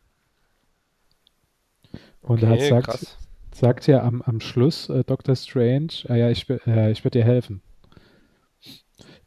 Und 2.21 2.43
er 2.43 2.49
hat 2.49 2.59
Okay, 2.59 2.69
sagt, 2.69 2.85
krass. 2.85 3.17
sagt 3.53 3.87
ja 3.87 4.03
am, 4.03 4.21
am 4.21 4.39
Schluss 4.39 4.89
äh, 4.89 5.03
Dr. 5.03 5.35
Strange, 5.35 5.89
ah 6.07 6.15
ja, 6.15 6.29
ich, 6.29 6.49
äh, 6.49 6.91
ich 6.91 7.03
werde 7.03 7.19
dir 7.19 7.25
helfen. 7.25 7.61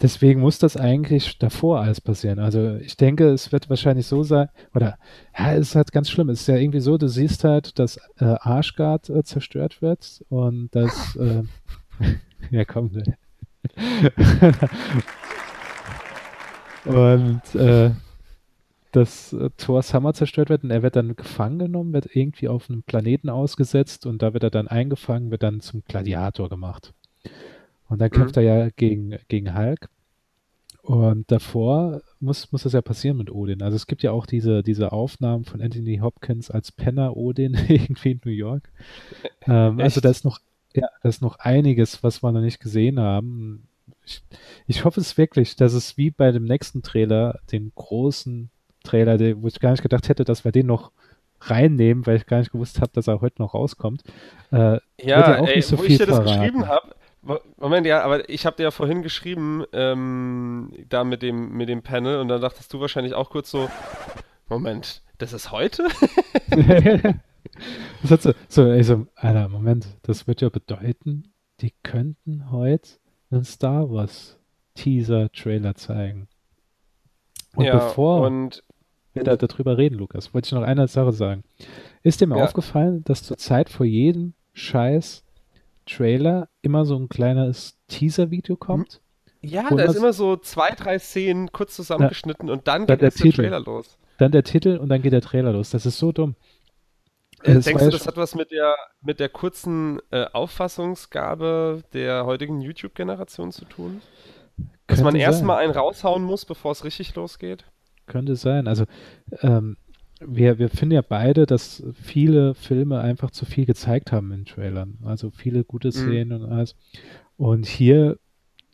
Deswegen 0.00 0.40
muss 0.40 0.58
das 0.58 0.76
eigentlich 0.76 1.38
davor 1.38 1.80
alles 1.80 2.00
passieren. 2.00 2.38
Also 2.38 2.74
ich 2.76 2.96
denke, 2.96 3.28
es 3.30 3.52
wird 3.52 3.70
wahrscheinlich 3.70 4.06
so 4.06 4.22
sein, 4.22 4.48
oder 4.74 4.98
ja, 5.38 5.54
es 5.54 5.68
ist 5.70 5.76
halt 5.76 5.92
ganz 5.92 6.10
schlimm. 6.10 6.28
Es 6.28 6.40
ist 6.42 6.46
ja 6.48 6.56
irgendwie 6.56 6.80
so, 6.80 6.98
du 6.98 7.08
siehst 7.08 7.44
halt, 7.44 7.78
dass 7.78 7.96
äh, 8.18 8.24
Arschgard 8.40 9.08
äh, 9.08 9.22
zerstört 9.24 9.80
wird 9.82 10.24
und 10.28 10.68
dass, 10.74 11.16
äh, 11.16 11.42
ja, 12.50 12.64
komm. 12.64 12.90
Und 16.84 17.54
äh, 17.54 17.90
dass 18.92 19.32
äh, 19.32 19.50
Thors 19.56 19.92
Hammer 19.92 20.14
zerstört 20.14 20.50
wird 20.50 20.64
und 20.64 20.70
er 20.70 20.82
wird 20.82 20.96
dann 20.96 21.16
gefangen 21.16 21.58
genommen, 21.58 21.92
wird 21.92 22.14
irgendwie 22.14 22.48
auf 22.48 22.70
einem 22.70 22.82
Planeten 22.82 23.28
ausgesetzt 23.28 24.06
und 24.06 24.22
da 24.22 24.32
wird 24.34 24.44
er 24.44 24.50
dann 24.50 24.68
eingefangen, 24.68 25.30
wird 25.30 25.42
dann 25.42 25.60
zum 25.60 25.82
Gladiator 25.88 26.48
gemacht. 26.48 26.92
Und 27.88 28.00
dann 28.00 28.10
kämpft 28.10 28.36
Mhm. 28.36 28.42
er 28.42 28.58
ja 28.64 28.68
gegen, 28.70 29.16
gegen 29.28 29.56
Hulk. 29.56 29.88
Und 30.82 31.30
davor 31.32 32.02
muss, 32.20 32.52
muss 32.52 32.64
das 32.64 32.74
ja 32.74 32.82
passieren 32.82 33.16
mit 33.16 33.30
Odin. 33.30 33.62
Also 33.62 33.74
es 33.74 33.86
gibt 33.86 34.02
ja 34.02 34.12
auch 34.12 34.26
diese, 34.26 34.62
diese 34.62 34.92
Aufnahmen 34.92 35.44
von 35.44 35.62
Anthony 35.62 35.98
Hopkins 35.98 36.50
als 36.50 36.72
Penner 36.72 37.16
Odin 37.16 37.54
irgendwie 37.68 38.12
in 38.12 38.20
New 38.24 38.30
York. 38.30 38.70
Ähm, 39.46 39.80
also 39.80 40.00
da 40.02 40.10
ist 40.10 40.24
noch, 40.24 40.40
ja, 40.74 40.88
da 41.02 41.08
ist 41.08 41.22
noch 41.22 41.38
einiges, 41.38 42.02
was 42.02 42.22
wir 42.22 42.32
noch 42.32 42.42
nicht 42.42 42.60
gesehen 42.60 43.00
haben. 43.00 43.66
Ich, 44.06 44.22
ich 44.66 44.84
hoffe 44.84 45.00
es 45.00 45.16
wirklich, 45.16 45.56
dass 45.56 45.72
es 45.72 45.96
wie 45.96 46.10
bei 46.10 46.30
dem 46.32 46.44
nächsten 46.44 46.82
Trailer, 46.82 47.40
den 47.52 47.72
großen 47.74 48.50
Trailer, 48.82 49.16
der, 49.18 49.40
wo 49.42 49.48
ich 49.48 49.60
gar 49.60 49.70
nicht 49.72 49.82
gedacht 49.82 50.08
hätte, 50.08 50.24
dass 50.24 50.44
wir 50.44 50.52
den 50.52 50.66
noch 50.66 50.92
reinnehmen, 51.40 52.06
weil 52.06 52.16
ich 52.16 52.26
gar 52.26 52.38
nicht 52.38 52.52
gewusst 52.52 52.80
habe, 52.80 52.92
dass 52.92 53.06
er 53.06 53.20
heute 53.20 53.40
noch 53.42 53.54
rauskommt. 53.54 54.02
Äh, 54.52 54.78
Ja, 55.00 55.40
auch 55.40 55.48
ey, 55.48 55.56
nicht 55.56 55.66
so 55.66 55.78
wo 55.78 55.82
viel 55.82 55.92
ich 55.92 55.98
dir 55.98 56.06
das 56.06 56.16
verraten. 56.16 56.40
geschrieben 56.40 56.66
habe, 56.68 56.94
Moment, 57.58 57.86
ja, 57.86 58.02
aber 58.02 58.28
ich 58.28 58.44
habe 58.44 58.56
dir 58.56 58.64
ja 58.64 58.70
vorhin 58.70 59.02
geschrieben, 59.02 59.64
ähm, 59.72 60.70
da 60.90 61.04
mit 61.04 61.22
dem, 61.22 61.52
mit 61.52 61.70
dem 61.70 61.82
Panel 61.82 62.18
und 62.20 62.28
dann 62.28 62.40
dachtest 62.42 62.72
du 62.72 62.80
wahrscheinlich 62.80 63.14
auch 63.14 63.30
kurz 63.30 63.50
so, 63.50 63.70
Moment, 64.48 65.02
das 65.18 65.32
ist 65.32 65.50
heute? 65.50 65.86
das 68.02 68.10
hat 68.10 68.22
so, 68.22 68.32
so, 68.48 68.66
ey, 68.70 68.82
so, 68.84 69.06
Alter, 69.14 69.48
Moment, 69.48 69.86
das 70.02 70.26
wird 70.26 70.40
ja 70.42 70.50
bedeuten, 70.50 71.32
die 71.60 71.72
könnten 71.82 72.50
heute 72.50 72.90
einen 73.34 73.44
Star 73.44 73.90
Wars 73.90 74.38
Teaser-Trailer 74.74 75.74
zeigen. 75.74 76.28
Und 77.54 77.64
ja, 77.66 77.74
bevor 77.74 78.22
und 78.22 78.62
wir 79.12 79.22
da 79.22 79.36
darüber 79.36 79.78
reden, 79.78 79.94
Lukas, 79.96 80.34
wollte 80.34 80.46
ich 80.46 80.52
noch 80.52 80.62
eine 80.62 80.88
Sache 80.88 81.12
sagen. 81.12 81.44
Ist 82.02 82.20
dir 82.20 82.26
mal 82.26 82.38
Ja. 82.38 82.44
aufgefallen, 82.44 83.04
dass 83.04 83.22
zur 83.22 83.36
Zeit 83.36 83.68
vor 83.70 83.86
jedem 83.86 84.34
Scheiß 84.52 85.22
Trailer 85.86 86.48
immer 86.62 86.84
so 86.84 86.96
ein 86.96 87.08
kleines 87.08 87.78
Teaser-Video 87.88 88.56
kommt? 88.56 89.00
ja, 89.42 89.68
da 89.68 89.84
ist 89.84 89.96
immer 89.96 90.14
so 90.14 90.36
zwei, 90.36 90.70
drei 90.70 90.98
Szenen 90.98 91.52
kurz 91.52 91.76
zusammengeschnitten 91.76 92.48
und 92.48 92.66
dann 92.66 92.86
Dann 92.86 92.98
geht 92.98 93.02
der 93.02 93.10
der. 93.10 93.32
Trailer 93.32 93.60
los. 93.60 93.98
Dann 94.16 94.32
der 94.32 94.42
Titel 94.42 94.78
und 94.78 94.88
dann 94.88 95.02
geht 95.02 95.12
der 95.12 95.20
Trailer 95.20 95.52
los. 95.52 95.70
Das 95.70 95.84
ist 95.86 95.98
so 95.98 96.12
dumm. 96.12 96.34
Äh, 97.44 97.60
denkst 97.60 97.84
du, 97.84 97.90
das 97.90 98.06
hat 98.06 98.16
was 98.16 98.34
mit 98.34 98.50
der, 98.50 98.74
mit 99.02 99.20
der 99.20 99.28
kurzen 99.28 100.00
äh, 100.10 100.24
Auffassungsgabe 100.32 101.82
der 101.92 102.24
heutigen 102.24 102.60
YouTube-Generation 102.62 103.52
zu 103.52 103.66
tun? 103.66 104.00
Dass 104.86 105.02
man 105.02 105.14
erstmal 105.14 105.62
einen 105.62 105.72
raushauen 105.72 106.22
muss, 106.24 106.44
bevor 106.44 106.72
es 106.72 106.84
richtig 106.84 107.14
losgeht? 107.14 107.64
Könnte 108.06 108.36
sein. 108.36 108.66
Also 108.66 108.84
ähm, 109.42 109.76
wir, 110.20 110.58
wir 110.58 110.70
finden 110.70 110.94
ja 110.94 111.02
beide, 111.02 111.44
dass 111.44 111.82
viele 111.94 112.54
Filme 112.54 113.00
einfach 113.00 113.30
zu 113.30 113.44
viel 113.44 113.66
gezeigt 113.66 114.12
haben 114.12 114.32
in 114.32 114.46
Trailern. 114.46 114.98
Also 115.04 115.30
viele 115.30 115.64
gute 115.64 115.92
Szenen 115.92 116.42
und 116.42 116.50
alles. 116.50 116.76
Und 117.36 117.66
hier 117.66 118.18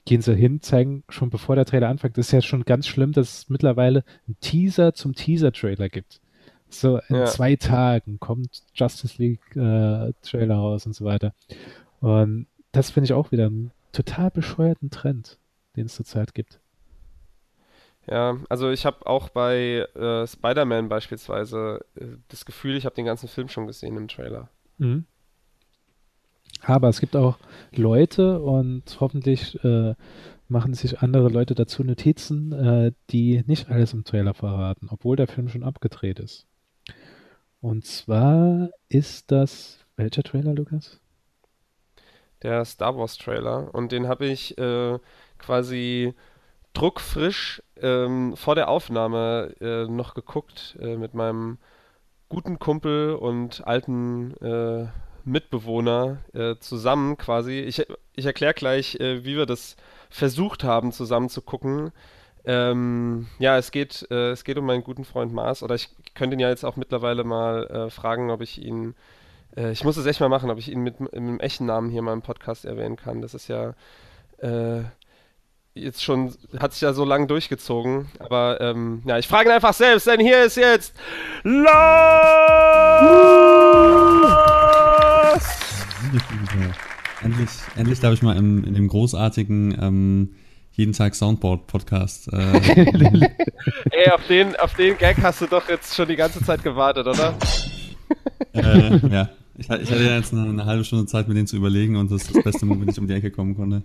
gehen 0.04 0.22
sie 0.22 0.34
hin, 0.34 0.60
zeigen 0.60 1.02
schon 1.08 1.30
bevor 1.30 1.56
der 1.56 1.64
Trailer 1.64 1.88
anfängt. 1.88 2.18
Das 2.18 2.26
ist 2.26 2.32
ja 2.32 2.42
schon 2.42 2.64
ganz 2.64 2.86
schlimm, 2.86 3.12
dass 3.12 3.40
es 3.40 3.48
mittlerweile 3.48 4.04
einen 4.26 4.38
Teaser 4.40 4.94
zum 4.94 5.14
Teaser-Trailer 5.14 5.88
gibt. 5.88 6.20
So 6.70 6.98
in 7.08 7.16
Ja. 7.16 7.26
zwei 7.26 7.56
Tagen 7.56 8.20
kommt 8.20 8.62
Justice 8.74 9.20
League 9.20 9.56
äh, 9.56 10.12
Trailer 10.22 10.56
raus 10.56 10.86
und 10.86 10.94
so 10.94 11.04
weiter. 11.04 11.34
Und 12.00 12.46
das 12.72 12.90
finde 12.90 13.06
ich 13.06 13.12
auch 13.12 13.32
wieder 13.32 13.46
einen 13.46 13.72
total 13.92 14.30
bescheuerten 14.30 14.90
Trend, 14.90 15.38
den 15.76 15.86
es 15.86 15.96
zurzeit 15.96 16.34
gibt. 16.34 16.60
Ja, 18.08 18.38
also 18.48 18.70
ich 18.70 18.86
habe 18.86 19.06
auch 19.06 19.28
bei 19.28 19.86
äh, 19.94 20.26
Spider-Man 20.26 20.88
beispielsweise 20.88 21.84
äh, 21.96 22.06
das 22.28 22.44
Gefühl, 22.44 22.76
ich 22.76 22.86
habe 22.86 22.94
den 22.94 23.04
ganzen 23.04 23.28
Film 23.28 23.48
schon 23.48 23.66
gesehen 23.66 23.96
im 23.96 24.08
Trailer. 24.08 24.48
Mhm. 24.78 25.04
Aber 26.62 26.88
es 26.88 27.00
gibt 27.00 27.16
auch 27.16 27.38
Leute 27.72 28.40
und 28.40 28.82
hoffentlich 29.00 29.62
äh, 29.64 29.94
machen 30.48 30.74
sich 30.74 31.00
andere 31.00 31.28
Leute 31.28 31.54
dazu 31.54 31.84
Notizen, 31.84 32.52
äh, 32.52 32.92
die 33.10 33.42
nicht 33.46 33.70
alles 33.70 33.92
im 33.92 34.04
Trailer 34.04 34.34
verraten, 34.34 34.88
obwohl 34.90 35.16
der 35.16 35.28
Film 35.28 35.48
schon 35.48 35.62
abgedreht 35.62 36.18
ist. 36.18 36.46
Und 37.60 37.84
zwar 37.84 38.70
ist 38.88 39.30
das 39.30 39.78
welcher 39.96 40.22
Trailer, 40.22 40.54
Lukas? 40.54 40.98
Der 42.42 42.64
Star 42.64 42.96
Wars 42.96 43.18
Trailer. 43.18 43.74
Und 43.74 43.92
den 43.92 44.08
habe 44.08 44.26
ich 44.26 44.56
äh, 44.56 44.98
quasi 45.38 46.14
druckfrisch 46.72 47.62
ähm, 47.76 48.34
vor 48.36 48.54
der 48.54 48.68
Aufnahme 48.68 49.54
äh, 49.60 49.84
noch 49.86 50.14
geguckt 50.14 50.78
äh, 50.80 50.96
mit 50.96 51.14
meinem 51.14 51.58
guten 52.30 52.58
Kumpel 52.58 53.14
und 53.14 53.66
alten 53.66 54.34
äh, 54.38 54.86
Mitbewohner 55.24 56.18
äh, 56.32 56.56
zusammen 56.56 57.18
quasi. 57.18 57.58
Ich, 57.60 57.84
ich 58.14 58.24
erkläre 58.24 58.54
gleich, 58.54 58.98
äh, 59.00 59.24
wie 59.24 59.36
wir 59.36 59.46
das 59.46 59.76
versucht 60.08 60.64
haben, 60.64 60.92
zusammen 60.92 61.28
zu 61.28 61.42
gucken. 61.42 61.92
Ähm, 62.44 63.26
ja, 63.38 63.58
es 63.58 63.70
geht, 63.70 64.06
äh, 64.10 64.30
es 64.30 64.44
geht 64.44 64.58
um 64.58 64.66
meinen 64.66 64.84
guten 64.84 65.04
Freund 65.04 65.32
Mars. 65.32 65.62
Oder 65.62 65.74
ich 65.74 65.88
könnte 66.14 66.34
ihn 66.36 66.40
ja 66.40 66.48
jetzt 66.48 66.64
auch 66.64 66.76
mittlerweile 66.76 67.24
mal 67.24 67.66
äh, 67.66 67.90
fragen, 67.90 68.30
ob 68.30 68.40
ich 68.40 68.62
ihn 68.62 68.94
äh, 69.56 69.72
ich 69.72 69.84
muss 69.84 69.96
es 69.96 70.06
echt 70.06 70.20
mal 70.20 70.28
machen, 70.28 70.50
ob 70.50 70.58
ich 70.58 70.70
ihn 70.70 70.82
mit, 70.82 71.00
mit 71.00 71.14
einem 71.14 71.40
echten 71.40 71.66
Namen 71.66 71.90
hier 71.90 72.02
mal 72.02 72.12
im 72.12 72.22
Podcast 72.22 72.64
erwähnen 72.64 72.96
kann. 72.96 73.22
Das 73.22 73.34
ist 73.34 73.48
ja 73.48 73.74
äh, 74.38 74.82
jetzt 75.74 76.02
schon, 76.02 76.34
hat 76.58 76.72
sich 76.72 76.82
ja 76.82 76.92
so 76.92 77.04
lange 77.04 77.26
durchgezogen. 77.26 78.10
Aber 78.18 78.60
ähm, 78.60 79.02
ja, 79.06 79.18
ich 79.18 79.28
frage 79.28 79.48
ihn 79.48 79.54
einfach 79.54 79.74
selbst, 79.74 80.06
denn 80.06 80.20
hier 80.20 80.44
ist 80.44 80.56
jetzt 80.56 80.94
Lars! 81.42 81.70
Endlich, 87.22 87.50
endlich 87.76 88.00
darf 88.00 88.14
ich 88.14 88.22
mal 88.22 88.34
im, 88.36 88.64
in 88.64 88.72
dem 88.74 88.88
großartigen 88.88 89.76
ähm, 89.80 90.34
jeden 90.72 90.92
Tag 90.92 91.14
Soundboard 91.14 91.66
Podcast. 91.66 92.32
Äh, 92.32 92.36
Ey, 93.90 94.10
auf 94.10 94.26
den, 94.28 94.56
auf 94.56 94.74
den 94.74 94.96
Gag 94.98 95.22
hast 95.22 95.40
du 95.40 95.46
doch 95.46 95.68
jetzt 95.68 95.94
schon 95.94 96.08
die 96.08 96.16
ganze 96.16 96.42
Zeit 96.44 96.62
gewartet, 96.62 97.06
oder? 97.06 97.34
äh, 98.52 98.96
ja, 99.08 99.28
ich, 99.56 99.68
ich 99.68 99.70
hatte 99.70 100.02
ja 100.02 100.16
jetzt 100.16 100.32
eine, 100.32 100.48
eine 100.48 100.64
halbe 100.64 100.84
Stunde 100.84 101.06
Zeit, 101.06 101.28
mir 101.28 101.34
den 101.34 101.46
zu 101.46 101.56
überlegen 101.56 101.96
und 101.96 102.10
das 102.10 102.22
ist 102.22 102.34
das 102.34 102.44
beste 102.44 102.66
Moment, 102.66 102.86
wenn 102.86 102.92
ich 102.92 102.98
um 102.98 103.06
die 103.06 103.14
Ecke 103.14 103.30
kommen 103.30 103.56
konnte. 103.56 103.82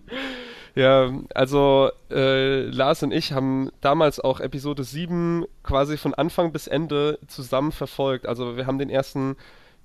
Ja, 0.76 1.10
also 1.34 1.89
äh, 2.12 2.63
Lars 2.65 3.02
und 3.02 3.13
ich 3.13 3.32
haben 3.32 3.69
damals 3.80 4.19
auch 4.19 4.41
Episode 4.41 4.84
7 4.84 5.45
quasi 5.63 5.95
von 5.95 6.13
Anfang 6.13 6.52
bis 6.52 6.67
Ende 6.67 7.17
zusammen 7.28 7.71
verfolgt. 7.71 8.26
Also 8.26 8.58
wir 8.58 8.67
haben 8.67 8.78
den 8.78 8.89
ersten 8.89 9.38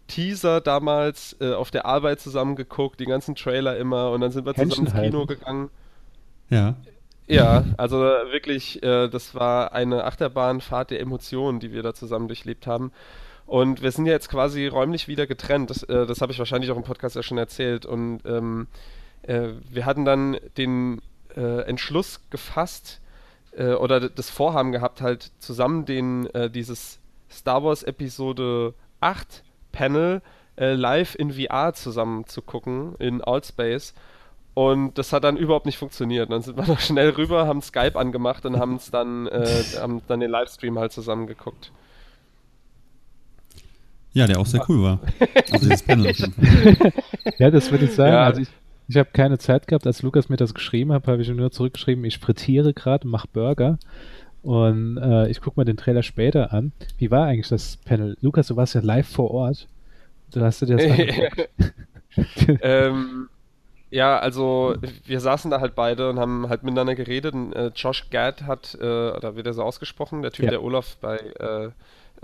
Teaser 0.09 0.61
damals 0.61 1.37
äh, 1.41 1.53
auf 1.53 1.71
der 1.71 1.87
Arbeit 1.87 2.21
zusammen 2.21 2.57
geguckt, 2.57 2.99
die 2.99 3.07
ganzen 3.07 3.37
Trailer 3.37 3.77
immer 3.77 4.11
und 4.11 4.21
dann 4.21 4.33
sind 4.33 4.45
wir 4.45 4.55
zusammen 4.55 4.89
ins 4.89 4.95
Kino 4.95 5.27
gegangen. 5.27 5.71
Ja, 6.51 6.77
Ja, 7.27 7.65
also 7.77 7.97
wirklich, 7.99 8.83
äh, 8.83 9.09
das 9.09 9.37
war 9.37 9.73
eine 9.73 10.05
Achterbahnfahrt 10.05 10.91
der 10.91 11.01
Emotionen, 11.01 11.61
die 11.61 11.73
wir 11.73 11.83
da 11.83 11.95
zusammen 11.95 12.27
durchlebt 12.27 12.67
haben. 12.67 12.91
Und 13.47 13.83
wir 13.83 13.93
sind 13.93 14.07
ja 14.07 14.13
jetzt 14.13 14.29
quasi 14.29 14.67
räumlich 14.67 15.07
wieder 15.07 15.27
getrennt. 15.27 15.71
Das, 15.71 15.83
äh, 15.85 16.07
das 16.07 16.21
habe 16.21 16.33
ich 16.33 16.39
wahrscheinlich 16.39 16.71
auch 16.73 16.77
im 16.77 16.83
Podcast 16.83 17.17
ja 17.17 17.23
schon 17.23 17.39
erzählt. 17.39 17.87
Und 17.87 18.21
ähm, 18.25 18.67
äh, 19.23 19.49
wir 19.69 19.87
hatten 19.87 20.05
dann 20.05 20.39
den 20.57 21.01
äh, 21.37 21.63
Entschluss 21.63 22.21
gefasst 22.31 23.01
äh, 23.53 23.75
oder 23.75 24.09
das 24.09 24.31
Vorhaben 24.31 24.73
gehabt, 24.73 25.01
halt 25.01 25.31
zusammen 25.39 25.85
den, 25.85 26.27
äh, 26.35 26.51
dieses 26.51 26.99
Star 27.31 27.63
Wars 27.63 27.85
Episode 27.85 28.75
8 29.01 29.45
Panel 29.73 30.21
live 30.57 31.15
in 31.15 31.33
VR 31.33 31.73
zusammen 31.73 32.27
zu 32.27 32.43
gucken, 32.43 32.95
in 32.99 33.23
Allspace. 33.23 33.95
Und 34.55 34.99
das 34.99 35.13
hat 35.13 35.25
dann 35.25 35.37
überhaupt 35.37 35.67
nicht 35.67 35.79
funktioniert. 35.79 36.31
Dann 36.31 36.43
sind 36.43 36.57
wir 36.57 36.67
noch 36.69 36.81
schnell 36.81 37.11
rüber, 37.11 37.47
haben 37.47 37.63
Skype 37.63 37.97
angemacht 37.99 38.45
und 38.47 38.59
haben 38.59 38.77
es 38.77 38.91
dann, 38.91 39.27
äh, 39.29 39.47
haben 39.79 40.03
dann 40.09 40.21
den 40.21 40.31
Livestream 40.31 40.79
halt 40.79 40.93
zusammen 40.93 41.27
geguckt. 41.27 41.73
ja, 44.13 44.27
der 44.27 44.41
auch 44.41 44.47
sehr 44.47 44.65
cool 44.69 44.83
war. 44.83 45.01
Also 45.53 45.69
dieses 45.69 45.83
Panel 45.83 46.11
auf 46.11 46.19
jeden 46.19 46.33
Fall. 46.77 46.93
Ja, 47.39 47.51
das 47.51 47.71
würde 47.71 47.85
ich 47.85 47.93
sagen. 47.93 48.13
Ja. 48.13 48.25
Also 48.25 48.43
ich, 48.43 48.49
ich 48.89 48.97
habe 48.97 49.11
keine 49.13 49.39
Zeit 49.39 49.69
gehabt, 49.69 49.87
als 49.87 50.03
Lukas 50.03 50.29
mir 50.29 50.37
das 50.37 50.53
geschrieben 50.53 50.93
hat, 50.93 51.07
habe 51.07 51.23
ich 51.23 51.29
ihm 51.29 51.37
nur 51.37 51.53
zurückgeschrieben, 51.53 52.05
ich 52.05 52.19
frittiere 52.19 52.75
gerade, 52.75 53.07
mache 53.07 53.29
Burger. 53.33 53.79
Und 54.43 54.97
äh, 54.99 55.29
ich 55.29 55.41
gucke 55.41 55.61
mir 55.61 55.65
den 55.65 55.77
Trailer 55.77 56.03
später 56.03 56.53
an. 56.53 56.73
Wie 56.99 57.11
war 57.11 57.27
eigentlich 57.27 57.49
das 57.49 57.77
Panel? 57.85 58.17
Lukas, 58.21 58.49
du 58.49 58.57
warst 58.57 58.75
ja 58.75 58.81
live 58.81 59.09
vor 59.09 59.31
Ort. 59.31 59.69
Du 60.33 60.41
hast 60.41 60.61
dir 60.63 60.67
das 60.77 60.85
angeguckt. 60.91 61.49
ähm, 62.63 63.29
ja, 63.91 64.19
also 64.19 64.75
wir 65.05 65.21
saßen 65.21 65.51
da 65.51 65.61
halt 65.61 65.75
beide 65.75 66.09
und 66.11 66.19
haben 66.19 66.49
halt 66.49 66.63
miteinander 66.63 66.95
geredet. 66.95 67.35
Und, 67.35 67.53
äh, 67.53 67.71
Josh 67.75 68.09
Gad 68.11 68.43
hat, 68.43 68.77
äh, 68.81 68.85
oder 68.85 69.37
wird 69.37 69.47
er 69.47 69.53
so 69.55 69.63
ausgesprochen, 69.63 70.23
der 70.23 70.31
Typ, 70.33 70.45
Ja. 70.47 70.51
der 70.53 70.63
Olaf 70.63 70.97
bei 71.01 71.17
äh, 71.19 71.71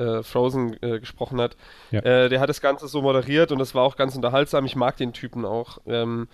äh, 0.02 0.22
Frozen 0.22 0.76
äh, 0.82 1.00
gesprochen 1.00 1.40
hat, 1.40 1.56
Ja. 1.90 2.00
äh, 2.00 2.28
der 2.28 2.40
hat 2.40 2.48
das 2.50 2.60
Ganze 2.60 2.86
so 2.86 3.00
moderiert 3.02 3.50
und 3.52 3.58
das 3.58 3.74
war 3.74 3.82
auch 3.82 3.96
ganz 3.96 4.14
unterhaltsam. 4.14 4.64
Ich 4.66 4.76
mag 4.76 4.96
den 4.96 5.12
Typen 5.12 5.44
auch. 5.44 5.78
Ähm, 5.86 6.28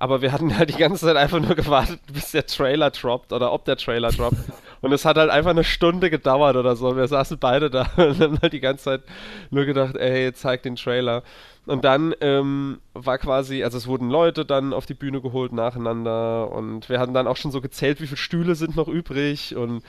Aber 0.00 0.22
wir 0.22 0.30
hatten 0.30 0.56
halt 0.56 0.68
die 0.70 0.78
ganze 0.78 1.06
Zeit 1.06 1.16
einfach 1.16 1.40
nur 1.40 1.56
gewartet, 1.56 1.98
bis 2.12 2.30
der 2.30 2.46
Trailer 2.46 2.90
droppt 2.92 3.32
oder 3.32 3.52
ob 3.52 3.64
der 3.64 3.76
Trailer 3.76 4.10
droppt. 4.12 4.36
Und 4.80 4.92
es 4.92 5.04
hat 5.04 5.16
halt 5.16 5.30
einfach 5.30 5.50
eine 5.50 5.64
Stunde 5.64 6.10
gedauert 6.10 6.56
oder 6.56 6.76
so. 6.76 6.96
Wir 6.96 7.08
saßen 7.08 7.38
beide 7.38 7.70
da 7.70 7.90
und 7.96 8.20
haben 8.20 8.38
halt 8.40 8.52
die 8.52 8.60
ganze 8.60 8.84
Zeit 8.84 9.02
nur 9.50 9.64
gedacht, 9.64 9.96
ey, 9.96 10.32
zeig 10.32 10.62
den 10.62 10.76
Trailer. 10.76 11.22
Und 11.66 11.84
dann 11.84 12.14
ähm, 12.20 12.78
war 12.94 13.18
quasi, 13.18 13.62
also 13.62 13.76
es 13.76 13.86
wurden 13.86 14.08
Leute 14.08 14.44
dann 14.44 14.72
auf 14.72 14.86
die 14.86 14.94
Bühne 14.94 15.20
geholt 15.20 15.52
nacheinander 15.52 16.50
und 16.50 16.88
wir 16.88 16.98
hatten 16.98 17.12
dann 17.12 17.26
auch 17.26 17.36
schon 17.36 17.50
so 17.50 17.60
gezählt, 17.60 18.00
wie 18.00 18.06
viele 18.06 18.16
Stühle 18.16 18.54
sind 18.54 18.74
noch 18.74 18.88
übrig 18.88 19.54
und 19.54 19.82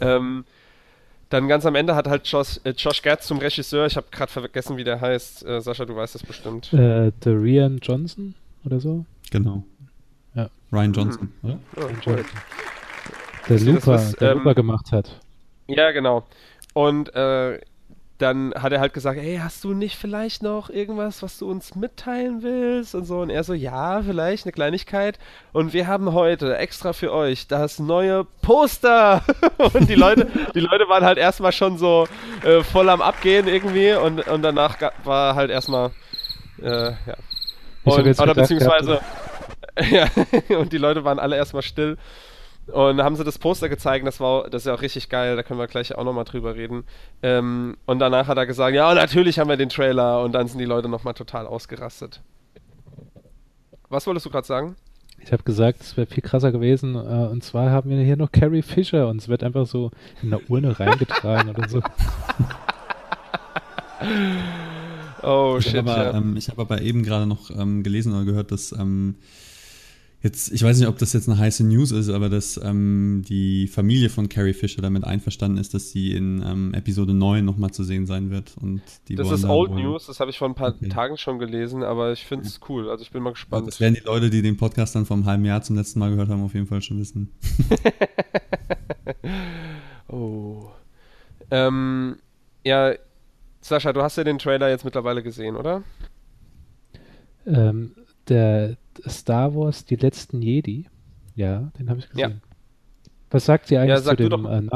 ähm, 0.00 0.44
dann 1.30 1.48
ganz 1.48 1.66
am 1.66 1.74
Ende 1.74 1.96
hat 1.96 2.06
halt 2.06 2.28
Josh, 2.28 2.60
äh, 2.62 2.70
Josh 2.70 3.02
Gad 3.02 3.24
zum 3.24 3.38
Regisseur, 3.38 3.86
ich 3.86 3.96
habe 3.96 4.06
gerade 4.12 4.30
vergessen, 4.30 4.76
wie 4.76 4.84
der 4.84 5.00
heißt. 5.00 5.44
Äh, 5.44 5.60
Sascha, 5.60 5.84
du 5.84 5.96
weißt 5.96 6.14
das 6.14 6.22
bestimmt. 6.22 6.72
Äh, 6.72 7.10
Darian 7.18 7.78
Johnson 7.82 8.34
oder 8.64 8.78
so? 8.78 9.04
Genau. 9.32 9.64
Ja. 10.34 10.48
Ryan 10.72 10.92
Johnson, 10.92 11.32
oder? 11.42 11.58
Oh, 11.76 11.88
cool. 12.06 12.24
Der 13.48 13.60
Looper, 13.60 13.86
was, 13.86 14.12
der 14.12 14.32
ähm, 14.32 14.38
Looper 14.38 14.54
gemacht 14.54 14.92
hat. 14.92 15.20
Ja, 15.66 15.90
genau. 15.92 16.24
Und 16.72 17.14
äh, 17.14 17.58
dann 18.18 18.54
hat 18.54 18.72
er 18.72 18.80
halt 18.80 18.94
gesagt, 18.94 19.18
hey, 19.20 19.40
hast 19.42 19.64
du 19.64 19.74
nicht 19.74 19.96
vielleicht 19.96 20.42
noch 20.42 20.70
irgendwas, 20.70 21.22
was 21.22 21.38
du 21.38 21.50
uns 21.50 21.74
mitteilen 21.74 22.42
willst? 22.42 22.94
Und 22.94 23.06
so. 23.06 23.20
Und 23.20 23.30
er 23.30 23.42
so, 23.42 23.54
ja, 23.54 24.02
vielleicht 24.02 24.44
eine 24.44 24.52
Kleinigkeit. 24.52 25.18
Und 25.52 25.72
wir 25.72 25.88
haben 25.88 26.12
heute 26.12 26.56
extra 26.56 26.92
für 26.92 27.12
euch 27.12 27.48
das 27.48 27.80
neue 27.80 28.24
Poster. 28.40 29.22
und 29.74 29.88
die 29.88 29.96
Leute, 29.96 30.28
die 30.54 30.60
Leute 30.60 30.88
waren 30.88 31.04
halt 31.04 31.18
erstmal 31.18 31.52
schon 31.52 31.76
so 31.76 32.06
äh, 32.44 32.62
voll 32.62 32.88
am 32.88 33.02
Abgehen 33.02 33.48
irgendwie. 33.48 33.94
Und, 33.94 34.26
und 34.28 34.42
danach 34.42 34.76
war 35.02 35.34
halt 35.34 35.50
erstmal, 35.50 35.90
äh, 36.62 36.90
ja. 36.90 37.16
Und, 37.82 37.92
oder 37.92 38.02
gedacht 38.04 38.34
beziehungsweise, 38.36 39.00
ja, 39.90 40.08
und 40.56 40.72
die 40.72 40.78
Leute 40.78 41.04
waren 41.04 41.18
alle 41.18 41.36
erstmal 41.36 41.62
still. 41.62 41.98
Und 42.66 42.96
dann 42.96 43.04
haben 43.04 43.16
sie 43.16 43.24
das 43.24 43.38
Poster 43.38 43.68
gezeigt, 43.68 44.06
das 44.06 44.20
war 44.20 44.48
das 44.48 44.62
ist 44.62 44.66
ja 44.66 44.74
auch 44.74 44.80
richtig 44.82 45.08
geil, 45.10 45.36
da 45.36 45.42
können 45.42 45.60
wir 45.60 45.66
gleich 45.66 45.94
auch 45.94 46.04
nochmal 46.04 46.24
drüber 46.24 46.54
reden. 46.54 46.84
Ähm, 47.22 47.76
und 47.86 47.98
danach 47.98 48.26
hat 48.26 48.38
er 48.38 48.46
gesagt, 48.46 48.74
ja, 48.74 48.94
natürlich 48.94 49.38
haben 49.38 49.48
wir 49.50 49.56
den 49.56 49.68
Trailer 49.68 50.22
und 50.22 50.32
dann 50.32 50.48
sind 50.48 50.58
die 50.58 50.64
Leute 50.64 50.88
nochmal 50.88 51.14
total 51.14 51.46
ausgerastet. 51.46 52.22
Was 53.90 54.06
wolltest 54.06 54.26
du 54.26 54.30
gerade 54.30 54.46
sagen? 54.46 54.76
Ich 55.20 55.32
habe 55.32 55.42
gesagt, 55.42 55.80
es 55.80 55.96
wäre 55.96 56.06
viel 56.06 56.22
krasser 56.22 56.52
gewesen. 56.52 56.94
Äh, 56.96 57.28
und 57.28 57.42
zwar 57.44 57.70
haben 57.70 57.90
wir 57.90 57.98
hier 58.02 58.16
noch 58.16 58.32
Carrie 58.32 58.62
Fisher 58.62 59.08
und 59.08 59.20
es 59.20 59.28
wird 59.28 59.42
einfach 59.42 59.66
so 59.66 59.90
in 60.22 60.32
eine 60.32 60.42
Urne 60.48 60.78
reingetragen 60.78 61.50
oder 61.50 61.68
so. 61.68 61.82
Oh 65.22 65.56
Ich 65.58 65.66
shit, 65.66 65.76
habe 65.76 65.92
aber, 65.92 66.04
ja. 66.04 66.14
ähm, 66.18 66.36
ich 66.36 66.48
hab 66.48 66.58
aber 66.58 66.82
eben 66.82 67.02
gerade 67.02 67.26
noch 67.26 67.50
ähm, 67.50 67.82
gelesen 67.82 68.12
oder 68.14 68.24
gehört, 68.24 68.52
dass 68.52 68.72
ähm, 68.72 69.14
jetzt, 70.24 70.50
ich 70.50 70.62
weiß 70.62 70.78
nicht, 70.78 70.88
ob 70.88 70.98
das 70.98 71.12
jetzt 71.12 71.28
eine 71.28 71.38
heiße 71.38 71.62
News 71.64 71.92
ist, 71.92 72.08
aber 72.08 72.28
dass 72.28 72.58
ähm, 72.62 73.22
die 73.28 73.68
Familie 73.68 74.10
von 74.10 74.28
Carrie 74.28 74.52
Fisher 74.54 74.82
damit 74.82 75.04
einverstanden 75.04 75.58
ist, 75.58 75.74
dass 75.74 75.90
sie 75.90 76.12
in 76.12 76.42
ähm, 76.44 76.74
Episode 76.74 77.14
9 77.14 77.44
nochmal 77.44 77.70
zu 77.70 77.84
sehen 77.84 78.06
sein 78.06 78.30
wird. 78.30 78.56
Und 78.60 78.82
die 79.08 79.14
Das 79.14 79.26
wollen 79.28 79.36
ist 79.36 79.44
Old 79.44 79.70
wohl- 79.70 79.82
News, 79.82 80.06
das 80.06 80.18
habe 80.18 80.30
ich 80.32 80.38
vor 80.38 80.48
ein 80.48 80.54
paar 80.56 80.74
Okay. 80.74 80.88
Tagen 80.88 81.16
schon 81.16 81.38
gelesen, 81.38 81.84
aber 81.84 82.12
ich 82.12 82.24
finde 82.24 82.46
es 82.46 82.58
cool, 82.68 82.90
also 82.90 83.02
ich 83.02 83.12
bin 83.12 83.22
mal 83.22 83.30
gespannt. 83.34 83.68
das 83.68 83.78
werden 83.78 83.94
die 83.94 84.00
Leute, 84.04 84.30
die 84.30 84.42
den 84.42 84.56
Podcast 84.56 84.96
dann 84.96 85.06
vor 85.06 85.16
einem 85.16 85.26
halben 85.26 85.44
Jahr 85.44 85.62
zum 85.62 85.76
letzten 85.76 86.00
Mal 86.00 86.10
gehört 86.10 86.28
haben, 86.30 86.42
auf 86.42 86.54
jeden 86.54 86.66
Fall 86.66 86.82
schon 86.82 86.98
wissen. 86.98 87.30
Oh. 90.08 90.68
Ähm, 91.50 92.16
ja, 92.64 92.92
Sascha, 93.60 93.92
du 93.92 94.02
hast 94.02 94.16
ja 94.16 94.24
den 94.24 94.38
Trailer 94.38 94.68
jetzt 94.68 94.84
mittlerweile 94.84 95.22
gesehen, 95.22 95.56
oder? 95.56 95.82
Ähm, 97.46 97.92
der 98.28 98.76
Star 99.08 99.54
Wars, 99.54 99.84
die 99.84 99.96
letzten 99.96 100.42
Jedi. 100.42 100.86
Ja, 101.34 101.70
den 101.78 101.90
habe 101.90 102.00
ich 102.00 102.06
Ja. 102.14 102.28
gesehen. 102.28 102.42
Was 103.30 103.44
sagt 103.46 103.70
ihr 103.70 103.80
eigentlich 103.80 103.90
Ja, 103.90 103.96
zu 103.96 104.02
sag 104.04 104.16
du 104.18 104.28
dem 104.28 104.46
äh, 104.46 104.60
Namen? 104.60 104.70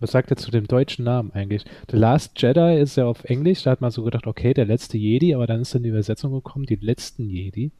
Was 0.00 0.12
sagt 0.12 0.30
ihr 0.30 0.36
zu 0.36 0.50
dem 0.50 0.66
deutschen 0.68 1.04
Namen 1.04 1.32
eigentlich? 1.32 1.64
The 1.90 1.96
Last 1.96 2.40
Jedi 2.40 2.78
ist 2.80 2.96
ja 2.96 3.04
auf 3.06 3.24
Englisch, 3.24 3.64
da 3.64 3.72
hat 3.72 3.80
man 3.80 3.90
so 3.90 4.04
gedacht, 4.04 4.26
okay, 4.26 4.54
der 4.54 4.64
letzte 4.64 4.96
Jedi, 4.96 5.34
aber 5.34 5.46
dann 5.46 5.60
ist 5.60 5.74
dann 5.74 5.82
die 5.82 5.88
Übersetzung 5.88 6.32
gekommen, 6.32 6.66
die 6.66 6.76
letzten 6.76 7.28
Jedi. 7.28 7.72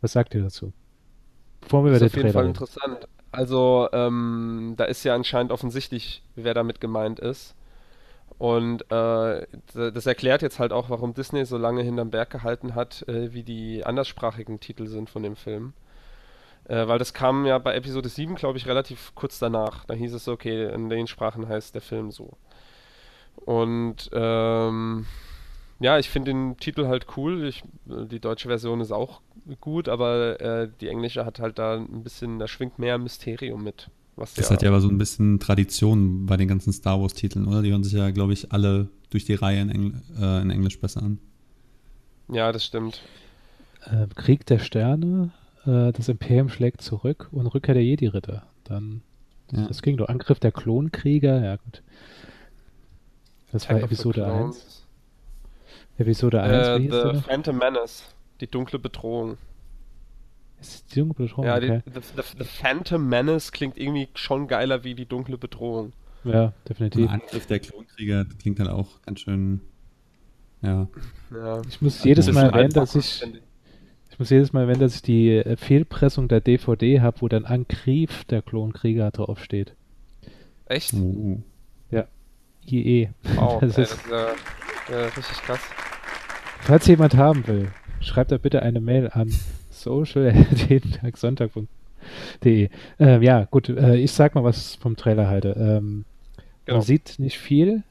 Was 0.00 0.12
sagt 0.12 0.34
ihr 0.34 0.42
dazu? 0.42 0.72
Bevor 1.60 1.84
wir 1.84 1.90
Das 1.90 2.00
ist 2.00 2.06
auf 2.06 2.16
jeden 2.16 2.30
Trailer 2.30 2.32
Fall 2.32 2.42
reden. 2.44 2.50
interessant. 2.50 3.08
Also, 3.32 3.88
ähm, 3.92 4.74
da 4.76 4.84
ist 4.84 5.04
ja 5.04 5.14
anscheinend 5.14 5.52
offensichtlich, 5.52 6.22
wer 6.36 6.54
damit 6.54 6.80
gemeint 6.80 7.18
ist. 7.20 7.54
Und 8.38 8.82
äh, 8.92 9.46
das 9.74 10.06
erklärt 10.06 10.42
jetzt 10.42 10.60
halt 10.60 10.72
auch, 10.72 10.90
warum 10.90 11.12
Disney 11.12 11.44
so 11.44 11.58
lange 11.58 11.82
hinterm 11.82 12.10
Berg 12.10 12.30
gehalten 12.30 12.74
hat, 12.76 13.06
äh, 13.08 13.32
wie 13.32 13.42
die 13.42 13.84
anderssprachigen 13.84 14.60
Titel 14.60 14.86
sind 14.86 15.10
von 15.10 15.24
dem 15.24 15.34
Film. 15.34 15.72
Äh, 16.68 16.86
weil 16.86 16.98
das 16.98 17.14
kam 17.14 17.46
ja 17.46 17.58
bei 17.58 17.74
Episode 17.74 18.08
7, 18.08 18.36
glaube 18.36 18.58
ich, 18.58 18.66
relativ 18.66 19.12
kurz 19.16 19.38
danach. 19.40 19.84
Da 19.86 19.94
hieß 19.94 20.14
es 20.14 20.28
okay, 20.28 20.72
in 20.72 20.88
den 20.88 21.08
Sprachen 21.08 21.48
heißt 21.48 21.74
der 21.74 21.82
Film 21.82 22.12
so. 22.12 22.36
Und 23.44 24.10
ähm, 24.12 25.06
ja, 25.80 25.98
ich 25.98 26.10
finde 26.10 26.32
den 26.32 26.56
Titel 26.58 26.86
halt 26.86 27.06
cool. 27.16 27.44
Ich, 27.46 27.64
die 27.86 28.20
deutsche 28.20 28.48
Version 28.48 28.80
ist 28.80 28.92
auch 28.92 29.20
gut, 29.60 29.88
aber 29.88 30.40
äh, 30.40 30.68
die 30.80 30.88
englische 30.88 31.24
hat 31.24 31.40
halt 31.40 31.58
da 31.58 31.76
ein 31.76 32.02
bisschen, 32.02 32.38
da 32.38 32.46
schwingt 32.46 32.78
mehr 32.78 32.98
Mysterium 32.98 33.64
mit. 33.64 33.90
Was 34.18 34.34
Das 34.34 34.48
ja, 34.48 34.54
hat 34.54 34.62
ja 34.62 34.68
aber 34.70 34.80
so 34.80 34.88
ein 34.88 34.98
bisschen 34.98 35.38
Tradition 35.40 36.26
bei 36.26 36.36
den 36.36 36.48
ganzen 36.48 36.72
Star 36.72 37.00
Wars-Titeln, 37.00 37.46
oder? 37.46 37.62
Die 37.62 37.70
hören 37.70 37.84
sich 37.84 37.92
ja, 37.92 38.10
glaube 38.10 38.32
ich, 38.32 38.52
alle 38.52 38.88
durch 39.10 39.24
die 39.24 39.34
Reihe 39.34 39.60
in, 39.62 39.70
Engl 39.70 39.92
äh, 40.20 40.42
in 40.42 40.50
Englisch 40.50 40.80
besser 40.80 41.02
an. 41.02 41.18
ja, 42.30 42.50
das 42.52 42.64
stimmt. 42.64 43.00
Ähm, 43.90 44.08
Krieg 44.16 44.44
der 44.46 44.58
Sterne, 44.58 45.30
äh, 45.64 45.92
das 45.92 46.08
Imperium 46.08 46.48
schlägt 46.48 46.82
zurück 46.82 47.28
und 47.32 47.46
Rückkehr 47.46 47.74
der 47.74 47.84
Jedi-Ritter. 47.84 48.42
Dann, 48.64 49.02
Ja. 49.52 49.66
das 49.66 49.80
ging 49.82 49.96
doch. 49.96 50.08
Angriff 50.08 50.40
der 50.40 50.52
Klonkrieger, 50.52 51.42
ja 51.42 51.56
gut. 51.56 51.82
Das 53.52 53.68
war 53.68 53.76
Attack 53.76 53.88
the 53.88 53.94
Episode 53.94 54.22
Clones. 54.24 54.56
1. 54.56 54.84
Episode 55.98 56.42
1, 56.42 56.66
Äh, 56.68 56.78
wie 56.78 56.82
hieß 56.82 56.94
The? 57.14 57.20
Phantom 57.30 57.56
Menace. 57.58 58.04
Die 58.40 58.46
dunkle 58.46 58.78
Bedrohung. 58.78 59.38
Ist 60.60 60.94
die 60.94 61.00
dunkle 61.00 61.26
Bedrohung, 61.26 61.46
ja, 61.46 61.56
okay. 61.56 61.82
die, 61.86 61.92
the, 61.92 62.00
the, 62.00 62.22
the 62.38 62.44
Phantom 62.44 63.08
Menace 63.08 63.52
klingt 63.52 63.78
irgendwie 63.78 64.08
schon 64.14 64.48
geiler 64.48 64.84
wie 64.84 64.94
die 64.94 65.06
dunkle 65.06 65.38
Bedrohung. 65.38 65.92
ja, 66.24 66.52
definitiv. 66.68 67.08
Angriff 67.08 67.46
der 67.46 67.60
Klonkrieger 67.60 68.24
das 68.24 68.38
klingt 68.38 68.58
halt 68.58 68.70
auch 68.70 69.00
ganz 69.02 69.20
schön. 69.20 69.60
Ja. 70.62 70.88
Ja. 71.32 71.62
Ich 71.68 71.80
muss 71.80 72.02
jedes 72.02 72.28
Ein 72.28 72.34
Mal 72.34 72.50
erwähnen, 72.50 72.72
dass 72.72 72.96
ich, 72.96 73.22
ich. 74.10 74.18
muss 74.18 74.30
jedes 74.30 74.52
Mal 74.52 74.62
erwähnen, 74.62 74.80
dass 74.80 74.96
ich 74.96 75.02
die 75.02 75.30
äh, 75.30 75.56
Fehlpressung 75.56 76.26
der 76.26 76.40
DVD 76.40 77.00
habe, 77.00 77.20
wo 77.20 77.28
dann 77.28 77.44
Angriff 77.44 78.24
der 78.24 78.42
Klonkrieger 78.42 79.12
draufsteht. 79.12 79.74
Echt? 80.66 80.92
Uh. 80.92 81.42
IE. 82.72 83.08
Wow, 83.34 83.60
das 83.60 83.76
ey, 83.76 83.84
ist, 83.84 83.92
das 83.92 84.00
ist 84.00 84.10
ja, 84.10 84.98
ja 84.98 85.04
richtig 85.06 85.42
krass. 85.42 85.60
falls 86.60 86.86
jemand 86.86 87.16
haben 87.16 87.46
will, 87.46 87.70
schreibt 88.00 88.32
da 88.32 88.38
bitte 88.38 88.62
eine 88.62 88.80
Mail 88.80 89.10
an 89.12 89.32
social.jedentagsonntag.de. 89.88 91.66
Ähm, 93.00 93.22
ja, 93.22 93.44
gut, 93.44 93.68
äh, 93.68 93.96
ich 93.96 94.12
sag 94.12 94.34
mal, 94.34 94.44
was 94.44 94.76
vom 94.76 94.96
Trailer 94.96 95.28
halte. 95.28 95.50
Ähm, 95.58 96.04
Genau. 96.68 96.80
Man 96.80 96.86
sieht 96.86 97.18
nicht 97.18 97.38
viel, 97.38 97.82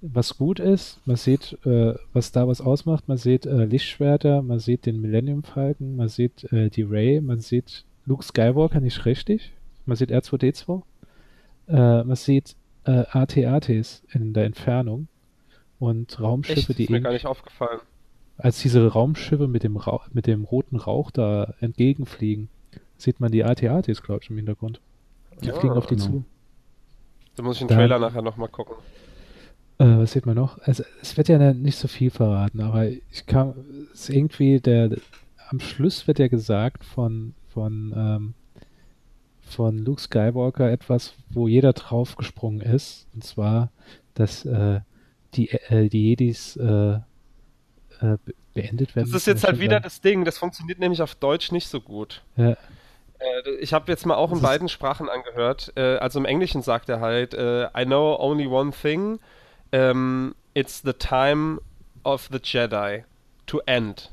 was 0.00 0.38
gut 0.38 0.60
ist. 0.60 0.98
Man 1.04 1.16
sieht, 1.16 1.58
äh, 1.66 1.92
was 2.14 2.32
da 2.32 2.48
was 2.48 2.62
ausmacht. 2.62 3.06
Man 3.06 3.18
sieht 3.18 3.44
äh, 3.44 3.66
Lichtschwerter, 3.66 4.40
man 4.40 4.60
sieht 4.60 4.86
den 4.86 4.98
Millennium 5.02 5.42
Falcon, 5.42 5.94
man 5.94 6.08
sieht 6.08 6.50
äh, 6.54 6.70
die 6.70 6.84
Ray, 6.84 7.20
man 7.20 7.40
sieht 7.40 7.84
Luke 8.06 8.24
Skywalker 8.24 8.80
nicht 8.80 9.04
richtig. 9.04 9.52
Man 9.84 9.94
sieht 9.94 10.10
R2D2. 10.10 10.84
Äh, 11.68 12.04
man 12.04 12.16
sieht 12.16 12.56
äh, 12.86 13.04
AT-ATs 13.10 14.04
in 14.10 14.32
der 14.32 14.44
Entfernung 14.46 15.08
und 15.78 16.18
Raumschiffe, 16.18 16.70
Echt? 16.70 16.78
die 16.78 16.84
Ist 16.84 16.90
mir 16.90 17.02
gar 17.02 17.12
nicht 17.12 17.26
aufgefallen. 17.26 17.80
Als 18.38 18.60
diese 18.60 18.86
Raumschiffe 18.86 19.48
mit 19.48 19.62
dem, 19.62 19.76
Rauch, 19.76 20.06
mit 20.12 20.26
dem 20.26 20.44
roten 20.44 20.76
Rauch 20.76 21.10
da 21.10 21.54
entgegenfliegen, 21.60 22.48
sieht 22.98 23.20
man 23.20 23.32
die 23.32 23.44
AT-ATs, 23.44 24.02
glaube 24.02 24.20
ich, 24.22 24.30
im 24.30 24.36
Hintergrund. 24.36 24.80
Die 25.42 25.50
Ah, 25.50 25.54
fliegen 25.58 25.74
auf 25.74 25.86
die 25.86 25.96
genau. 25.96 26.06
zu. 26.08 26.24
Da 27.36 27.42
muss 27.42 27.56
ich 27.56 27.60
den 27.60 27.68
Da- 27.68 27.74
Trailer 27.76 27.98
nachher 27.98 28.22
nochmal 28.22 28.48
gucken. 28.48 28.76
Äh, 29.78 29.84
was 29.98 30.12
sieht 30.12 30.24
man 30.24 30.36
noch? 30.36 30.58
Also, 30.62 30.84
es 31.02 31.16
wird 31.18 31.28
ja 31.28 31.52
nicht 31.52 31.76
so 31.76 31.86
viel 31.88 32.10
verraten, 32.10 32.60
aber 32.62 32.88
ich 32.88 33.26
kam, 33.26 33.52
es 33.92 34.08
ist 34.08 34.10
irgendwie 34.10 34.58
der, 34.60 34.96
am 35.50 35.60
Schluss 35.60 36.06
wird 36.06 36.18
ja 36.18 36.28
gesagt 36.28 36.82
von, 36.84 37.34
von, 37.48 37.92
ähm, 37.94 38.34
von 39.42 39.78
Luke 39.78 40.00
Skywalker 40.00 40.70
etwas, 40.70 41.14
wo 41.30 41.46
jeder 41.46 41.72
draufgesprungen 41.74 42.62
ist, 42.62 43.06
und 43.14 43.22
zwar, 43.22 43.70
dass 44.14 44.44
äh, 44.46 44.80
die, 45.34 45.50
äh, 45.50 45.88
die 45.90 46.08
Jedis 46.08 46.56
äh, 48.00 48.16
be- 48.24 48.34
beendet 48.54 48.96
werden. 48.96 49.10
Das 49.10 49.20
ist 49.22 49.26
jetzt 49.26 49.44
halt 49.44 49.60
wieder 49.60 49.80
das 49.80 50.00
Ding, 50.00 50.24
das 50.24 50.38
funktioniert 50.38 50.78
nämlich 50.78 51.02
auf 51.02 51.14
Deutsch 51.14 51.52
nicht 51.52 51.68
so 51.68 51.80
gut. 51.80 52.22
Ja, 52.36 52.56
Äh, 53.18 53.50
ich 53.60 53.72
habe 53.72 53.90
jetzt 53.90 54.04
mal 54.04 54.14
auch 54.14 54.30
in 54.32 54.42
beiden 54.42 54.68
Sprachen 54.68 55.08
angehört. 55.08 55.72
Äh, 55.76 55.96
also 55.96 56.18
im 56.18 56.26
Englischen 56.26 56.62
sagt 56.62 56.88
er 56.88 57.00
halt, 57.00 57.32
I 57.34 57.84
know 57.84 58.16
only 58.18 58.46
one 58.46 58.72
thing. 58.72 59.18
Um, 59.72 60.34
it's 60.54 60.82
the 60.84 60.92
time 60.92 61.60
of 62.04 62.28
the 62.30 62.38
Jedi 62.42 63.04
to 63.46 63.60
end. 63.66 64.12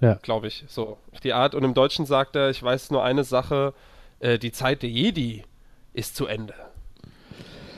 Ja. 0.00 0.14
Glaube 0.22 0.48
ich, 0.48 0.64
so 0.68 0.98
auf 1.12 1.20
die 1.20 1.32
Art. 1.32 1.54
Und 1.54 1.64
im 1.64 1.72
Deutschen 1.74 2.04
sagt 2.04 2.36
er, 2.36 2.50
ich 2.50 2.62
weiß 2.62 2.90
nur 2.90 3.02
eine 3.04 3.24
Sache, 3.24 3.72
die 4.20 4.52
Zeit 4.52 4.82
der 4.82 4.90
Jedi 4.90 5.44
ist 5.94 6.14
zu 6.14 6.26
Ende. 6.26 6.54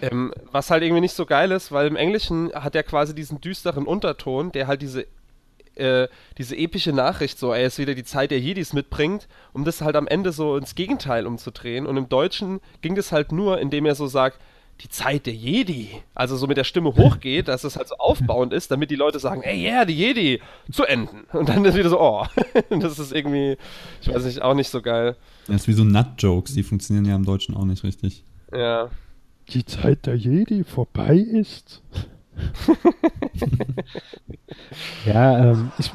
Ähm, 0.03 0.32
was 0.51 0.70
halt 0.70 0.82
irgendwie 0.82 1.03
nicht 1.03 1.14
so 1.14 1.24
geil 1.24 1.53
ist, 1.53 1.70
weil 1.70 1.86
im 1.86 1.97
Englischen 1.97 2.53
hat 2.53 2.74
er 2.74 2.82
quasi 2.82 3.14
diesen 3.14 3.40
düsteren 3.40 3.86
Unterton, 3.86 4.51
der 4.53 4.66
halt 4.66 4.82
diese, 4.82 5.07
äh, 5.77 6.09
diese 6.39 6.57
epische 6.57 6.93
Nachricht 6.93 7.39
so, 7.39 7.53
er 7.53 7.66
ist 7.66 7.79
wieder 7.79 7.95
die 7.95 8.05
Zeit 8.05 8.31
der 8.31 8.41
Jedis 8.41 8.72
mitbringt, 8.72 9.29
um 9.53 9.64
das 9.64 9.81
halt 9.81 9.97
am 9.97 10.07
Ende 10.07 10.33
so 10.33 10.57
ins 10.57 10.75
Gegenteil 10.75 11.27
umzudrehen. 11.27 11.87
Und 11.87 11.97
im 11.97 12.09
Deutschen 12.09 12.61
ging 12.81 12.95
das 12.95 13.12
halt 13.12 13.33
nur, 13.33 13.61
indem 13.61 13.87
er 13.87 13.95
so 13.95 14.07
sagt, 14.07 14.41
die 14.81 14.89
Zeit 14.89 15.27
der 15.27 15.35
Jedi, 15.35 15.89
also 16.14 16.37
so 16.37 16.47
mit 16.47 16.57
der 16.57 16.64
Stimme 16.64 16.95
hochgeht, 16.97 17.49
dass 17.49 17.64
es 17.64 17.77
halt 17.77 17.89
so 17.89 17.95
aufbauend 17.97 18.53
ist, 18.53 18.70
damit 18.70 18.91
die 18.91 18.97
Leute 18.97 19.20
sagen, 19.20 19.43
ey, 19.43 19.62
yeah, 19.62 19.85
die 19.85 19.95
Jedi, 19.95 20.41
zu 20.70 20.85
enden. 20.85 21.25
Und 21.33 21.49
dann 21.49 21.64
ist 21.64 21.77
wieder 21.77 21.91
so, 21.91 22.01
oh, 22.01 22.27
das 22.70 22.99
ist 22.99 23.12
irgendwie, 23.12 23.57
ich 24.03 24.09
weiß 24.09 24.25
nicht, 24.25 24.43
auch 24.43 24.55
nicht 24.55 24.70
so 24.70 24.83
geil. 24.83 25.16
Das 25.47 25.62
ist 25.62 25.68
wie 25.68 25.75
so 25.75 25.85
Nut-Jokes, 25.85 26.55
die 26.55 26.64
funktionieren 26.64 27.05
ja 27.05 27.14
im 27.14 27.25
Deutschen 27.25 27.55
auch 27.55 27.64
nicht 27.64 27.85
richtig. 27.85 28.25
Ja. 28.53 28.91
Die 29.51 29.64
Zeit 29.64 30.07
der 30.07 30.16
Jedi 30.16 30.64
vorbei 30.64 31.16
ist. 31.18 31.83
ja, 35.07 35.51
ähm, 35.51 35.72
ich, 35.78 35.93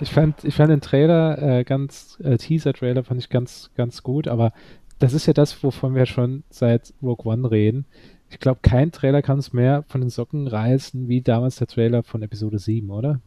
ich, 0.00 0.10
fand, 0.10 0.44
ich 0.44 0.54
fand 0.54 0.70
den 0.70 0.80
Trailer 0.80 1.40
äh, 1.40 1.64
ganz, 1.64 2.18
äh, 2.22 2.36
Teaser-Trailer 2.36 3.04
fand 3.04 3.20
ich 3.20 3.28
ganz, 3.28 3.70
ganz 3.76 4.02
gut, 4.02 4.28
aber 4.28 4.52
das 4.98 5.14
ist 5.14 5.26
ja 5.26 5.32
das, 5.32 5.62
wovon 5.64 5.94
wir 5.94 6.06
schon 6.06 6.44
seit 6.50 6.94
Rogue 7.02 7.32
One 7.32 7.50
reden. 7.50 7.86
Ich 8.30 8.38
glaube, 8.38 8.60
kein 8.62 8.92
Trailer 8.92 9.20
kann 9.20 9.38
es 9.38 9.52
mehr 9.52 9.84
von 9.88 10.00
den 10.00 10.10
Socken 10.10 10.46
reißen, 10.46 11.08
wie 11.08 11.20
damals 11.20 11.56
der 11.56 11.66
Trailer 11.66 12.02
von 12.02 12.22
Episode 12.22 12.58
7, 12.58 12.90
oder? 12.90 13.20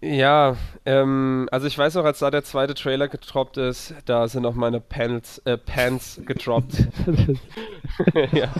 Ja, 0.00 0.56
ähm, 0.84 1.48
also 1.52 1.66
ich 1.66 1.78
weiß 1.78 1.94
noch, 1.94 2.04
als 2.04 2.18
da 2.18 2.30
der 2.30 2.42
zweite 2.44 2.74
Trailer 2.74 3.08
getroppt 3.08 3.56
ist, 3.56 3.94
da 4.04 4.26
sind 4.26 4.44
auch 4.44 4.54
meine 4.54 4.80
Pants, 4.80 5.38
äh, 5.44 5.56
Pants 5.56 6.20
getroppt. 6.26 6.88
ja. 8.32 8.52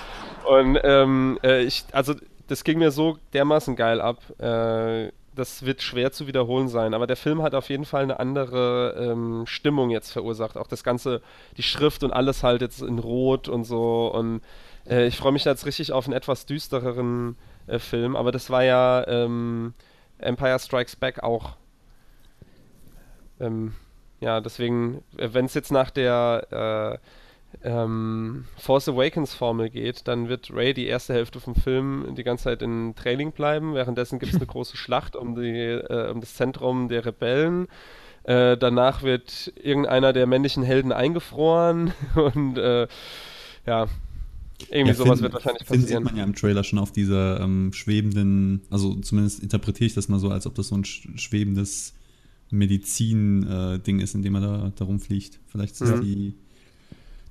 Und 0.48 0.78
ähm, 0.84 1.38
äh, 1.42 1.62
ich, 1.62 1.84
also 1.92 2.14
das 2.46 2.62
ging 2.62 2.78
mir 2.78 2.92
so 2.92 3.18
dermaßen 3.32 3.74
geil 3.74 4.00
ab. 4.00 4.22
Äh, 4.40 5.10
das 5.34 5.66
wird 5.66 5.82
schwer 5.82 6.12
zu 6.12 6.26
wiederholen 6.26 6.68
sein, 6.68 6.94
aber 6.94 7.06
der 7.06 7.16
Film 7.16 7.42
hat 7.42 7.54
auf 7.54 7.68
jeden 7.68 7.84
Fall 7.84 8.04
eine 8.04 8.20
andere 8.20 8.94
ähm, 8.98 9.44
Stimmung 9.46 9.90
jetzt 9.90 10.12
verursacht. 10.12 10.56
Auch 10.56 10.68
das 10.68 10.82
Ganze, 10.84 11.20
die 11.56 11.62
Schrift 11.62 12.04
und 12.04 12.12
alles 12.12 12.42
halt 12.42 12.62
jetzt 12.62 12.80
in 12.82 12.98
Rot 12.98 13.48
und 13.48 13.64
so. 13.64 14.12
Und 14.14 14.40
äh, 14.88 15.06
ich 15.06 15.16
freue 15.16 15.32
mich 15.32 15.44
jetzt 15.44 15.66
richtig 15.66 15.92
auf 15.92 16.06
einen 16.06 16.14
etwas 16.14 16.46
düstereren 16.46 17.36
äh, 17.66 17.78
Film, 17.78 18.16
aber 18.16 18.32
das 18.32 18.48
war 18.48 18.64
ja 18.64 19.06
ähm, 19.08 19.74
Empire 20.18 20.58
Strikes 20.58 20.96
Back 20.96 21.22
auch. 21.22 21.56
Ähm, 23.40 23.74
ja, 24.20 24.40
deswegen, 24.40 25.02
äh, 25.16 25.28
wenn 25.32 25.44
es 25.46 25.54
jetzt 25.54 25.70
nach 25.70 25.90
der 25.90 27.00
äh, 27.62 27.68
ähm, 27.68 28.44
Force 28.56 28.88
Awakens 28.88 29.34
Formel 29.34 29.70
geht, 29.70 30.08
dann 30.08 30.28
wird 30.28 30.50
Ray 30.52 30.74
die 30.74 30.86
erste 30.86 31.14
Hälfte 31.14 31.40
vom 31.40 31.54
Film 31.54 32.14
die 32.16 32.24
ganze 32.24 32.44
Zeit 32.44 32.62
in 32.62 32.94
Training 32.94 33.32
bleiben. 33.32 33.74
Währenddessen 33.74 34.18
gibt 34.18 34.32
es 34.32 34.36
eine 34.36 34.46
große 34.52 34.76
Schlacht 34.76 35.16
um, 35.16 35.34
die, 35.34 35.50
äh, 35.50 36.10
um 36.10 36.20
das 36.20 36.34
Zentrum 36.34 36.88
der 36.88 37.04
Rebellen. 37.04 37.68
Äh, 38.24 38.56
danach 38.56 39.02
wird 39.02 39.52
irgendeiner 39.56 40.12
der 40.12 40.26
männlichen 40.26 40.62
Helden 40.62 40.92
eingefroren 40.92 41.92
und 42.14 42.58
äh, 42.58 42.88
ja, 43.66 43.86
irgendwie 44.70 44.88
Ja, 44.88 44.94
sowas 44.94 45.14
Finn- 45.18 45.22
wird 45.24 45.32
wahrscheinlich 45.34 45.66
Finn 45.66 45.80
passieren. 45.82 46.02
sieht 46.04 46.12
man 46.12 46.16
ja 46.18 46.24
im 46.24 46.34
Trailer 46.34 46.64
schon 46.64 46.78
auf 46.78 46.92
dieser 46.92 47.40
ähm, 47.40 47.72
schwebenden, 47.72 48.62
also 48.70 48.94
zumindest 48.96 49.40
interpretiere 49.42 49.86
ich 49.86 49.94
das 49.94 50.08
mal 50.08 50.18
so, 50.18 50.30
als 50.30 50.46
ob 50.46 50.54
das 50.54 50.68
so 50.68 50.74
ein 50.76 50.84
sch 50.84 51.08
schwebendes 51.16 51.94
Medizin-Ding 52.50 54.00
ist, 54.00 54.14
in 54.14 54.22
dem 54.22 54.34
er 54.36 54.40
da, 54.40 54.72
da 54.74 54.84
rumfliegt. 54.84 55.40
Vielleicht 55.46 55.72
ist 55.72 55.80
das 55.82 55.90
Mhm. 55.90 56.00
die, 56.02 56.34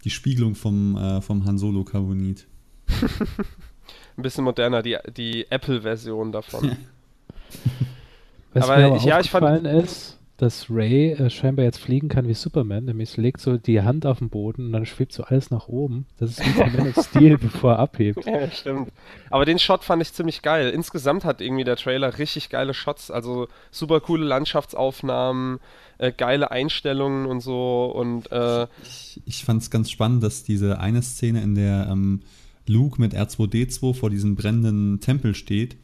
die 0.04 0.10
Spiegelung 0.10 0.56
vom, 0.56 0.98
äh, 0.98 1.22
vom 1.22 1.46
Han 1.46 1.58
Solo 1.58 1.84
Carbonit. 1.84 2.46
Ein 4.18 4.22
bisschen 4.24 4.44
moderner, 4.44 4.82
die, 4.82 4.98
die 5.16 5.46
Apple-Version 5.50 6.32
davon. 6.32 6.76
Was 8.54 8.64
Aber 8.70 8.78
mir 8.78 8.86
aber 8.88 9.02
ja, 9.06 9.20
ich 9.20 9.30
fand- 9.30 9.66
ist, 9.68 10.18
dass 10.38 10.70
Ray 10.70 11.14
äh, 11.14 11.30
scheinbar 11.30 11.64
jetzt 11.64 11.80
fliegen 11.80 12.10
kann 12.10 12.28
wie 12.28 12.34
Superman, 12.34 12.86
nämlich 12.86 13.12
sie 13.12 13.22
legt 13.22 13.40
so 13.40 13.58
die 13.58 13.82
Hand 13.82 14.06
auf 14.06 14.20
den 14.20 14.30
Boden 14.30 14.68
und 14.68 14.72
dann 14.74 14.86
schwebt 14.86 15.14
so 15.14 15.24
alles 15.24 15.50
nach 15.50 15.68
oben. 15.68 16.06
Das 16.18 16.32
ist 16.32 16.46
wie 16.46 16.78
Man 16.78 16.90
of 16.90 17.06
Steel, 17.10 17.38
bevor 17.38 17.74
er 17.74 17.80
abhebt. 17.80 18.26
Ja, 18.26 18.52
stimmt. 18.52 18.92
Aber 19.30 19.46
den 19.46 19.60
Shot 19.60 19.86
fand 19.86 20.02
ich 20.02 20.12
ziemlich 20.12 20.42
geil. 20.42 20.70
Insgesamt 20.72 21.24
hat 21.24 21.40
irgendwie 21.40 21.64
der 21.64 21.78
Trailer 21.78 22.18
richtig 22.18 22.50
geile 22.50 22.74
Shots, 22.74 23.12
also 23.12 23.48
super 23.72 24.02
coole 24.02 24.26
Landschaftsaufnahmen, 24.26 25.60
äh, 26.00 26.12
geile 26.12 26.52
Einstellungen 26.52 27.26
und 27.28 27.40
so 27.40 27.86
und 27.86 28.30
äh, 28.32 28.68
Ich, 28.84 29.22
ich 29.26 29.46
fand 29.46 29.62
es 29.62 29.70
ganz 29.70 29.90
spannend, 29.90 30.22
dass 30.22 30.44
diese 30.44 30.80
eine 30.80 31.02
Szene, 31.02 31.42
in 31.42 31.56
der 31.56 31.88
ähm, 31.90 32.24
Luke 32.68 33.00
mit 33.00 33.14
R2D2 33.14 33.94
vor 33.94 34.10
diesem 34.10 34.36
brennenden 34.36 35.00
Tempel 35.00 35.34
steht, 35.34 35.78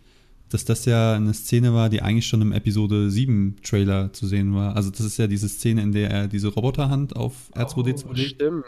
dass 0.53 0.65
das 0.65 0.85
ja 0.85 1.13
eine 1.15 1.33
Szene 1.33 1.73
war, 1.73 1.89
die 1.89 2.01
eigentlich 2.01 2.27
schon 2.27 2.41
im 2.41 2.51
Episode 2.51 3.09
7 3.09 3.57
Trailer 3.63 4.13
zu 4.13 4.27
sehen 4.27 4.53
war. 4.55 4.75
Also 4.75 4.89
das 4.91 5.01
ist 5.01 5.17
ja 5.17 5.27
diese 5.27 5.49
Szene, 5.49 5.81
in 5.81 5.91
der 5.91 6.09
er 6.11 6.27
diese 6.27 6.49
Roboterhand 6.49 7.15
auf 7.15 7.51
R2D2 7.55 8.05
oh, 8.09 8.13
legt 8.13 8.29
stimmt. 8.35 8.63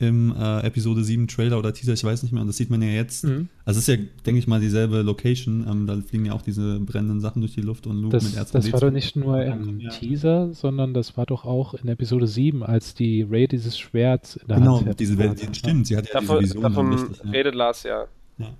im 0.00 0.32
äh, 0.38 0.60
Episode 0.60 1.02
7 1.02 1.26
Trailer 1.26 1.58
oder 1.58 1.72
Teaser, 1.74 1.92
ich 1.94 2.04
weiß 2.04 2.22
nicht 2.22 2.30
mehr. 2.32 2.40
Und 2.42 2.46
das 2.48 2.56
sieht 2.56 2.70
man 2.70 2.80
ja 2.82 2.88
jetzt. 2.88 3.24
Mhm. 3.24 3.48
Also 3.64 3.78
es 3.78 3.88
ist 3.88 3.96
ja, 3.98 4.02
denke 4.26 4.38
ich 4.38 4.46
mal, 4.46 4.60
dieselbe 4.60 5.02
Location. 5.02 5.66
Ähm, 5.68 5.86
da 5.88 5.96
fliegen 6.00 6.24
ja 6.26 6.32
auch 6.34 6.42
diese 6.42 6.78
brennenden 6.78 7.20
Sachen 7.20 7.40
durch 7.42 7.54
die 7.54 7.62
Luft 7.62 7.86
und 7.88 7.96
Luke 8.00 8.12
Das, 8.16 8.24
mit 8.24 8.34
R2D2. 8.40 8.52
das 8.52 8.72
war 8.72 8.80
doch 8.80 8.90
nicht 8.92 9.16
nur 9.16 9.42
im 9.42 9.80
Ja. 9.80 9.90
Teaser, 9.90 10.54
sondern 10.54 10.94
das 10.94 11.16
war 11.16 11.26
doch 11.26 11.44
auch 11.44 11.74
in 11.74 11.88
Episode 11.88 12.26
7, 12.28 12.62
als 12.62 12.94
die 12.94 13.22
Ray 13.22 13.48
dieses 13.48 13.76
Schwert 13.76 14.36
in 14.40 14.46
der 14.48 14.58
Genau, 14.58 14.78
Hand 14.78 14.88
hat. 14.88 15.00
diese 15.00 15.18
Welt, 15.18 15.40
stimmt, 15.56 15.86
sie 15.88 15.96
hat 15.96 16.06
ja 16.06 16.20
Davon, 16.20 16.38
diese 16.40 16.54
Vision. 16.54 16.62
davon 16.62 16.92
richtig, 16.92 17.24
ja. 17.24 17.30
redet 17.30 17.54
Lars 17.56 17.82
ja. 17.82 18.04
Ja. 18.38 18.50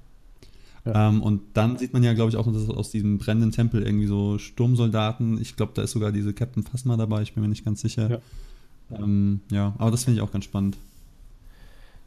Ja. 0.88 1.08
Ähm, 1.08 1.22
und 1.22 1.42
dann 1.54 1.76
sieht 1.76 1.92
man 1.92 2.02
ja, 2.02 2.14
glaube 2.14 2.30
ich, 2.30 2.36
auch, 2.36 2.50
dass 2.50 2.68
aus 2.70 2.90
diesem 2.90 3.18
brennenden 3.18 3.52
Tempel 3.52 3.82
irgendwie 3.82 4.06
so 4.06 4.38
Sturmsoldaten, 4.38 5.40
ich 5.40 5.56
glaube, 5.56 5.72
da 5.74 5.82
ist 5.82 5.92
sogar 5.92 6.12
diese 6.12 6.32
Captain 6.32 6.62
Phasma 6.62 6.96
dabei, 6.96 7.22
ich 7.22 7.34
bin 7.34 7.42
mir 7.42 7.48
nicht 7.48 7.64
ganz 7.64 7.80
sicher. 7.80 8.10
Ja. 8.10 8.98
Ähm, 8.98 9.40
ja 9.50 9.74
aber 9.78 9.90
das 9.90 10.04
finde 10.04 10.18
ich 10.18 10.22
auch 10.22 10.32
ganz 10.32 10.44
spannend. 10.44 10.78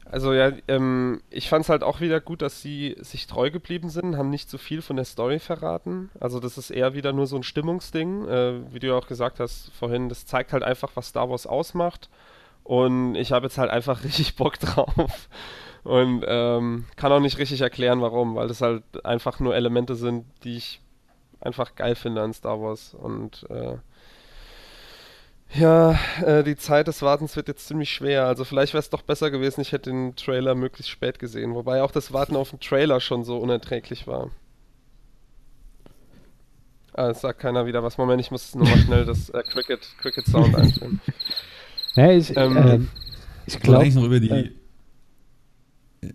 Also 0.05 0.34
ja, 0.34 0.51
ähm, 0.67 1.21
ich 1.29 1.47
fand 1.47 1.63
es 1.63 1.69
halt 1.69 1.84
auch 1.84 2.01
wieder 2.01 2.19
gut, 2.19 2.41
dass 2.41 2.61
sie 2.61 2.97
sich 2.99 3.27
treu 3.27 3.49
geblieben 3.49 3.89
sind, 3.89 4.17
haben 4.17 4.29
nicht 4.29 4.49
zu 4.49 4.57
viel 4.57 4.82
von 4.82 4.97
der 4.97 5.05
Story 5.05 5.39
verraten. 5.39 6.09
Also 6.19 6.41
das 6.41 6.57
ist 6.57 6.69
eher 6.69 6.93
wieder 6.93 7.13
nur 7.13 7.27
so 7.27 7.38
ein 7.38 7.43
Stimmungsding, 7.43 8.27
äh, 8.27 8.73
wie 8.73 8.79
du 8.79 8.88
ja 8.88 8.95
auch 8.95 9.07
gesagt 9.07 9.39
hast 9.39 9.71
vorhin, 9.71 10.09
das 10.09 10.25
zeigt 10.25 10.51
halt 10.51 10.63
einfach, 10.63 10.91
was 10.95 11.07
Star 11.07 11.29
Wars 11.29 11.47
ausmacht. 11.47 12.09
Und 12.65 13.15
ich 13.15 13.32
habe 13.32 13.45
jetzt 13.45 13.57
halt 13.57 13.71
einfach 13.71 14.03
richtig 14.03 14.36
Bock 14.36 14.59
drauf. 14.59 15.29
Und 15.84 16.23
ähm, 16.27 16.86
kann 16.95 17.11
auch 17.11 17.19
nicht 17.19 17.39
richtig 17.39 17.61
erklären, 17.61 18.01
warum, 18.01 18.36
weil 18.36 18.47
das 18.47 18.61
halt 18.61 18.84
einfach 19.03 19.39
nur 19.39 19.55
Elemente 19.55 19.95
sind, 19.95 20.25
die 20.43 20.57
ich 20.57 20.82
einfach 21.39 21.75
geil 21.75 21.95
finde 21.95 22.21
an 22.21 22.34
Star 22.34 22.61
Wars. 22.61 22.93
Und 22.93 23.47
äh, 23.49 23.77
ja, 25.53 25.99
äh, 26.23 26.43
die 26.43 26.55
Zeit 26.55 26.88
des 26.88 27.01
Wartens 27.01 27.36
wird 27.36 27.47
jetzt 27.47 27.67
ziemlich 27.67 27.89
schwer. 27.91 28.25
Also 28.25 28.45
vielleicht 28.45 28.73
wäre 28.73 28.79
es 28.79 28.89
doch 28.89 29.01
besser 29.01 29.32
gewesen, 29.32 29.61
ich 29.61 29.71
hätte 29.73 29.89
den 29.89 30.15
Trailer 30.15 30.55
möglichst 30.55 30.89
spät 30.89 31.19
gesehen. 31.19 31.55
Wobei 31.55 31.82
auch 31.84 31.91
das 31.91 32.13
Warten 32.13 32.36
auf 32.36 32.51
den 32.51 32.59
Trailer 32.59 32.99
schon 33.01 33.23
so 33.25 33.38
unerträglich 33.38 34.07
war. 34.07 34.29
Ah, 36.93 37.09
es 37.09 37.21
sagt 37.21 37.39
keiner 37.39 37.65
wieder 37.65 37.84
was. 37.84 37.97
Moment, 37.97 38.21
ich 38.21 38.32
muss 38.32 38.53
nochmal 38.55 38.77
schnell 38.77 39.05
das 39.05 39.29
äh, 39.29 39.43
Cricket, 39.43 39.95
Cricket 39.97 40.27
Sound 40.27 40.55
einführen. 40.55 41.01
Ja, 41.95 42.09
ich, 42.11 42.36
Ähm, 42.36 42.57
ähm, 42.57 42.89
ich 43.45 43.55
Ich 43.55 43.59
glaube 43.61 43.86
glaube, 43.86 43.95
noch 43.95 44.05
über 44.05 44.19
die. 44.19 44.61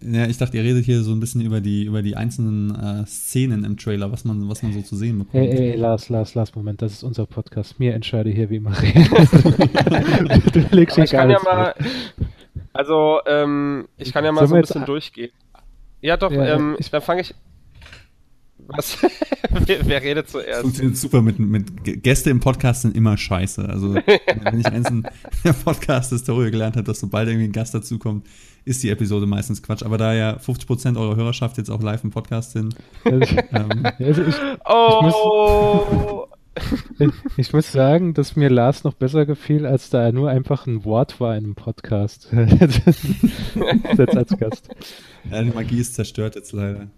Ja, 0.03 0.27
ich 0.27 0.37
dachte, 0.37 0.57
ihr 0.57 0.65
redet 0.65 0.85
hier 0.85 1.03
so 1.03 1.13
ein 1.13 1.21
bisschen 1.21 1.41
über 1.43 1.61
die, 1.61 1.85
über 1.85 2.03
die 2.03 2.17
einzelnen 2.17 2.75
äh, 2.75 3.07
Szenen 3.07 3.63
im 3.63 3.77
Trailer, 3.77 4.11
was 4.11 4.25
man, 4.25 4.49
was 4.49 4.63
man 4.65 4.73
so 4.73 4.83
zu 4.83 4.97
sehen 4.97 5.19
bekommt. 5.19 5.35
Ey, 5.45 5.49
ey, 5.49 5.71
ey, 5.73 5.77
Lars, 5.77 6.09
Lars, 6.09 6.35
Lars, 6.35 6.55
Moment, 6.57 6.83
das 6.83 6.93
ist 6.93 7.03
unser 7.05 7.27
Podcast. 7.27 7.79
Mir 7.79 7.95
entscheide 7.95 8.31
hier, 8.31 8.51
wie 8.51 8.59
man 8.59 8.73
redet. 8.75 9.09
du 10.55 10.61
legst 10.75 10.99
Aber 10.99 11.05
hier 11.05 11.05
ich 11.05 11.11
kann 11.13 11.31
ja 11.31 11.39
gar 11.39 11.55
mal, 11.55 11.75
also 12.73 13.21
ähm, 13.27 13.87
ich 13.97 14.13
kann 14.13 14.25
ja 14.25 14.33
mal 14.33 14.41
Sollen 14.41 14.49
so 14.49 14.55
ein 14.57 14.63
bisschen 14.63 14.85
durchgehen. 14.87 15.31
Ja, 16.01 16.17
doch. 16.17 16.33
Ja, 16.33 16.57
ähm, 16.57 16.77
ich- 16.79 16.91
dann 16.91 17.03
fange 17.03 17.21
ich. 17.21 17.35
Was? 18.69 18.99
wer, 19.67 19.87
wer 19.87 20.03
redet 20.03 20.29
zuerst? 20.29 20.63
funktioniert 20.63 20.97
super 20.97 21.23
mit, 21.23 21.39
mit 21.39 22.03
Gäste 22.03 22.31
im 22.31 22.41
Podcast 22.41 22.83
sind 22.83 22.97
immer 22.97 23.17
scheiße. 23.17 23.69
Also 23.69 23.95
wenn 23.95 24.61
ich 24.61 24.67
eins 24.67 24.91
in 24.91 25.07
der 25.45 25.53
Podcast-Historie 25.53 26.51
gelernt 26.51 26.75
habe, 26.75 26.85
dass 26.85 26.99
sobald 26.99 27.29
irgendwie 27.29 27.47
ein 27.47 27.53
Gast 27.53 27.75
dazukommt, 27.75 28.27
ist 28.67 28.83
die 28.83 28.91
Episode 28.91 29.27
meistens 29.27 29.63
Quatsch. 29.63 29.83
Aber 29.83 29.97
da 29.97 30.13
ja 30.13 30.37
50% 30.37 30.99
eurer 31.01 31.17
Hörerschaft 31.17 31.57
jetzt 31.57 31.71
auch 31.71 31.83
live 31.83 32.05
im 32.05 32.11
Podcast 32.11 32.53
sind, 32.53 32.75
Also, 33.05 33.37
ähm, 33.53 33.87
also 33.99 34.23
ich, 34.23 34.35
Oh! 34.67 36.27
ich, 36.99 37.11
ich 37.37 37.53
muss 37.53 37.71
sagen, 37.71 38.13
dass 38.13 38.35
mir 38.37 38.51
Lars 38.51 38.83
noch 38.85 38.95
besser 38.95 39.25
gefiel, 39.25 39.67
als 39.67 39.89
da 39.91 40.03
er 40.05 40.13
nur 40.13 40.31
einfach 40.31 40.67
ein 40.67 40.85
Wort 40.85 41.21
war 41.21 41.37
in 41.37 41.45
einem 41.45 41.55
Podcast. 41.55 42.29
Jetzt 42.33 44.17
als 44.17 44.37
Gast. 44.37 44.69
ja, 45.31 45.43
die 45.43 45.51
Magie 45.51 45.81
ist 45.81 45.95
zerstört 45.95 46.35
jetzt 46.35 46.53
leider. 46.53 46.89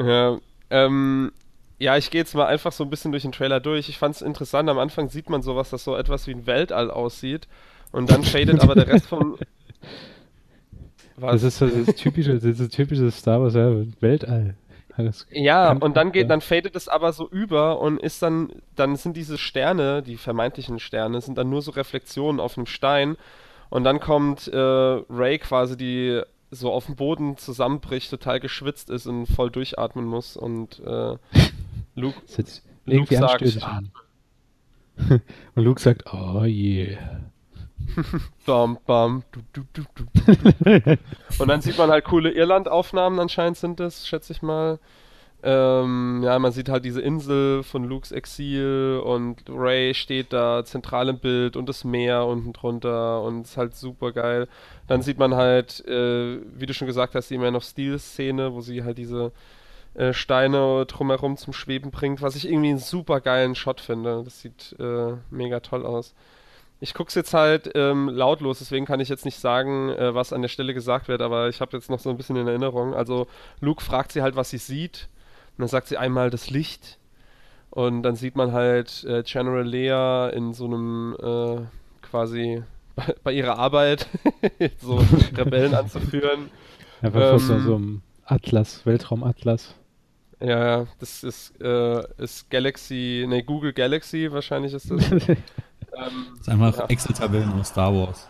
Ja, 0.00 0.38
ähm, 0.70 1.32
ja, 1.78 1.96
ich 1.96 2.10
gehe 2.10 2.20
jetzt 2.20 2.34
mal 2.34 2.46
einfach 2.46 2.72
so 2.72 2.84
ein 2.84 2.90
bisschen 2.90 3.10
durch 3.12 3.22
den 3.24 3.32
Trailer 3.32 3.60
durch. 3.60 3.88
Ich 3.88 3.98
fand 3.98 4.14
es 4.14 4.22
interessant. 4.22 4.68
Am 4.70 4.78
Anfang 4.78 5.08
sieht 5.10 5.28
man 5.28 5.42
sowas, 5.42 5.70
das 5.70 5.84
so 5.84 5.96
etwas 5.96 6.26
wie 6.26 6.32
ein 6.32 6.46
Weltall 6.46 6.90
aussieht. 6.90 7.48
Und 7.92 8.10
dann 8.10 8.22
fadet 8.22 8.60
aber 8.60 8.74
der 8.74 8.86
Rest 8.88 9.06
vom. 9.06 9.36
Das 11.18 11.42
ist 11.42 11.58
so 11.58 11.66
das 11.66 11.94
typische, 11.96 12.34
das 12.38 12.44
ist 12.44 12.72
typische 12.72 13.10
Star 13.10 13.40
Wars 13.40 13.54
ja, 13.54 13.70
Weltall. 14.00 14.54
Das 14.96 15.26
Ja, 15.30 15.72
und 15.72 15.96
dann 15.96 16.10
geht, 16.10 16.30
dann 16.30 16.40
fadet 16.40 16.74
es 16.74 16.88
aber 16.88 17.12
so 17.12 17.28
über 17.28 17.80
und 17.80 18.00
ist 18.00 18.22
dann, 18.22 18.50
dann 18.76 18.96
sind 18.96 19.16
diese 19.16 19.36
Sterne, 19.36 20.02
die 20.02 20.16
vermeintlichen 20.16 20.78
Sterne, 20.78 21.20
sind 21.20 21.36
dann 21.36 21.50
nur 21.50 21.60
so 21.60 21.72
Reflexionen 21.72 22.40
auf 22.40 22.56
einem 22.56 22.66
Stein. 22.66 23.16
Und 23.68 23.84
dann 23.84 24.00
kommt 24.00 24.48
äh, 24.48 24.56
Ray 24.56 25.38
quasi, 25.38 25.76
die 25.76 26.22
so 26.50 26.72
auf 26.72 26.86
dem 26.86 26.96
Boden 26.96 27.36
zusammenbricht, 27.36 28.10
total 28.10 28.40
geschwitzt 28.40 28.88
ist 28.88 29.06
und 29.06 29.26
voll 29.26 29.50
durchatmen 29.50 30.06
muss. 30.06 30.36
Und 30.36 30.80
äh, 30.80 31.16
Luke, 31.94 32.20
Luke 32.86 33.14
sagt. 33.14 33.58
Und 35.54 35.62
Luke 35.62 35.78
sagt, 35.78 36.04
oh 36.10 36.44
yeah. 36.44 37.20
Bam, 38.46 38.78
bam, 38.86 39.22
du, 39.32 39.40
du, 39.52 39.82
du. 39.94 40.96
Und 41.38 41.48
dann 41.48 41.60
sieht 41.60 41.78
man 41.78 41.90
halt 41.90 42.04
coole 42.04 42.30
Irland-Aufnahmen, 42.30 43.18
anscheinend 43.20 43.56
sind 43.56 43.80
das, 43.80 44.06
schätze 44.06 44.32
ich 44.32 44.42
mal. 44.42 44.78
Ähm, 45.42 46.22
ja, 46.24 46.38
man 46.38 46.50
sieht 46.50 46.68
halt 46.68 46.84
diese 46.84 47.00
Insel 47.00 47.62
von 47.62 47.84
Lukes 47.84 48.10
Exil 48.10 49.00
und 49.04 49.44
Ray 49.48 49.94
steht 49.94 50.32
da 50.32 50.64
zentral 50.64 51.08
im 51.08 51.18
Bild 51.18 51.56
und 51.56 51.68
das 51.68 51.84
Meer 51.84 52.26
unten 52.26 52.52
drunter 52.52 53.22
und 53.22 53.42
ist 53.42 53.56
halt 53.56 53.74
super 53.76 54.12
geil. 54.12 54.48
Dann 54.88 55.02
sieht 55.02 55.18
man 55.18 55.34
halt, 55.34 55.86
äh, 55.86 56.40
wie 56.56 56.66
du 56.66 56.74
schon 56.74 56.88
gesagt 56.88 57.14
hast, 57.14 57.30
die 57.30 57.38
Man 57.38 57.54
of 57.54 57.64
Steel-Szene, 57.64 58.54
wo 58.54 58.60
sie 58.60 58.82
halt 58.82 58.98
diese 58.98 59.30
äh, 59.94 60.12
Steine 60.12 60.84
drumherum 60.86 61.36
zum 61.36 61.52
Schweben 61.52 61.90
bringt, 61.90 62.22
was 62.22 62.34
ich 62.34 62.48
irgendwie 62.48 62.70
einen 62.70 62.78
super 62.78 63.20
geilen 63.20 63.54
Shot 63.54 63.80
finde. 63.80 64.22
Das 64.24 64.40
sieht 64.40 64.74
äh, 64.80 65.12
mega 65.30 65.60
toll 65.60 65.86
aus. 65.86 66.14
Ich 66.78 66.92
guck's 66.92 67.14
jetzt 67.14 67.32
halt 67.32 67.70
ähm, 67.74 68.08
lautlos, 68.08 68.58
deswegen 68.58 68.84
kann 68.84 69.00
ich 69.00 69.08
jetzt 69.08 69.24
nicht 69.24 69.38
sagen, 69.40 69.88
äh, 69.90 70.14
was 70.14 70.32
an 70.32 70.42
der 70.42 70.48
Stelle 70.48 70.74
gesagt 70.74 71.08
wird, 71.08 71.22
aber 71.22 71.48
ich 71.48 71.60
habe 71.60 71.76
jetzt 71.76 71.88
noch 71.88 72.00
so 72.00 72.10
ein 72.10 72.18
bisschen 72.18 72.36
in 72.36 72.46
Erinnerung. 72.46 72.94
Also 72.94 73.26
Luke 73.60 73.82
fragt 73.82 74.12
sie 74.12 74.22
halt, 74.22 74.36
was 74.36 74.50
sie 74.50 74.58
sieht. 74.58 75.08
Und 75.56 75.62
dann 75.62 75.68
sagt 75.68 75.88
sie 75.88 75.96
einmal 75.96 76.28
das 76.28 76.50
Licht. 76.50 76.98
Und 77.70 78.02
dann 78.02 78.14
sieht 78.14 78.36
man 78.36 78.52
halt 78.52 79.04
äh, 79.04 79.22
General 79.22 79.66
Leia 79.66 80.28
in 80.28 80.52
so 80.52 80.66
einem 80.66 81.16
äh, 81.18 81.60
quasi 82.02 82.62
bei, 82.94 83.14
bei 83.24 83.32
ihrer 83.32 83.58
Arbeit 83.58 84.06
so 84.78 85.02
Rebellen 85.36 85.74
anzuführen. 85.74 86.50
Einfach 87.00 87.32
ähm, 87.32 87.38
so, 87.38 87.54
Ähm, 87.54 87.62
so 87.62 87.74
einem 87.74 88.02
Atlas, 88.24 88.84
Weltraumatlas. 88.84 89.74
Ja, 90.40 90.66
ja, 90.80 90.86
das 90.98 91.24
ist, 91.24 91.58
äh, 91.62 92.02
ist 92.22 92.50
Galaxy, 92.50 93.24
ne, 93.26 93.42
Google 93.42 93.72
Galaxy 93.72 94.30
wahrscheinlich 94.30 94.74
ist 94.74 94.90
das. 94.90 95.02
Ähm, 95.96 96.26
Das 96.38 96.40
ist 96.40 96.48
einfach 96.48 96.78
Ja. 96.78 96.86
Excel-Tabellen 96.86 97.52
aus 97.52 97.68
Star 97.68 97.94
Wars. 97.94 98.28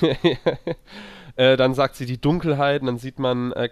äh, 1.36 1.56
dann 1.56 1.74
sagt 1.74 1.96
sie 1.96 2.06
die 2.06 2.20
Dunkelheit 2.20 2.80
und 2.82 2.86
dann 2.86 2.98
sieht 2.98 3.18
man, 3.18 3.52
äh, 3.52 3.70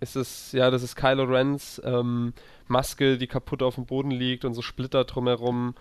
ist 0.00 0.16
es, 0.16 0.52
ja, 0.52 0.70
das 0.70 0.82
ist 0.82 0.96
Kylo 0.96 1.24
Rens 1.24 1.80
ähm, 1.84 2.32
Maske, 2.66 3.18
die 3.18 3.26
kaputt 3.26 3.62
auf 3.62 3.76
dem 3.76 3.86
Boden 3.86 4.10
liegt 4.10 4.44
und 4.44 4.54
so 4.54 4.62
Splitter 4.62 5.04
drumherum. 5.04 5.74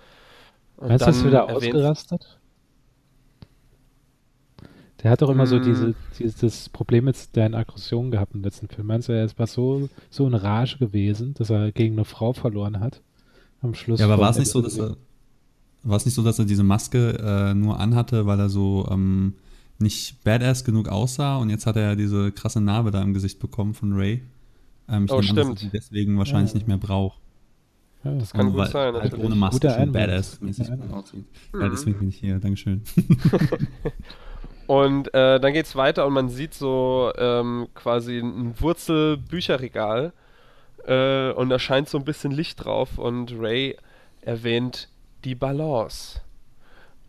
Und 0.78 0.88
Meinst 0.90 1.06
du, 1.08 1.12
dann 1.12 1.26
wieder 1.26 1.50
ausgerastet? 1.50 2.40
Der 5.02 5.12
hat 5.12 5.22
doch 5.22 5.30
immer 5.30 5.46
so 5.48 5.58
Mm. 5.58 5.64
diese, 5.64 5.96
dieses 6.20 6.70
Problem 6.70 7.06
mit 7.06 7.18
seinen 7.18 7.56
Aggressionen 7.56 8.10
gehabt 8.12 8.34
im 8.36 8.44
letzten 8.44 8.70
Film. 8.70 8.88
Meinst 8.88 9.10
du, 9.10 9.12
er 9.14 9.26
ist 9.26 9.38
war 9.38 9.48
so, 9.48 9.90
so 10.10 10.26
in 10.26 10.34
Rage 10.34 10.78
gewesen, 10.78 11.34
dass 11.34 11.50
er 11.50 11.72
gegen 11.74 11.96
eine 11.96 12.06
Frau 12.06 12.32
verloren 12.34 12.80
hat? 12.80 13.02
Am 13.62 13.74
Schluss. 13.76 14.00
Ja, 14.00 14.06
aber 14.06 14.18
war 14.20 14.30
es 14.30 14.40
nicht 14.40 14.52
so, 14.52 14.62
dass 14.62 14.78
er, 14.78 14.96
war 15.84 15.98
es 15.98 16.06
nicht 16.06 16.16
so, 16.16 16.24
dass 16.24 16.40
er 16.40 16.46
diese 16.46 16.64
Maske 16.64 17.18
äh, 17.20 17.54
nur 17.54 17.80
anhatte, 17.80 18.26
weil 18.26 18.40
er 18.40 18.50
so 18.50 18.88
ähm, 18.92 19.34
nicht 19.80 20.24
badass 20.24 20.64
genug 20.64 20.88
aussah 20.90 21.38
und 21.38 21.50
jetzt 21.50 21.66
hat 21.66 21.76
er 21.76 21.82
ja 21.90 21.96
diese 21.96 22.32
krasse 22.32 22.62
Narbe 22.62 22.92
da 22.92 23.02
im 23.02 23.14
Gesicht 23.14 23.40
bekommen 23.40 23.74
von 23.74 23.94
Ray. 23.94 24.22
Ähm, 24.90 25.06
ich 25.06 25.12
Oh, 25.12 25.20
nehme 25.20 25.30
an, 25.32 25.36
dass 25.36 25.48
er 25.50 25.58
stimmt. 25.58 25.74
deswegen 25.74 26.18
wahrscheinlich 26.18 26.52
Ja. 26.52 26.56
nicht 26.58 26.68
mehr 26.68 26.78
braucht. 26.78 27.18
Ja, 28.04 28.14
das 28.16 28.32
kann 28.34 28.48
Und 28.48 28.52
gut 28.54 28.62
weil 28.62 28.68
sein, 28.70 28.94
Halt 28.96 29.18
ohne 29.18 29.36
Maske 29.36 29.60
Guter 29.68 29.80
schon 29.80 29.92
badass-mäßig 29.94 30.68
Ja. 30.68 30.76
gut 30.76 30.92
aussieht. 30.94 31.26
Mhm. 31.54 31.62
Ja, 31.62 31.70
deswegen 31.70 32.00
bin 32.00 32.10
ich 32.10 32.18
hier. 32.18 32.40
Dankeschön. 32.40 32.82
Und 34.68 35.14
äh, 35.14 35.40
dann 35.42 35.52
geht's 35.54 35.76
weiter 35.76 36.08
und 36.08 36.14
man 36.14 36.30
sieht 36.30 36.54
so 36.54 37.12
ähm, 37.18 37.68
quasi 37.76 38.18
ein 38.20 38.54
Wurzelbücherregal 38.62 40.14
äh, 40.88 41.32
und 41.32 41.50
da 41.50 41.60
scheint 41.60 41.90
so 41.90 41.98
ein 41.98 42.06
bisschen 42.06 42.32
Licht 42.32 42.64
drauf 42.64 42.98
und 42.98 43.34
Ray 43.38 43.76
erwähnt 44.22 44.88
die 45.24 45.36
Balance. 45.36 46.22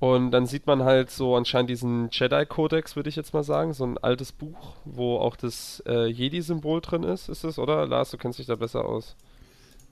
Und 0.00 0.32
dann 0.32 0.46
sieht 0.46 0.66
man 0.66 0.82
halt 0.82 1.10
so 1.10 1.34
anscheinend 1.36 1.70
diesen 1.70 2.08
Jedi-Kodex, 2.10 2.96
würde 2.96 3.08
ich 3.08 3.16
jetzt 3.16 3.32
mal 3.32 3.44
sagen, 3.44 3.72
so 3.72 3.84
ein 3.84 3.96
altes 3.96 4.32
Buch, 4.32 4.74
wo 4.84 5.16
auch 5.16 5.36
das 5.36 5.82
äh, 5.86 6.06
Jedi-Symbol 6.08 6.80
drin 6.80 7.04
ist, 7.04 7.28
ist 7.28 7.44
es, 7.44 7.58
oder? 7.58 7.86
Lars, 7.86 8.10
du 8.10 8.18
kennst 8.18 8.38
dich 8.38 8.46
da 8.46 8.56
besser 8.56 8.84
aus. 8.84 9.16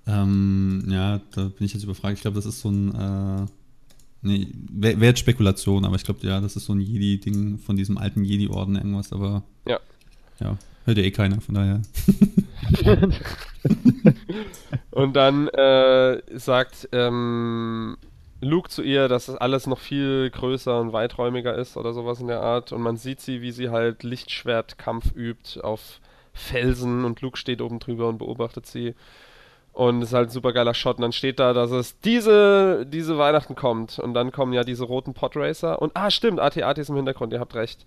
Ähm, 0.06 0.84
ja, 0.88 1.20
da 1.34 1.44
bin 1.44 1.64
ich 1.64 1.72
jetzt 1.72 1.84
überfragt. 1.84 2.16
Ich 2.16 2.22
glaube, 2.22 2.34
das 2.34 2.46
ist 2.46 2.60
so 2.60 2.70
ein. 2.70 2.94
Äh, 2.94 3.46
nee, 4.22 4.48
wäre 4.70 5.00
wär 5.00 5.08
jetzt 5.10 5.20
Spekulation, 5.20 5.84
aber 5.84 5.96
ich 5.96 6.04
glaube, 6.04 6.26
ja, 6.26 6.40
das 6.40 6.56
ist 6.56 6.64
so 6.66 6.74
ein 6.74 6.80
Jedi-Ding 6.80 7.58
von 7.58 7.76
diesem 7.76 7.96
alten 7.98 8.24
Jedi-Orden 8.24 8.76
irgendwas, 8.76 9.12
aber. 9.12 9.44
Ja. 9.66 9.78
Ja, 10.40 10.58
hört 10.84 10.98
ja 10.98 11.04
eh 11.04 11.10
keiner, 11.12 11.40
von 11.40 11.54
daher. 11.54 11.82
Und 14.90 15.14
dann 15.14 15.48
äh, 15.48 16.20
sagt 16.36 16.88
ähm, 16.92 17.96
Luke 18.42 18.68
zu 18.68 18.82
ihr, 18.82 19.06
dass 19.06 19.26
das 19.26 19.36
alles 19.36 19.68
noch 19.68 19.78
viel 19.78 20.28
größer 20.28 20.80
und 20.80 20.92
weiträumiger 20.92 21.54
ist 21.54 21.76
oder 21.76 21.92
sowas 21.92 22.20
in 22.20 22.26
der 22.26 22.40
Art. 22.40 22.72
Und 22.72 22.82
man 22.82 22.96
sieht 22.96 23.20
sie, 23.20 23.40
wie 23.40 23.52
sie 23.52 23.70
halt 23.70 24.02
Lichtschwertkampf 24.02 25.14
übt 25.14 25.60
auf 25.60 26.00
Felsen 26.34 27.04
und 27.04 27.20
Luke 27.20 27.38
steht 27.38 27.62
oben 27.62 27.78
drüber 27.78 28.08
und 28.08 28.18
beobachtet 28.18 28.66
sie. 28.66 28.94
Und 29.72 30.02
es 30.02 30.08
ist 30.08 30.14
halt 30.14 30.28
ein 30.28 30.32
super 30.32 30.52
geiler 30.52 30.74
Shot. 30.74 30.96
Und 30.96 31.02
dann 31.02 31.12
steht 31.12 31.38
da, 31.38 31.52
dass 31.52 31.70
es 31.70 32.00
diese, 32.00 32.84
diese 32.84 33.16
Weihnachten 33.16 33.54
kommt. 33.54 34.00
Und 34.00 34.12
dann 34.12 34.32
kommen 34.32 34.52
ja 34.52 34.64
diese 34.64 34.84
roten 34.84 35.14
Podracer. 35.14 35.80
Und 35.80 35.92
ah, 35.94 36.10
stimmt, 36.10 36.40
AT-AT 36.40 36.78
ist 36.78 36.90
im 36.90 36.96
Hintergrund, 36.96 37.32
ihr 37.32 37.40
habt 37.40 37.54
recht. 37.54 37.86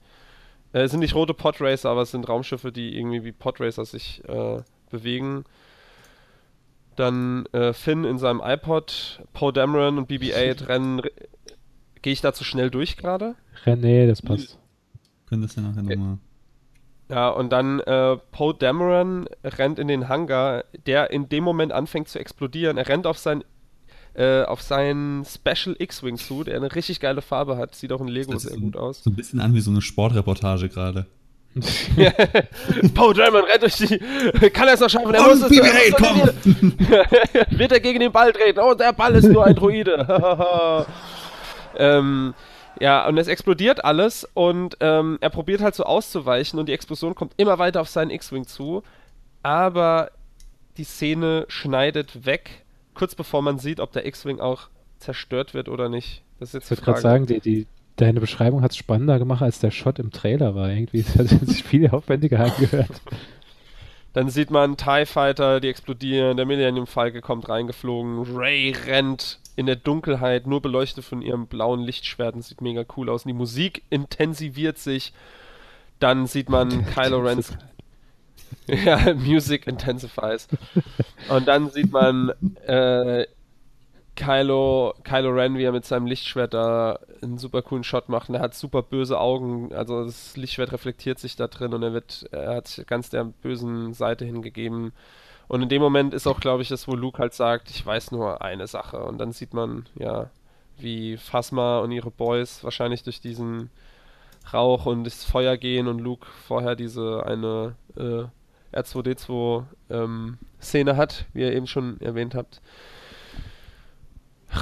Äh, 0.72 0.84
es 0.84 0.92
sind 0.92 1.02
nicht 1.02 1.16
rote 1.16 1.34
Podracer, 1.34 1.90
aber 1.90 2.04
es 2.04 2.12
sind 2.12 2.30
Raumschiffe, 2.30 2.72
die 2.72 2.98
irgendwie 2.98 3.26
wie 3.26 3.34
Podracer 3.34 3.84
sich 3.84 4.24
äh, 4.30 4.62
bewegen. 4.90 5.44
Dann 6.96 7.46
äh, 7.48 7.74
Finn 7.74 8.04
in 8.06 8.18
seinem 8.18 8.42
iPod, 8.44 9.22
Poe 9.34 9.52
Dameron 9.52 9.98
und 9.98 10.10
BB-8 10.10 10.68
rennen. 10.68 11.02
Gehe 12.02 12.14
ich 12.14 12.22
da 12.22 12.34
zu 12.34 12.44
schnell 12.44 12.70
durch 12.70 12.98
gerade? 12.98 13.36
Nee, 13.66 14.08
das 14.08 14.22
passt. 14.22 14.60
Könntest 15.28 15.58
du 15.58 15.62
nachher 15.62 15.82
nochmal. 15.84 16.18
Ja, 17.10 17.30
und 17.30 17.52
dann 17.52 17.80
äh, 17.82 18.18
Poe 18.32 18.54
Dameron 18.54 19.28
rennt 19.44 19.78
in 19.80 19.88
den 19.88 20.10
Hangar, 20.10 20.66
der 20.88 21.12
in 21.12 21.30
dem 21.30 21.44
Moment 21.44 21.72
anfängt 21.72 22.08
zu 22.08 22.20
explodieren. 22.20 22.78
Er 22.78 22.88
rennt 22.88 23.06
auf 23.06 23.18
sein 23.18 23.44
äh, 24.16 24.44
auf 24.44 24.62
seinen 24.62 25.26
Special 25.26 25.76
X-Wing 25.78 26.18
zu, 26.18 26.44
der 26.46 26.56
eine 26.56 26.74
richtig 26.74 27.02
geile 27.02 27.22
Farbe 27.22 27.58
hat. 27.58 27.76
Sieht 27.76 27.92
auch 27.92 28.00
in 28.00 28.08
Lego 28.08 28.32
Das 28.32 28.44
sehr 28.44 28.54
sieht 28.54 28.62
gut 28.62 28.78
aus. 28.78 29.04
So 29.04 29.10
ein 29.10 29.16
bisschen 29.16 29.42
an 29.42 29.54
wie 29.54 29.60
so 29.60 29.72
eine 29.72 29.82
Sportreportage 29.82 30.70
gerade. 30.70 31.06
Poe 32.94 33.14
Dameron 33.14 33.46
rennt 33.50 33.62
durch 33.62 33.76
die. 33.78 33.98
Kann 34.50 34.68
er 34.68 34.74
es 34.74 34.80
noch 34.82 34.90
schaffen? 34.90 35.14
Er 35.14 35.24
muss 35.24 35.42
es. 35.42 35.50
BB-8, 35.50 36.04
er 36.04 36.14
muss 36.14 36.30
es- 36.30 37.60
Wird 37.60 37.72
er 37.72 37.80
gegen 37.80 38.00
den 38.02 38.12
Ball 38.12 38.34
treten? 38.34 38.60
Oh, 38.60 38.74
der 38.74 38.92
Ball 38.94 39.16
ist 39.16 39.30
nur 39.30 39.46
ein 39.46 39.56
Droide. 39.56 40.86
ähm, 41.78 42.34
ja, 42.80 43.08
und 43.08 43.18
es 43.18 43.28
explodiert 43.28 43.86
alles 43.86 44.28
und 44.34 44.76
ähm, 44.82 45.18
er 45.22 45.30
probiert 45.30 45.62
halt 45.62 45.76
so 45.76 45.84
auszuweichen 45.84 46.60
und 46.60 46.68
die 46.68 46.74
Explosion 46.74 47.16
kommt 47.16 47.34
immer 47.38 47.58
weiter 47.58 47.80
auf 47.82 47.88
seinen 47.88 48.12
X-Wing 48.12 48.48
zu. 48.48 48.84
Aber 49.44 50.12
die 50.78 50.84
Szene 50.84 51.46
schneidet 51.48 52.26
weg, 52.26 52.66
kurz 52.94 53.16
bevor 53.16 53.42
man 53.42 53.60
sieht, 53.60 53.80
ob 53.80 53.94
der 53.94 54.06
X-Wing 54.06 54.40
auch 54.42 54.68
zerstört 55.00 55.54
wird 55.54 55.70
oder 55.70 55.88
nicht. 55.88 56.22
Das 56.40 56.50
ist 56.50 56.54
jetzt 56.54 56.64
Ich 56.66 56.72
würde 56.72 56.82
gerade 56.82 57.02
sagen, 57.02 57.26
die, 57.28 57.40
die, 57.40 57.68
deine 57.96 58.20
Beschreibung 58.20 58.62
hat 58.62 58.72
es 58.72 58.78
spannender 58.78 59.20
gemacht, 59.20 59.42
als 59.42 59.60
der 59.60 59.72
Shot 59.72 60.00
im 60.00 60.12
Trailer 60.12 60.56
war. 60.56 60.70
Irgendwie 60.70 61.00
es 61.00 61.16
hat 61.18 61.30
sich 61.30 61.64
viel 61.64 61.90
aufwendiger 61.90 62.40
angehört. 62.40 63.02
Dann 64.14 64.30
sieht 64.30 64.50
man 64.50 64.78
TIE 64.78 65.06
Fighter, 65.06 65.60
die 65.60 65.68
explodieren, 65.68 66.38
der 66.38 66.46
Millennium 66.46 66.88
Falke 66.88 67.20
kommt 67.20 67.50
reingeflogen, 67.50 68.24
Ray 68.34 68.74
rennt 68.86 69.40
in 69.58 69.66
der 69.66 69.76
Dunkelheit, 69.76 70.48
nur 70.48 70.62
beleuchtet 70.62 71.04
von 71.04 71.22
ihrem 71.22 71.48
blauen 71.48 71.82
Lichtschwert 71.82 72.36
und 72.36 72.42
sieht 72.42 72.62
mega 72.62 72.86
cool 72.96 73.10
aus. 73.10 73.26
Und 73.26 73.30
die 73.30 73.34
Musik 73.34 73.84
intensiviert 73.90 74.78
sich. 74.78 75.14
Dann 76.00 76.28
sieht 76.28 76.50
man 76.50 76.86
Kylo 76.94 77.20
Rens. 77.20 77.58
ja, 78.68 79.14
Music 79.14 79.68
intensifies. 79.68 80.48
Und 81.30 81.48
dann 81.48 81.70
sieht 81.70 81.92
man 81.92 82.30
äh, 82.66 83.26
Kylo, 84.16 84.94
Kylo 85.04 85.30
Ren, 85.30 85.58
wie 85.58 85.64
er 85.64 85.72
mit 85.72 85.86
seinem 85.86 86.06
Lichtschwert 86.06 86.54
da 86.54 87.00
einen 87.22 87.38
super 87.38 87.62
coolen 87.62 87.84
Shot 87.84 88.10
macht. 88.10 88.30
Und 88.30 88.36
er 88.36 88.42
hat 88.42 88.56
super 88.56 88.82
böse 88.82 89.20
Augen. 89.20 89.74
Also 89.74 90.06
das 90.06 90.38
Lichtschwert 90.38 90.72
reflektiert 90.72 91.20
sich 91.20 91.36
da 91.36 91.48
drin 91.48 91.74
und 91.74 91.84
er 91.84 91.94
wird, 91.94 92.28
er 92.32 92.56
hat 92.56 92.68
sich 92.68 92.88
ganz 92.88 93.10
der 93.10 93.26
bösen 93.26 93.94
Seite 93.94 94.26
hingegeben. 94.26 94.94
Und 95.48 95.62
in 95.62 95.70
dem 95.70 95.82
Moment 95.82 96.14
ist 96.14 96.28
auch, 96.28 96.40
glaube 96.40 96.64
ich, 96.64 96.70
das, 96.70 96.88
wo 96.88 96.96
Luke 96.96 97.20
halt 97.20 97.34
sagt, 97.34 97.70
ich 97.70 97.86
weiß 97.86 98.12
nur 98.12 98.42
eine 98.42 98.68
Sache. 98.68 99.04
Und 99.04 99.18
dann 99.20 99.32
sieht 99.32 99.54
man, 99.54 99.86
ja, 99.96 100.30
wie 100.78 101.18
Phasma 101.18 101.80
und 101.80 101.92
ihre 101.92 102.12
Boys 102.12 102.64
wahrscheinlich 102.64 103.04
durch 103.04 103.22
diesen 103.22 103.70
Rauch 104.54 104.86
und 104.86 105.04
das 105.04 105.24
Feuer 105.24 105.58
gehen 105.58 105.88
und 105.88 106.00
Luke 106.00 106.28
vorher 106.48 106.76
diese 106.76 107.26
eine 107.26 107.76
äh, 107.96 108.26
R2D2 108.78 109.64
ähm, 109.90 110.38
hat, 110.98 111.26
wie 111.34 111.42
ihr 111.42 111.54
eben 111.54 111.68
schon 111.68 112.00
erwähnt 112.02 112.36
habt. 112.36 112.62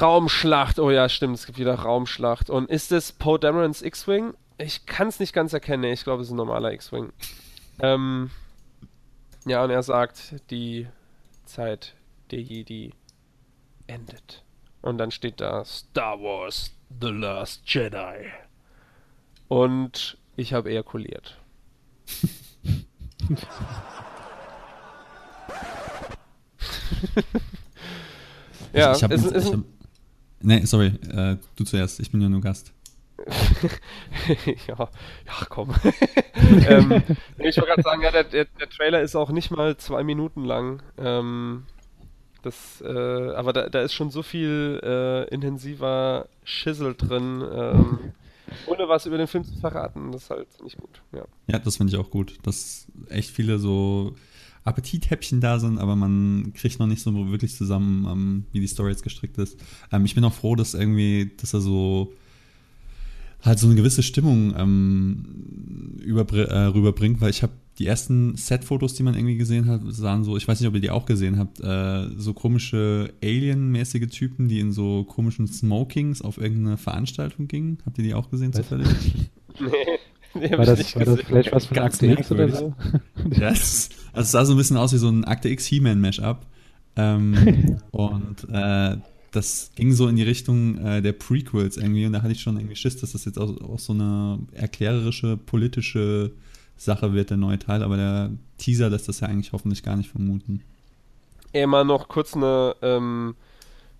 Raumschlacht, 0.01 0.79
oh 0.79 0.91
ja, 0.91 1.09
stimmt, 1.09 1.35
es 1.35 1.45
gibt 1.45 1.57
wieder 1.57 1.75
Raumschlacht. 1.75 2.49
Und 2.49 2.69
ist 2.69 2.91
es 2.91 3.11
Poe 3.11 3.39
Damerons 3.39 3.81
X-Wing? 3.81 4.33
Ich 4.57 4.85
kann 4.85 5.07
es 5.07 5.19
nicht 5.19 5.33
ganz 5.33 5.53
erkennen, 5.53 5.83
ich 5.85 6.03
glaube, 6.03 6.21
es 6.21 6.27
ist 6.27 6.33
ein 6.33 6.37
normaler 6.37 6.71
X-Wing. 6.73 7.11
Ähm, 7.79 8.31
ja, 9.45 9.63
und 9.63 9.69
er 9.69 9.83
sagt, 9.83 10.35
die 10.49 10.87
Zeit 11.45 11.95
der 12.31 12.41
Jedi 12.41 12.93
endet. 13.87 14.43
Und 14.81 14.97
dann 14.97 15.11
steht 15.11 15.39
da 15.41 15.63
Star 15.65 16.19
Wars 16.19 16.71
The 17.01 17.09
Last 17.09 17.61
Jedi. 17.65 18.31
Und 19.47 20.17
ich 20.35 20.53
habe 20.53 20.69
ejakuliert. 20.71 21.37
ja, 28.73 28.95
ich 28.95 29.03
hab, 29.03 29.11
ist, 29.11 29.57
Nee, 30.43 30.65
sorry, 30.65 30.87
äh, 31.09 31.37
du 31.55 31.63
zuerst, 31.63 32.01
ich 32.01 32.11
bin 32.11 32.21
ja 32.21 32.27
nur 32.27 32.41
Gast. 32.41 32.73
ja, 34.67 34.75
ja, 34.77 35.45
komm. 35.47 35.73
ähm, 36.67 37.01
ich 37.37 37.55
wollte 37.55 37.61
gerade 37.61 37.81
sagen, 37.81 38.01
ja, 38.01 38.11
der, 38.11 38.25
der, 38.25 38.45
der, 38.45 38.69
Trailer 38.69 39.01
ist 39.01 39.15
auch 39.15 39.29
nicht 39.29 39.51
mal 39.51 39.77
zwei 39.77 40.03
Minuten 40.03 40.43
lang. 40.43 40.83
Ähm, 40.97 41.63
das, 42.41 42.83
äh, 42.85 42.89
aber 42.89 43.53
da, 43.53 43.69
da, 43.69 43.83
ist 43.83 43.93
schon 43.93 44.11
so 44.11 44.21
viel 44.21 44.81
äh, 44.83 45.33
intensiver 45.33 46.27
Schissel 46.43 46.93
drin, 46.95 47.41
ähm, 47.41 47.99
ohne 48.67 48.89
was 48.89 49.05
über 49.05 49.17
den 49.17 49.27
Film 49.27 49.45
zu 49.45 49.55
verraten. 49.55 50.11
Das 50.11 50.23
ist 50.23 50.29
halt 50.29 50.61
nicht 50.61 50.75
gut. 50.75 51.01
Ja, 51.13 51.23
ja 51.47 51.59
das 51.59 51.77
finde 51.77 51.93
ich 51.93 51.99
auch 51.99 52.09
gut. 52.09 52.37
Dass 52.43 52.87
echt 53.07 53.29
viele 53.29 53.59
so 53.59 54.13
Appetithäppchen 54.63 55.41
da 55.41 55.59
sind, 55.59 55.77
aber 55.77 55.95
man 55.95 56.53
kriegt 56.53 56.79
noch 56.79 56.87
nicht 56.87 57.01
so 57.01 57.31
wirklich 57.31 57.55
zusammen, 57.55 58.07
ähm, 58.09 58.45
wie 58.51 58.59
die 58.59 58.67
Story 58.67 58.91
jetzt 58.91 59.03
gestrickt 59.03 59.37
ist. 59.37 59.57
Ähm, 59.91 60.05
ich 60.05 60.15
bin 60.15 60.23
auch 60.23 60.33
froh, 60.33 60.55
dass 60.55 60.73
irgendwie, 60.73 61.31
dass 61.37 61.53
er 61.53 61.61
so 61.61 62.13
halt 63.41 63.59
so 63.59 63.67
eine 63.67 63.75
gewisse 63.75 64.03
Stimmung 64.03 64.53
ähm, 64.57 65.97
überbr 66.01 66.47
äh, 66.49 66.65
rüberbringt, 66.65 67.19
weil 67.19 67.29
ich 67.29 67.43
habe 67.43 67.53
die 67.79 67.87
ersten 67.87 68.35
Set-Fotos, 68.37 68.93
die 68.93 69.03
man 69.03 69.15
irgendwie 69.15 69.35
gesehen 69.35 69.67
hat, 69.67 69.81
sahen 69.87 70.23
so, 70.23 70.37
ich 70.37 70.47
weiß 70.47 70.59
nicht, 70.59 70.69
ob 70.69 70.75
ihr 70.75 70.81
die 70.81 70.91
auch 70.91 71.05
gesehen 71.05 71.39
habt, 71.39 71.59
äh, 71.59 72.07
so 72.15 72.33
komische 72.33 73.13
Alien-mäßige 73.23 74.07
Typen, 74.09 74.47
die 74.47 74.59
in 74.59 74.71
so 74.71 75.03
komischen 75.03 75.47
Smokings 75.47 76.21
auf 76.21 76.37
irgendeine 76.37 76.77
Veranstaltung 76.77 77.47
gingen. 77.47 77.79
Habt 77.85 77.97
ihr 77.97 78.03
die 78.03 78.13
auch 78.13 78.29
gesehen 78.29 78.53
zufällig? 78.53 78.87
nee. 79.59 79.99
Nee, 80.39 80.51
war, 80.57 80.65
das, 80.65 80.95
war 80.95 81.05
das 81.05 81.21
vielleicht 81.21 81.51
was 81.51 81.65
von 81.67 81.77
Akte 81.77 82.07
X 82.07 82.31
oder 82.31 82.49
so? 82.49 82.73
ja, 83.31 83.49
es, 83.49 83.89
also 84.13 84.21
es 84.21 84.31
sah 84.31 84.45
so 84.45 84.53
ein 84.53 84.57
bisschen 84.57 84.77
aus 84.77 84.93
wie 84.93 84.97
so 84.97 85.09
ein 85.09 85.25
Akte 85.25 85.49
X 85.49 85.65
He-Man-Mashup. 85.67 86.45
Ähm, 86.95 87.79
und 87.91 88.47
äh, 88.51 88.97
das 89.31 89.71
ging 89.75 89.91
so 89.93 90.07
in 90.07 90.15
die 90.15 90.23
Richtung 90.23 90.77
äh, 90.77 91.01
der 91.01 91.13
Prequels 91.13 91.77
irgendwie 91.77 92.05
und 92.05 92.13
da 92.13 92.21
hatte 92.21 92.33
ich 92.33 92.41
schon 92.41 92.57
irgendwie 92.57 92.75
Schiss, 92.75 92.97
dass 92.97 93.13
das 93.13 93.25
jetzt 93.25 93.39
auch, 93.39 93.59
auch, 93.61 93.79
so 93.79 93.93
eine 93.93 94.39
erklärerische, 94.53 95.37
politische 95.37 96.31
Sache 96.77 97.13
wird, 97.13 97.29
der 97.29 97.37
neue 97.37 97.59
Teil, 97.59 97.83
aber 97.83 97.97
der 97.97 98.31
Teaser 98.57 98.89
lässt 98.89 99.07
das 99.07 99.19
ja 99.21 99.27
eigentlich 99.27 99.51
hoffentlich 99.53 99.83
gar 99.83 99.95
nicht 99.95 100.09
vermuten. 100.09 100.61
Immer 101.51 101.83
noch 101.83 102.07
kurz 102.07 102.35
eine, 102.35 102.75
ähm, 102.81 103.35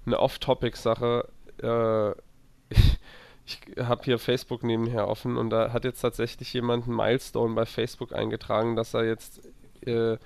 eine 0.05 0.19
Off-Topic-Sache. 0.19 1.27
Äh, 1.61 2.11
ich, 3.45 3.59
habe 3.77 4.03
hier 4.03 4.19
Facebook 4.19 4.63
nebenher 4.63 5.07
offen 5.07 5.37
und 5.37 5.49
da 5.49 5.73
hat 5.73 5.83
jetzt 5.83 6.01
tatsächlich 6.01 6.53
jemand 6.53 6.85
einen 6.85 6.95
Milestone 6.95 7.55
bei 7.55 7.65
Facebook 7.65 8.13
eingetragen, 8.13 8.75
dass 8.75 8.93
er 8.93 9.05
jetzt 9.05 9.41
äh, 9.85 10.17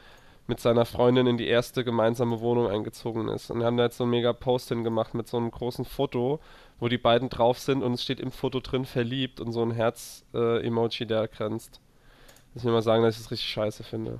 mit 0.47 0.59
seiner 0.59 0.85
Freundin 0.85 1.27
in 1.27 1.37
die 1.37 1.47
erste 1.47 1.83
gemeinsame 1.83 2.39
Wohnung 2.39 2.67
eingezogen 2.67 3.27
ist. 3.27 3.51
Und 3.51 3.59
wir 3.59 3.65
haben 3.65 3.77
da 3.77 3.83
jetzt 3.83 3.97
so 3.97 4.05
ein 4.05 4.09
mega 4.09 4.33
Post 4.33 4.69
hingemacht 4.69 5.13
mit 5.13 5.27
so 5.27 5.37
einem 5.37 5.51
großen 5.51 5.83
Foto, 5.83 6.39
wo 6.79 6.87
die 6.87 6.97
beiden 6.97 7.29
drauf 7.29 7.59
sind 7.59 7.83
und 7.83 7.93
es 7.93 8.03
steht 8.03 8.19
im 8.19 8.31
Foto 8.31 8.59
drin 8.59 8.85
verliebt 8.85 9.41
und 9.41 9.51
so 9.51 9.61
ein 9.61 9.71
Herz-Emoji, 9.71 11.03
äh, 11.03 11.07
der 11.07 11.27
grenzt. 11.27 11.81
Lass 12.53 12.63
mir 12.63 12.71
mal 12.71 12.81
sagen, 12.81 13.03
dass 13.03 13.15
ich 13.15 13.23
das 13.23 13.31
richtig 13.31 13.49
scheiße 13.49 13.83
finde. 13.83 14.19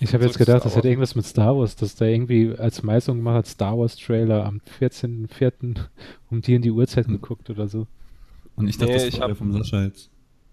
Ich 0.00 0.12
habe 0.12 0.24
jetzt 0.24 0.38
gedacht, 0.38 0.64
das 0.64 0.74
hätte 0.76 0.88
irgendwas 0.88 1.14
mit 1.14 1.24
Star 1.24 1.56
Wars, 1.56 1.76
dass 1.76 1.94
da 1.94 2.04
irgendwie 2.04 2.54
als 2.58 2.82
Meißung 2.82 3.18
gemacht 3.18 3.36
hat, 3.36 3.46
Star 3.46 3.78
Wars 3.78 3.96
Trailer 3.96 4.44
am 4.44 4.60
14.04. 4.80 5.76
um 6.30 6.40
die 6.40 6.54
in 6.54 6.62
die 6.62 6.70
Uhrzeit 6.70 7.06
hm. 7.06 7.14
geguckt 7.14 7.48
oder 7.50 7.68
so. 7.68 7.86
Und 8.56 8.68
ich 8.68 8.76
dachte, 8.76 8.92
nee, 8.92 9.10
das 9.10 9.20
war 9.20 9.28
hab, 9.28 9.36
vom 9.36 9.52
Sascha 9.52 9.84
jetzt. 9.84 10.10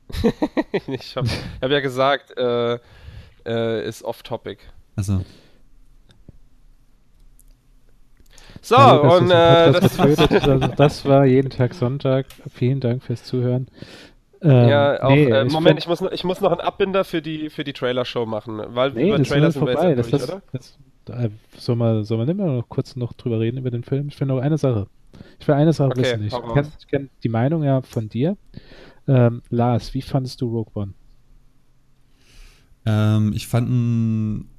ich 0.87 1.15
habe 1.15 1.29
hab 1.61 1.71
ja 1.71 1.79
gesagt, 1.79 2.37
äh, 2.37 2.79
äh, 3.45 3.87
ist 3.87 4.03
off-topic. 4.03 4.59
Also. 4.95 5.23
So, 8.63 8.75
ja, 8.75 8.91
und 8.91 9.31
äh, 9.31 9.71
das, 9.71 9.97
das 10.77 11.05
war 11.05 11.25
jeden 11.25 11.49
Tag 11.49 11.73
Sonntag. 11.73 12.27
Vielen 12.53 12.79
Dank 12.79 13.03
fürs 13.03 13.23
Zuhören. 13.23 13.67
Ähm, 14.43 14.69
ja, 14.69 15.03
auch, 15.03 15.11
nee, 15.11 15.25
äh, 15.25 15.45
Moment, 15.45 15.77
ich, 15.77 15.87
muss, 15.87 16.01
ich 16.01 16.23
muss 16.23 16.41
noch 16.41 16.51
einen 16.51 16.61
Abbinder 16.61 17.03
für 17.03 17.21
die, 17.21 17.51
für 17.51 17.63
die 17.63 17.73
Trailer-Show 17.73 18.25
machen, 18.25 18.59
weil 18.69 18.91
nee, 18.91 19.09
über 19.09 19.23
Trailer 19.23 19.51
sind 19.51 19.59
vorbei. 19.59 19.89
wir 19.89 19.95
jetzt 19.97 20.11
durch, 20.11 20.23
oder? 20.23 20.41
Das, 20.51 20.79
da, 21.05 21.27
soll, 21.57 21.75
man, 21.75 22.03
soll 22.03 22.17
man 22.17 22.27
immer 22.27 22.45
noch 22.45 22.67
kurz 22.67 22.95
noch 22.95 23.13
drüber 23.13 23.39
reden 23.39 23.57
über 23.57 23.69
den 23.69 23.83
Film? 23.83 24.07
Ich 24.07 24.19
will 24.19 24.27
noch 24.27 24.39
eine 24.39 24.57
Sache. 24.57 24.87
Ich 25.39 25.47
will 25.47 25.53
eine 25.55 25.73
Sache 25.73 25.91
okay, 25.91 26.01
wissen. 26.01 26.23
Ich 26.23 26.31
kenne 26.31 26.71
kenn 26.89 27.09
die 27.23 27.29
Meinung 27.29 27.63
ja 27.63 27.81
von 27.81 28.09
dir. 28.09 28.35
Ähm, 29.07 29.43
Lars, 29.49 29.93
wie 29.93 30.01
fandest 30.01 30.41
du 30.41 30.47
Rogue 30.47 30.71
One? 30.73 30.93
Ähm, 32.87 33.33
ich 33.35 33.45
fand 33.45 33.69
ihn 33.69 34.49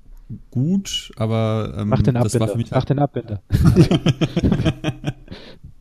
gut, 0.52 1.10
aber 1.16 1.74
ähm, 1.76 1.88
Mach 1.88 2.02
den 2.02 2.16
Abbinder. 2.16 2.38
das 2.38 2.40
war 2.40 2.48
für 2.48 2.58
mich 2.58 2.70
Mach 2.70 2.84
den 2.84 3.00
Abbinder. 3.00 3.42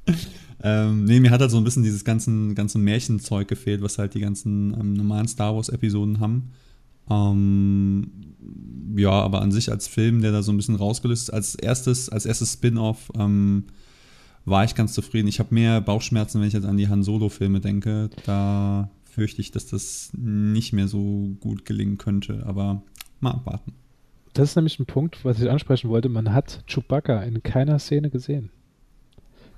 ähm, 0.64 1.05
nee, 1.05 1.20
mir 1.20 1.32
hat 1.32 1.41
halt 1.41 1.51
so 1.51 1.57
ein 1.57 1.64
bisschen 1.64 1.84
dieses 1.84 2.05
ganzen, 2.05 2.55
ganze 2.55 2.78
Märchenzeug 2.78 3.47
gefehlt, 3.47 3.82
was 3.82 3.97
halt 3.97 4.14
die 4.14 4.20
ganzen 4.20 4.74
ähm, 4.80 4.93
normalen 4.93 5.28
Star 5.28 5.55
Wars-Episoden 5.55 6.20
haben. 6.20 6.51
Ähm, 7.09 8.12
ja, 8.95 9.12
aber 9.12 9.41
an 9.41 9.51
sich 9.51 9.72
als 9.72 9.88
Film, 9.88 10.22
der 10.22 10.32
da 10.32 10.43
so 10.43 10.51
ein 10.51 10.57
bisschen 10.57 10.76
rausgelöst 10.76 11.24
ist, 11.24 11.34
als 11.34 11.55
erstes, 11.55 12.09
als 12.09 12.26
erstes 12.26 12.53
Spin-off 12.53 13.12
ähm, 13.18 13.66
war 14.45 14.64
ich 14.64 14.76
ganz 14.76 14.93
zufrieden. 14.93 15.28
Ich 15.28 15.39
habe 15.39 15.53
mehr 15.53 15.82
Bauchschmerzen, 15.82 16.39
wenn 16.39 16.47
ich 16.47 16.53
jetzt 16.53 16.66
an 16.66 16.78
die 16.78 16.89
Han 16.89 17.03
Solo-Filme 17.03 17.59
denke. 17.59 18.09
Da 18.26 18.89
fürchte 19.03 19.41
ich, 19.41 19.51
dass 19.51 19.68
das 19.68 20.12
nicht 20.16 20.74
mehr 20.74 20.88
so 20.88 21.36
gut 21.39 21.66
gelingen 21.66 21.97
könnte, 21.97 22.43
aber 22.45 22.82
mal 23.20 23.32
abwarten. 23.32 23.74
Das 24.34 24.49
ist 24.49 24.55
nämlich 24.55 24.80
ein 24.80 24.86
Punkt, 24.86 25.24
was 25.26 25.41
ich 25.41 25.49
ansprechen 25.49 25.89
wollte. 25.89 26.07
Man 26.07 26.34
hat 26.34 26.64
Chewbacca 26.68 27.22
in 27.24 27.43
keiner 27.43 27.80
Szene 27.80 28.09
gesehen. 28.09 28.49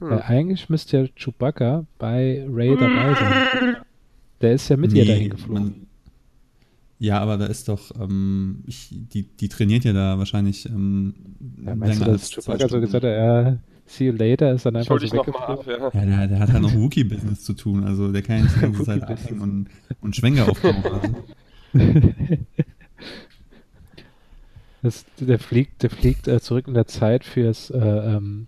Hm. 0.04 0.10
Weil 0.10 0.22
eigentlich 0.24 0.70
müsste 0.70 0.98
ja 0.98 1.08
Chewbacca 1.16 1.86
bei 1.98 2.46
Ray 2.50 2.76
dabei 2.76 3.16
sein. 3.16 3.78
Der 4.42 4.54
ist 4.54 4.68
ja 4.68 4.76
mit 4.76 4.92
nee, 4.92 5.00
ihr 5.00 5.06
dahin 5.06 5.30
geflogen. 5.30 5.64
Man, 5.64 5.88
ja, 7.00 7.20
aber 7.20 7.38
da 7.38 7.46
ist 7.46 7.70
doch, 7.70 7.92
ähm, 8.00 8.64
ich, 8.68 8.90
die, 8.92 9.24
die 9.24 9.48
trainiert 9.48 9.86
ja 9.86 9.94
da 9.94 10.18
wahrscheinlich 10.18 10.66
ähm, 10.66 11.14
ja, 11.66 11.76
meinst 11.76 12.00
länger 12.00 12.06
du, 12.06 12.12
dass 12.18 12.32
Chewbacca 12.32 12.68
so 12.68 12.82
gesagt 12.82 13.06
hat, 13.06 13.12
ja, 13.12 13.58
see 13.86 14.08
you 14.08 14.14
later, 14.14 14.54
ist 14.54 14.66
dann 14.66 14.76
einfach 14.76 15.00
so 15.00 15.12
weggeflogen. 15.12 15.66
Ja. 15.68 15.92
ja, 15.94 16.06
der, 16.06 16.28
der, 16.28 16.40
hat 16.40 16.52
halt 16.52 16.62
noch 16.62 16.74
Wookie-Business 16.74 17.44
zu 17.44 17.54
tun, 17.54 17.86
also 17.86 18.12
der 18.12 18.22
kann 18.22 18.38
ja 18.38 18.44
nicht 18.44 18.56
die 18.58 18.62
ganze 18.62 18.84
Zeit 18.84 19.04
abhängen 19.04 19.42
und, 19.42 19.68
und 20.02 20.16
Schwenker 20.16 20.50
aufbauen. 20.50 20.84
Also. 20.84 21.16
Das, 24.84 25.06
der 25.18 25.40
fliegt, 25.40 25.82
der 25.82 25.90
fliegt 25.90 26.28
äh, 26.28 26.42
zurück 26.42 26.68
in 26.68 26.74
der 26.74 26.88
Zeit 26.88 27.24
fürs 27.24 27.70
äh, 27.70 27.78
ähm, 27.78 28.48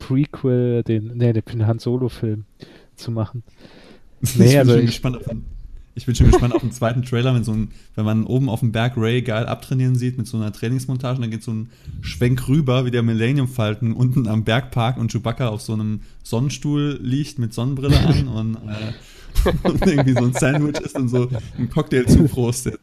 Prequel, 0.00 0.82
den, 0.82 1.16
nee, 1.16 1.32
den 1.32 1.66
Han 1.66 1.78
Solo-Film 1.78 2.44
zu 2.96 3.12
machen. 3.12 3.44
Nee, 4.36 4.58
also 4.58 4.76
ich, 4.76 4.86
gespannt 4.86 5.16
auf 5.16 5.24
den, 5.24 5.46
ich 5.94 6.04
bin 6.04 6.14
schon 6.14 6.30
gespannt 6.30 6.54
auf 6.54 6.60
den 6.60 6.72
zweiten 6.72 7.02
Trailer, 7.02 7.34
wenn, 7.34 7.44
so 7.44 7.52
ein, 7.52 7.70
wenn 7.94 8.04
man 8.04 8.24
oben 8.24 8.48
auf 8.48 8.60
dem 8.60 8.70
Berg 8.70 8.94
Ray 8.96 9.22
geil 9.22 9.46
abtrainieren 9.46 9.96
sieht 9.96 10.18
mit 10.18 10.26
so 10.26 10.36
einer 10.36 10.52
Trainingsmontage 10.52 11.16
und 11.16 11.22
dann 11.22 11.30
geht 11.30 11.42
so 11.42 11.52
ein 11.52 11.70
Schwenk 12.02 12.46
rüber, 12.48 12.84
wie 12.84 12.90
der 12.90 13.02
Millennium 13.02 13.48
Falken 13.48 13.94
unten 13.94 14.28
am 14.28 14.44
Berg 14.44 14.72
parkt 14.72 14.98
und 14.98 15.10
Chewbacca 15.10 15.48
auf 15.48 15.62
so 15.62 15.72
einem 15.72 16.00
Sonnenstuhl 16.22 16.98
liegt 17.02 17.38
mit 17.38 17.54
Sonnenbrille 17.54 17.98
an 17.98 18.28
und, 18.34 18.56
äh, 18.56 19.52
und 19.68 19.86
irgendwie 19.86 20.12
so 20.12 20.24
ein 20.24 20.32
Sandwich 20.34 20.80
ist 20.80 20.96
und 20.96 21.08
so 21.08 21.30
ein 21.58 21.70
Cocktail 21.70 22.04
zufrostet. 22.04 22.78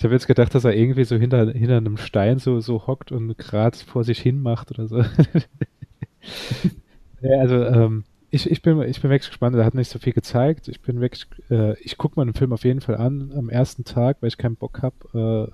Ich 0.00 0.04
habe 0.04 0.14
jetzt 0.14 0.26
gedacht, 0.26 0.54
dass 0.54 0.64
er 0.64 0.74
irgendwie 0.74 1.04
so 1.04 1.16
hinter, 1.16 1.52
hinter 1.52 1.76
einem 1.76 1.98
Stein 1.98 2.38
so, 2.38 2.60
so 2.60 2.86
hockt 2.86 3.12
und 3.12 3.36
gerade 3.36 3.76
vor 3.76 4.02
sich 4.02 4.18
hin 4.18 4.40
macht 4.40 4.70
oder 4.70 4.88
so. 4.88 5.00
ja, 7.20 7.38
also, 7.38 7.62
ähm, 7.62 8.04
ich, 8.30 8.50
ich, 8.50 8.62
bin, 8.62 8.80
ich 8.80 9.02
bin 9.02 9.10
wirklich 9.10 9.28
gespannt. 9.28 9.56
Er 9.56 9.66
hat 9.66 9.74
nicht 9.74 9.90
so 9.90 9.98
viel 9.98 10.14
gezeigt. 10.14 10.68
Ich 10.68 10.80
bin 10.80 11.02
wirklich, 11.02 11.26
äh, 11.50 11.78
ich 11.80 11.98
gucke 11.98 12.18
mir 12.18 12.24
den 12.24 12.32
Film 12.32 12.54
auf 12.54 12.64
jeden 12.64 12.80
Fall 12.80 12.96
an 12.96 13.30
am 13.36 13.50
ersten 13.50 13.84
Tag, 13.84 14.22
weil 14.22 14.28
ich 14.28 14.38
keinen 14.38 14.56
Bock 14.56 14.80
habe, 14.80 15.52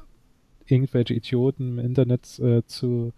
äh, 0.69 0.73
irgendwelche 0.73 1.15
Idioten 1.15 1.81
im 1.81 1.85
Internet 1.85 2.39
äh, 2.39 2.65
zu, 2.67 3.13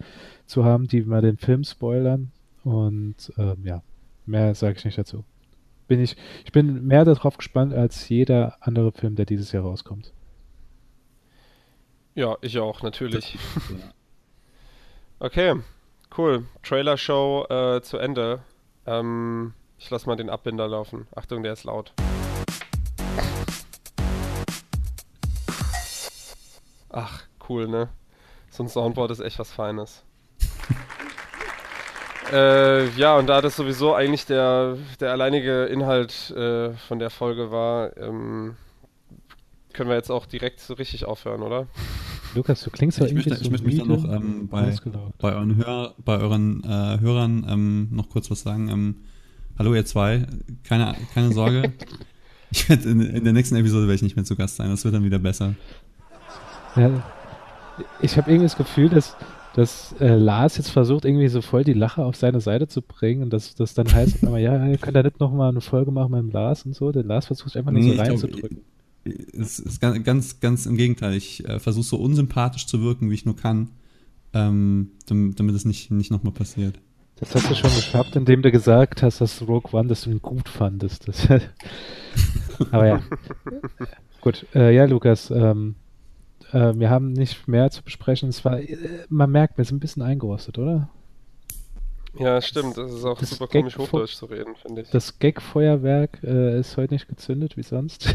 zu 0.47 0.65
haben, 0.65 0.89
die 0.89 1.03
mal 1.03 1.21
den 1.21 1.37
Film 1.37 1.63
spoilern. 1.63 2.33
Und 2.65 3.35
ähm, 3.37 3.59
ja, 3.65 3.83
mehr 4.25 4.55
sage 4.55 4.79
ich 4.79 4.85
nicht 4.87 4.97
dazu. 4.97 5.25
Bin 5.89 6.01
ich, 6.01 6.17
ich 6.47 6.53
bin 6.53 6.87
mehr 6.87 7.05
darauf 7.05 7.37
gespannt 7.37 7.75
als 7.75 8.09
jeder 8.09 8.57
andere 8.63 8.93
Film, 8.93 9.15
der 9.15 9.27
dieses 9.27 9.53
Jahr 9.53 9.65
rauskommt. 9.65 10.15
Ja, 12.19 12.37
ich 12.41 12.59
auch, 12.59 12.83
natürlich. 12.83 13.39
Okay, 15.21 15.55
cool. 16.17 16.47
Trailer-Show 16.65 17.47
äh, 17.49 17.81
zu 17.83 17.99
Ende. 17.99 18.41
Ähm, 18.87 19.53
ich 19.79 19.91
lass 19.91 20.07
mal 20.07 20.17
den 20.17 20.31
Abbinder 20.31 20.67
laufen. 20.67 21.07
Achtung, 21.15 21.43
der 21.45 21.53
ist 21.53 21.63
laut. 21.65 21.93
Ach, 26.91 27.23
cool, 27.49 27.67
ne? 27.69 27.89
So 28.51 28.65
ein 28.65 28.69
Soundboard 28.69 29.13
ist 29.13 29.21
echt 29.21 29.39
was 29.41 29.53
Feines. 29.53 30.05
äh, 32.33 32.89
ja, 32.91 33.17
und 33.17 33.29
da 33.29 33.41
das 33.41 33.55
sowieso 33.57 33.95
eigentlich 33.95 34.27
der, 34.27 34.77
der 35.01 35.11
alleinige 35.13 35.67
Inhalt 35.67 36.31
äh, 36.31 36.73
von 36.75 36.99
der 37.01 37.11
Folge 37.11 37.53
war, 37.53 37.97
ähm, 37.97 38.57
können 39.73 39.91
wir 39.91 39.97
jetzt 39.97 40.11
auch 40.11 40.27
direkt 40.27 40.59
so 40.59 40.75
richtig 40.75 41.05
aufhören, 41.05 41.43
oder? 41.43 41.69
Lukas, 42.35 42.63
du 42.63 42.71
klingst 42.71 42.99
ja 42.99 43.07
Ich 43.07 43.13
irgendwie 43.13 43.31
möchte, 43.31 43.45
so 43.45 43.45
ich 43.45 43.51
möchte 43.51 43.67
mich 43.67 43.79
dann 43.79 43.89
noch 43.89 44.05
ähm, 44.05 44.49
bei, 44.49 44.75
bei 45.19 45.35
euren, 45.35 45.57
Hör, 45.57 45.95
bei 46.05 46.19
euren 46.19 46.63
äh, 46.65 47.01
Hörern 47.01 47.47
ähm, 47.49 47.89
noch 47.91 48.09
kurz 48.09 48.31
was 48.31 48.43
sagen. 48.43 48.69
Ähm, 48.69 48.97
hallo 49.59 49.75
ihr 49.75 49.85
zwei, 49.85 50.27
keine, 50.65 50.95
keine 51.15 51.33
Sorge. 51.33 51.73
ich 52.51 52.69
werd 52.69 52.85
in, 52.85 53.01
in 53.01 53.25
der 53.25 53.33
nächsten 53.33 53.57
Episode 53.57 53.83
werde 53.83 53.95
ich 53.95 54.03
nicht 54.03 54.17
mehr 54.17 54.25
zu 54.25 54.37
Gast 54.37 54.57
sein. 54.57 54.71
Das 54.71 54.85
wird 54.85 54.95
dann 54.95 55.05
wieder 55.05 55.19
besser. 55.19 55.55
Ja, 56.77 57.03
ich 58.01 58.17
habe 58.17 58.31
irgendwie 58.31 58.47
das 58.47 58.57
Gefühl, 58.57 58.89
dass, 58.89 59.17
dass 59.55 59.95
äh, 60.01 60.15
Lars 60.15 60.57
jetzt 60.59 60.71
versucht, 60.71 61.05
irgendwie 61.05 61.29
so 61.29 61.41
voll 61.41 61.65
die 61.65 61.73
Lache 61.73 62.05
auf 62.05 62.17
seine 62.17 62.41
Seite 62.41 62.69
zu 62.69 62.83
bringen 62.83 63.23
und 63.23 63.33
dass 63.33 63.55
das 63.55 63.75
dann 63.75 63.93
heißt, 63.93 64.25
aber 64.25 64.39
ja, 64.39 64.67
ihr 64.67 64.79
könnt 64.79 64.97
da 64.97 65.03
nicht 65.03 65.21
nochmal 65.21 65.51
eine 65.51 65.61
Folge 65.61 65.91
machen 65.91 66.13
mit 66.13 66.21
dem 66.21 66.31
Lars 66.31 66.65
und 66.67 66.75
so. 66.75 66.93
Der 66.93 67.05
Lars 67.05 67.27
versucht 67.27 67.57
einfach 67.57 67.73
nur 67.73 67.81
Nee, 67.81 67.89
so 67.89 67.93
ich 67.95 67.97
glaub, 67.97 68.09
reinzudrücken. 68.09 68.61
Es 69.33 69.59
ist 69.59 69.81
ganz, 69.81 70.41
ganz, 70.41 70.67
im 70.67 70.77
Gegenteil. 70.77 71.15
Ich 71.15 71.47
äh, 71.49 71.59
versuche 71.59 71.85
so 71.85 71.97
unsympathisch 71.97 72.67
zu 72.67 72.83
wirken, 72.83 73.11
wie 73.11 73.15
ich 73.15 73.25
nur 73.25 73.37
kann, 73.37 73.71
ähm, 74.33 74.93
damit, 75.07 75.39
damit 75.39 75.55
es 75.55 75.65
nicht, 75.65 75.91
nicht 75.91 76.11
nochmal 76.11 76.33
passiert. 76.33 76.79
Das 77.17 77.35
hast 77.35 77.51
du 77.51 77.55
schon 77.55 77.75
geschafft, 77.75 78.15
indem 78.15 78.43
du 78.43 78.53
gesagt 78.53 79.03
hast, 79.03 79.21
dass 79.21 79.43
Rogue 79.43 79.73
One, 79.73 79.89
dass 79.89 80.03
du 80.03 80.11
ihn 80.11 80.23
gut 80.23 80.49
fandest. 80.49 81.09
Das, 81.09 81.27
aber 82.71 82.87
ja. 82.87 83.03
Gut, 84.21 84.47
äh, 84.55 84.75
ja, 84.75 84.85
Lukas, 84.85 85.31
ähm, 85.31 85.75
äh, 86.53 86.75
wir 86.75 86.91
haben 86.91 87.13
nicht 87.13 87.49
mehr 87.49 87.71
zu 87.71 87.83
besprechen. 87.83 88.29
Es 88.29 88.45
war, 88.45 88.61
äh, 88.61 88.77
man 89.09 89.31
merkt, 89.31 89.59
wir 89.59 89.65
sind 89.65 89.79
ein 89.79 89.81
bisschen 89.81 90.03
eingerostet, 90.03 90.59
oder? 90.59 90.89
Ja, 92.19 92.41
stimmt. 92.41 92.77
Das 92.77 92.93
ist 92.93 93.05
auch 93.05 93.19
Das 93.19 93.31
super 93.31 93.47
Gag- 93.47 93.63
komisch, 93.63 93.79
Hochdeutsch 93.79 94.15
zu 94.17 94.27
reden, 94.27 94.55
finde 94.57 94.83
ich. 94.83 94.91
Das 94.91 95.19
Gag-Feuerwerk 95.19 96.19
äh, 96.23 96.59
ist 96.59 96.77
heute 96.77 96.95
nicht 96.95 97.09
gezündet, 97.09 97.57
wie 97.57 97.63
sonst. 97.63 98.15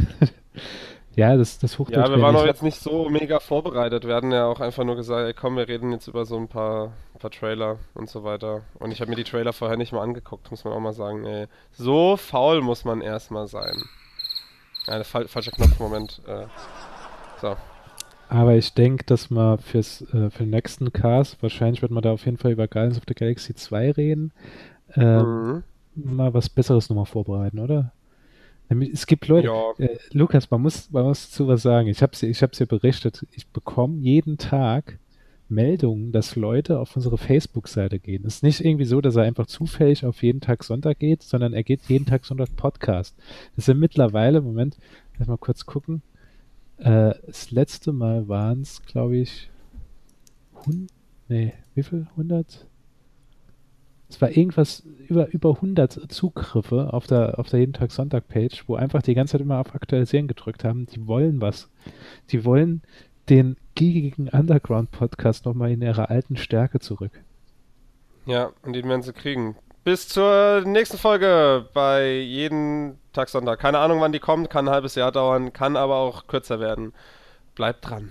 ja, 1.16 1.36
das, 1.38 1.60
das 1.60 1.80
Hochdeutsch. 1.80 1.98
Ja, 2.08 2.10
wir 2.16 2.22
waren 2.22 2.36
auch 2.36 2.46
jetzt 2.46 2.64
nicht 2.64 2.80
so 2.80 3.10
mega 3.10 3.40
vorbereitet. 3.40 4.06
Wir 4.06 4.16
hatten 4.16 4.32
ja 4.32 4.46
auch 4.48 4.60
einfach 4.60 4.84
nur 4.84 4.96
gesagt, 4.96 5.26
ey, 5.28 5.34
komm, 5.34 5.56
wir 5.58 5.68
reden 5.68 5.92
jetzt 5.92 6.08
über 6.08 6.26
so 6.26 6.38
ein 6.38 6.48
paar, 6.48 6.94
paar 7.20 7.32
Trailer 7.32 7.78
und 7.94 8.10
so 8.10 8.24
weiter. 8.24 8.62
Und 8.80 8.92
ich 8.92 9.00
habe 9.02 9.10
mir 9.10 9.16
die 9.16 9.24
Trailer 9.24 9.54
vorher 9.54 9.78
nicht 9.78 9.94
mal 9.94 10.02
angeguckt, 10.02 10.52
muss 10.52 10.64
man 10.64 10.74
auch 10.74 10.80
mal 10.80 10.94
sagen. 10.94 11.26
Ey. 11.26 11.48
So 11.72 12.18
faul 12.18 12.62
muss 12.62 12.84
man 12.86 13.02
erstmal 13.02 13.48
sein. 13.48 13.76
Ja, 14.88 14.96
der 14.96 15.06
fal 15.06 15.28
falscher 15.28 15.52
Knopf, 15.52 15.80
Moment. 15.80 16.22
Äh, 16.28 16.46
so. 17.42 17.56
Aber 18.34 18.56
ich 18.56 18.74
denke, 18.74 19.04
dass 19.06 19.30
man 19.30 19.60
fürs, 19.60 20.02
äh, 20.12 20.32
für 20.32 20.44
den 20.44 20.50
nächsten 20.50 20.92
Cast, 20.92 21.42
wahrscheinlich 21.44 21.84
wird 21.84 21.92
man 21.92 22.02
da 22.02 22.12
auf 22.14 22.26
jeden 22.26 22.38
Fall 22.38 22.52
über 22.54 22.68
Guardians 22.68 22.98
of 22.98 23.04
the 23.08 23.14
Galaxy 23.14 23.54
2 23.54 23.92
reden, 23.92 24.32
ähm, 24.96 25.64
Mhm. 25.96 26.16
mal 26.16 26.34
was 26.34 26.50
Besseres 26.50 26.90
nochmal 26.90 27.06
vorbereiten, 27.06 27.60
oder? 27.60 27.94
Es 28.92 29.06
gibt 29.06 29.28
Leute, 29.28 29.48
Ja. 29.48 29.74
äh, 29.78 30.00
Lukas, 30.14 30.50
man 30.50 30.62
muss, 30.64 30.90
man 30.90 31.04
muss 31.04 31.30
dazu 31.30 31.48
was 31.48 31.62
sagen. 31.62 31.88
Ich 31.90 32.02
habe 32.02 32.14
ich 32.20 32.42
hab's 32.42 32.58
ja 32.58 32.66
berichtet. 32.66 33.24
Ich 33.34 33.46
bekomme 33.48 34.00
jeden 34.00 34.40
Tag 34.40 34.98
Meldungen, 35.48 36.12
dass 36.12 36.36
Leute 36.36 36.80
auf 36.80 36.96
unsere 36.96 37.20
Facebook-Seite 37.20 38.00
gehen. 38.00 38.24
Es 38.26 38.38
ist 38.38 38.44
nicht 38.44 38.62
irgendwie 38.66 38.86
so, 38.86 39.00
dass 39.00 39.16
er 39.16 39.24
einfach 39.24 39.46
zufällig 39.46 40.06
auf 40.08 40.24
jeden 40.24 40.42
Tag 40.42 40.64
Sonntag 40.64 40.98
geht, 40.98 41.22
sondern 41.22 41.54
er 41.54 41.62
geht 41.64 41.82
jeden 41.88 42.08
Tag 42.08 42.26
Sonntag 42.26 42.56
Podcast. 42.56 43.16
Das 43.56 43.66
sind 43.66 43.80
mittlerweile, 43.80 44.42
Moment, 44.42 44.78
lass 45.20 45.28
mal 45.28 45.38
kurz 45.38 45.68
gucken. 45.68 46.02
Äh, 46.84 47.16
das 47.26 47.52
letzte 47.52 47.94
Mal 47.94 48.28
waren 48.28 48.62
es, 48.62 48.82
glaube 48.82 49.16
ich, 49.16 49.50
hun 50.66 50.88
nee, 51.30 51.54
wie 51.76 51.84
viel? 51.84 52.08
100? 52.12 52.68
Es 54.10 54.22
war 54.22 54.30
irgendwas 54.30 54.84
über, 55.08 55.30
über 55.30 55.56
100 55.56 56.12
Zugriffe 56.12 56.94
auf 56.94 57.08
der, 57.08 57.40
auf 57.40 57.50
der 57.50 57.62
jeden 57.62 57.74
Tag 57.74 57.92
Sonntag-Page, 57.92 58.68
wo 58.68 58.76
einfach 58.76 59.02
die 59.02 59.16
ganze 59.16 59.32
Zeit 59.32 59.42
immer 59.42 59.60
auf 59.60 59.74
Aktualisieren 59.74 60.28
gedrückt 60.28 60.64
haben. 60.66 60.86
Die 60.88 61.08
wollen 61.08 61.42
was. 61.42 61.70
Die 62.30 62.44
wollen 62.44 62.82
den 63.30 63.56
gigigen 63.76 64.28
Underground-Podcast 64.28 65.46
nochmal 65.46 65.72
in 65.72 65.82
ihrer 65.82 66.10
alten 66.10 66.36
Stärke 66.36 66.80
zurück. 66.80 67.24
Ja, 68.26 68.52
und 68.62 68.74
den 68.74 68.88
werden 68.90 69.02
sie 69.02 69.14
kriegen. 69.14 69.56
Bis 69.84 70.08
zur 70.08 70.62
nächsten 70.62 70.98
Folge 70.98 71.68
bei 71.74 72.14
jeden 72.14 73.00
Tag 73.12 73.28
Sonntag. 73.28 73.60
Keine 73.60 73.80
Ahnung, 73.80 74.00
wann 74.00 74.14
die 74.14 74.20
kommt, 74.20 74.50
kann 74.50 74.70
ein 74.70 74.74
halbes 74.74 74.96
Jahr 74.96 75.12
dauern, 75.12 75.52
kann 75.52 75.76
aber 75.76 75.98
auch 75.98 76.26
kürzer 76.28 76.62
werden. 76.62 76.94
Bleibt 77.54 77.90
dran. 77.90 78.10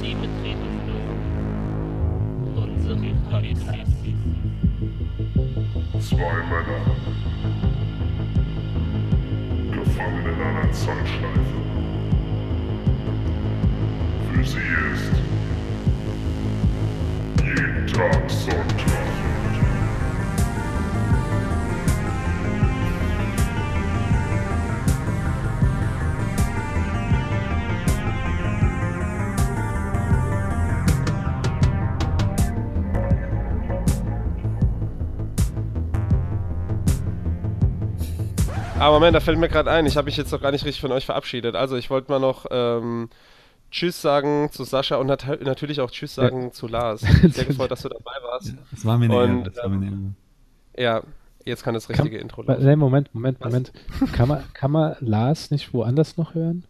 Sie 0.00 0.12
betreten 0.14 0.80
nun 2.56 2.64
unseren 2.64 3.16
Podcast. 3.30 3.92
Zwei 6.00 6.34
Männer. 6.50 6.96
Gefangen 9.70 10.26
in 10.26 10.42
einer 10.42 10.72
Zeitschleife. 10.72 11.60
Für 14.32 14.44
sie 14.44 14.58
ist 14.92 15.12
jeden 17.40 17.86
Tag 17.86 18.28
Sonntag. 18.28 19.11
Aber 38.82 38.98
Moment, 38.98 39.14
da 39.14 39.20
fällt 39.20 39.38
mir 39.38 39.48
gerade 39.48 39.70
ein, 39.70 39.86
ich 39.86 39.96
habe 39.96 40.06
mich 40.06 40.16
jetzt 40.16 40.32
noch 40.32 40.40
gar 40.42 40.50
nicht 40.50 40.64
richtig 40.64 40.80
von 40.80 40.90
euch 40.90 41.06
verabschiedet. 41.06 41.54
Also 41.54 41.76
ich 41.76 41.88
wollte 41.88 42.10
mal 42.10 42.18
noch 42.18 42.46
ähm, 42.50 43.10
Tschüss 43.70 44.02
sagen 44.02 44.48
zu 44.50 44.64
Sascha 44.64 44.96
und 44.96 45.06
nat 45.06 45.24
natürlich 45.42 45.80
auch 45.80 45.90
Tschüss 45.90 46.14
sagen 46.16 46.52
zu 46.52 46.66
Lars. 46.66 47.00
Sehr 47.22 47.44
gefreut, 47.44 47.70
dass 47.70 47.82
du 47.82 47.88
dabei 47.88 48.16
warst. 48.24 48.54
Das 48.72 48.84
war 48.84 48.98
mir 48.98 49.04
eine 49.04 49.16
Und, 49.16 49.30
Ehre. 49.38 49.50
Das 49.50 49.56
war 49.62 49.68
mir 49.68 49.76
eine 49.76 49.86
Ehre. 49.86 50.82
Ja, 50.84 51.02
jetzt 51.44 51.62
kann 51.62 51.74
das 51.74 51.88
richtige 51.88 52.16
Kann- 52.16 52.22
Intro 52.22 52.42
laufen. 52.42 52.64
Nee, 52.64 52.74
Moment, 52.76 53.14
Moment, 53.14 53.38
Was? 53.40 53.46
Moment. 53.52 53.72
Kann 54.14 54.28
man, 54.28 54.42
kann 54.52 54.70
man 54.72 54.96
Lars 54.98 55.50
nicht 55.52 55.72
woanders 55.72 56.16
noch 56.16 56.34
hören? 56.34 56.64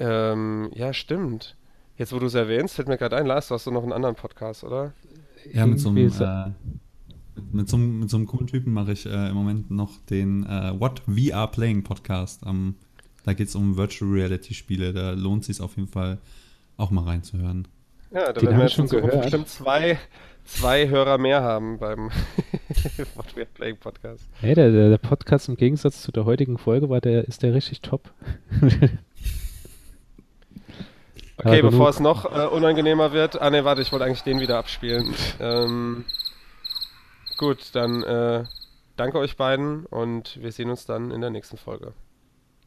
Ähm, 0.00 0.70
ja, 0.74 0.92
stimmt. 0.92 1.56
Jetzt, 1.96 2.12
wo 2.12 2.18
du 2.18 2.26
es 2.26 2.34
erwähnst, 2.34 2.74
fällt 2.74 2.88
mir 2.88 2.96
gerade 2.96 3.16
ein, 3.16 3.26
Lars, 3.26 3.48
du 3.48 3.54
hast 3.54 3.66
doch 3.66 3.72
noch 3.72 3.82
einen 3.82 3.92
anderen 3.92 4.14
Podcast, 4.16 4.64
oder? 4.64 4.92
Ja, 5.52 5.66
mit 5.66 5.78
so 5.78 5.90
einem, 5.90 6.08
äh, 6.08 6.50
mit, 7.52 7.68
so 7.68 7.76
einem, 7.76 8.00
mit 8.00 8.10
so 8.10 8.16
einem 8.16 8.26
coolen 8.26 8.46
Typen 8.46 8.72
mache 8.72 8.92
ich 8.92 9.06
äh, 9.06 9.28
im 9.28 9.34
Moment 9.34 9.70
noch 9.70 9.90
den 10.08 10.44
äh, 10.46 10.72
What 10.78 11.02
We 11.06 11.34
Are 11.34 11.50
Playing 11.50 11.82
Podcast. 11.82 12.42
Ähm, 12.46 12.74
da 13.24 13.32
geht 13.34 13.48
es 13.48 13.54
um 13.54 13.76
Virtual 13.76 14.10
Reality 14.10 14.54
Spiele. 14.54 14.92
Da 14.92 15.12
lohnt 15.12 15.44
sich 15.44 15.60
auf 15.60 15.76
jeden 15.76 15.88
Fall 15.88 16.18
auch 16.76 16.90
mal 16.90 17.04
reinzuhören. 17.04 17.68
Ja, 18.12 18.32
da 18.32 18.32
Den 18.32 18.42
werden 18.48 18.56
wir 18.58 18.64
jetzt 18.64 18.74
schon 18.74 18.88
gehört. 18.88 19.22
bestimmt 19.22 19.48
zwei, 19.48 19.98
zwei 20.44 20.88
Hörer 20.88 21.18
mehr 21.18 21.42
haben 21.42 21.78
beim 21.78 22.10
What 23.14 23.36
We 23.36 23.42
Are 23.42 23.48
Playing 23.54 23.76
Podcast. 23.76 24.26
Nee, 24.42 24.54
der, 24.54 24.70
der, 24.72 24.88
der 24.90 24.98
Podcast 24.98 25.48
im 25.48 25.56
Gegensatz 25.56 26.02
zu 26.02 26.10
der 26.12 26.24
heutigen 26.24 26.58
Folge 26.58 26.88
war 26.88 27.00
der, 27.00 27.28
ist 27.28 27.42
der 27.42 27.54
richtig 27.54 27.82
top. 27.82 28.12
Okay, 31.42 31.62
bevor 31.62 31.88
es 31.88 32.00
noch 32.00 32.26
äh, 32.26 32.46
unangenehmer 32.48 33.12
wird. 33.12 33.40
Ah 33.40 33.48
ne, 33.48 33.64
warte, 33.64 33.80
ich 33.80 33.92
wollte 33.92 34.04
eigentlich 34.04 34.22
den 34.24 34.40
wieder 34.40 34.58
abspielen. 34.58 35.14
ähm, 35.40 36.04
gut, 37.40 37.70
dann 37.72 38.02
äh, 38.02 38.44
danke 38.96 39.18
euch 39.18 39.36
beiden 39.36 39.86
und 39.86 40.38
wir 40.42 40.52
sehen 40.52 40.68
uns 40.68 40.84
dann 40.84 41.10
in 41.10 41.22
der 41.22 41.30
nächsten 41.30 41.56
Folge. 41.56 41.94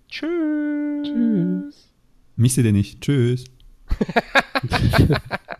Tschüss. 0.09 1.07
Tschüss. 1.07 1.93
Mich 2.35 2.55
seht 2.55 2.65
ihr 2.65 2.73
nicht. 2.73 2.99
Tschüss. 2.99 3.45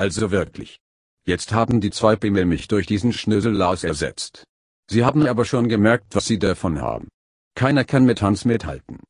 Also 0.00 0.30
wirklich. 0.30 0.80
Jetzt 1.26 1.52
haben 1.52 1.82
die 1.82 1.90
zwei 1.90 2.16
Pimmel 2.16 2.46
mich 2.46 2.68
durch 2.68 2.86
diesen 2.86 3.12
Schnösel 3.12 3.52
Lars 3.52 3.84
ersetzt. 3.84 4.44
Sie 4.90 5.04
haben 5.04 5.26
aber 5.26 5.44
schon 5.44 5.68
gemerkt, 5.68 6.14
was 6.14 6.24
sie 6.24 6.38
davon 6.38 6.80
haben. 6.80 7.08
Keiner 7.54 7.84
kann 7.84 8.06
mit 8.06 8.22
Hans 8.22 8.46
mithalten. 8.46 9.00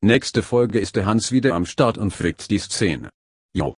Nächste 0.00 0.42
Folge 0.42 0.80
ist 0.80 0.96
der 0.96 1.06
Hans 1.06 1.30
wieder 1.30 1.54
am 1.54 1.66
Start 1.66 1.98
und 1.98 2.10
frickt 2.12 2.50
die 2.50 2.58
Szene. 2.58 3.10
Jo. 3.54 3.76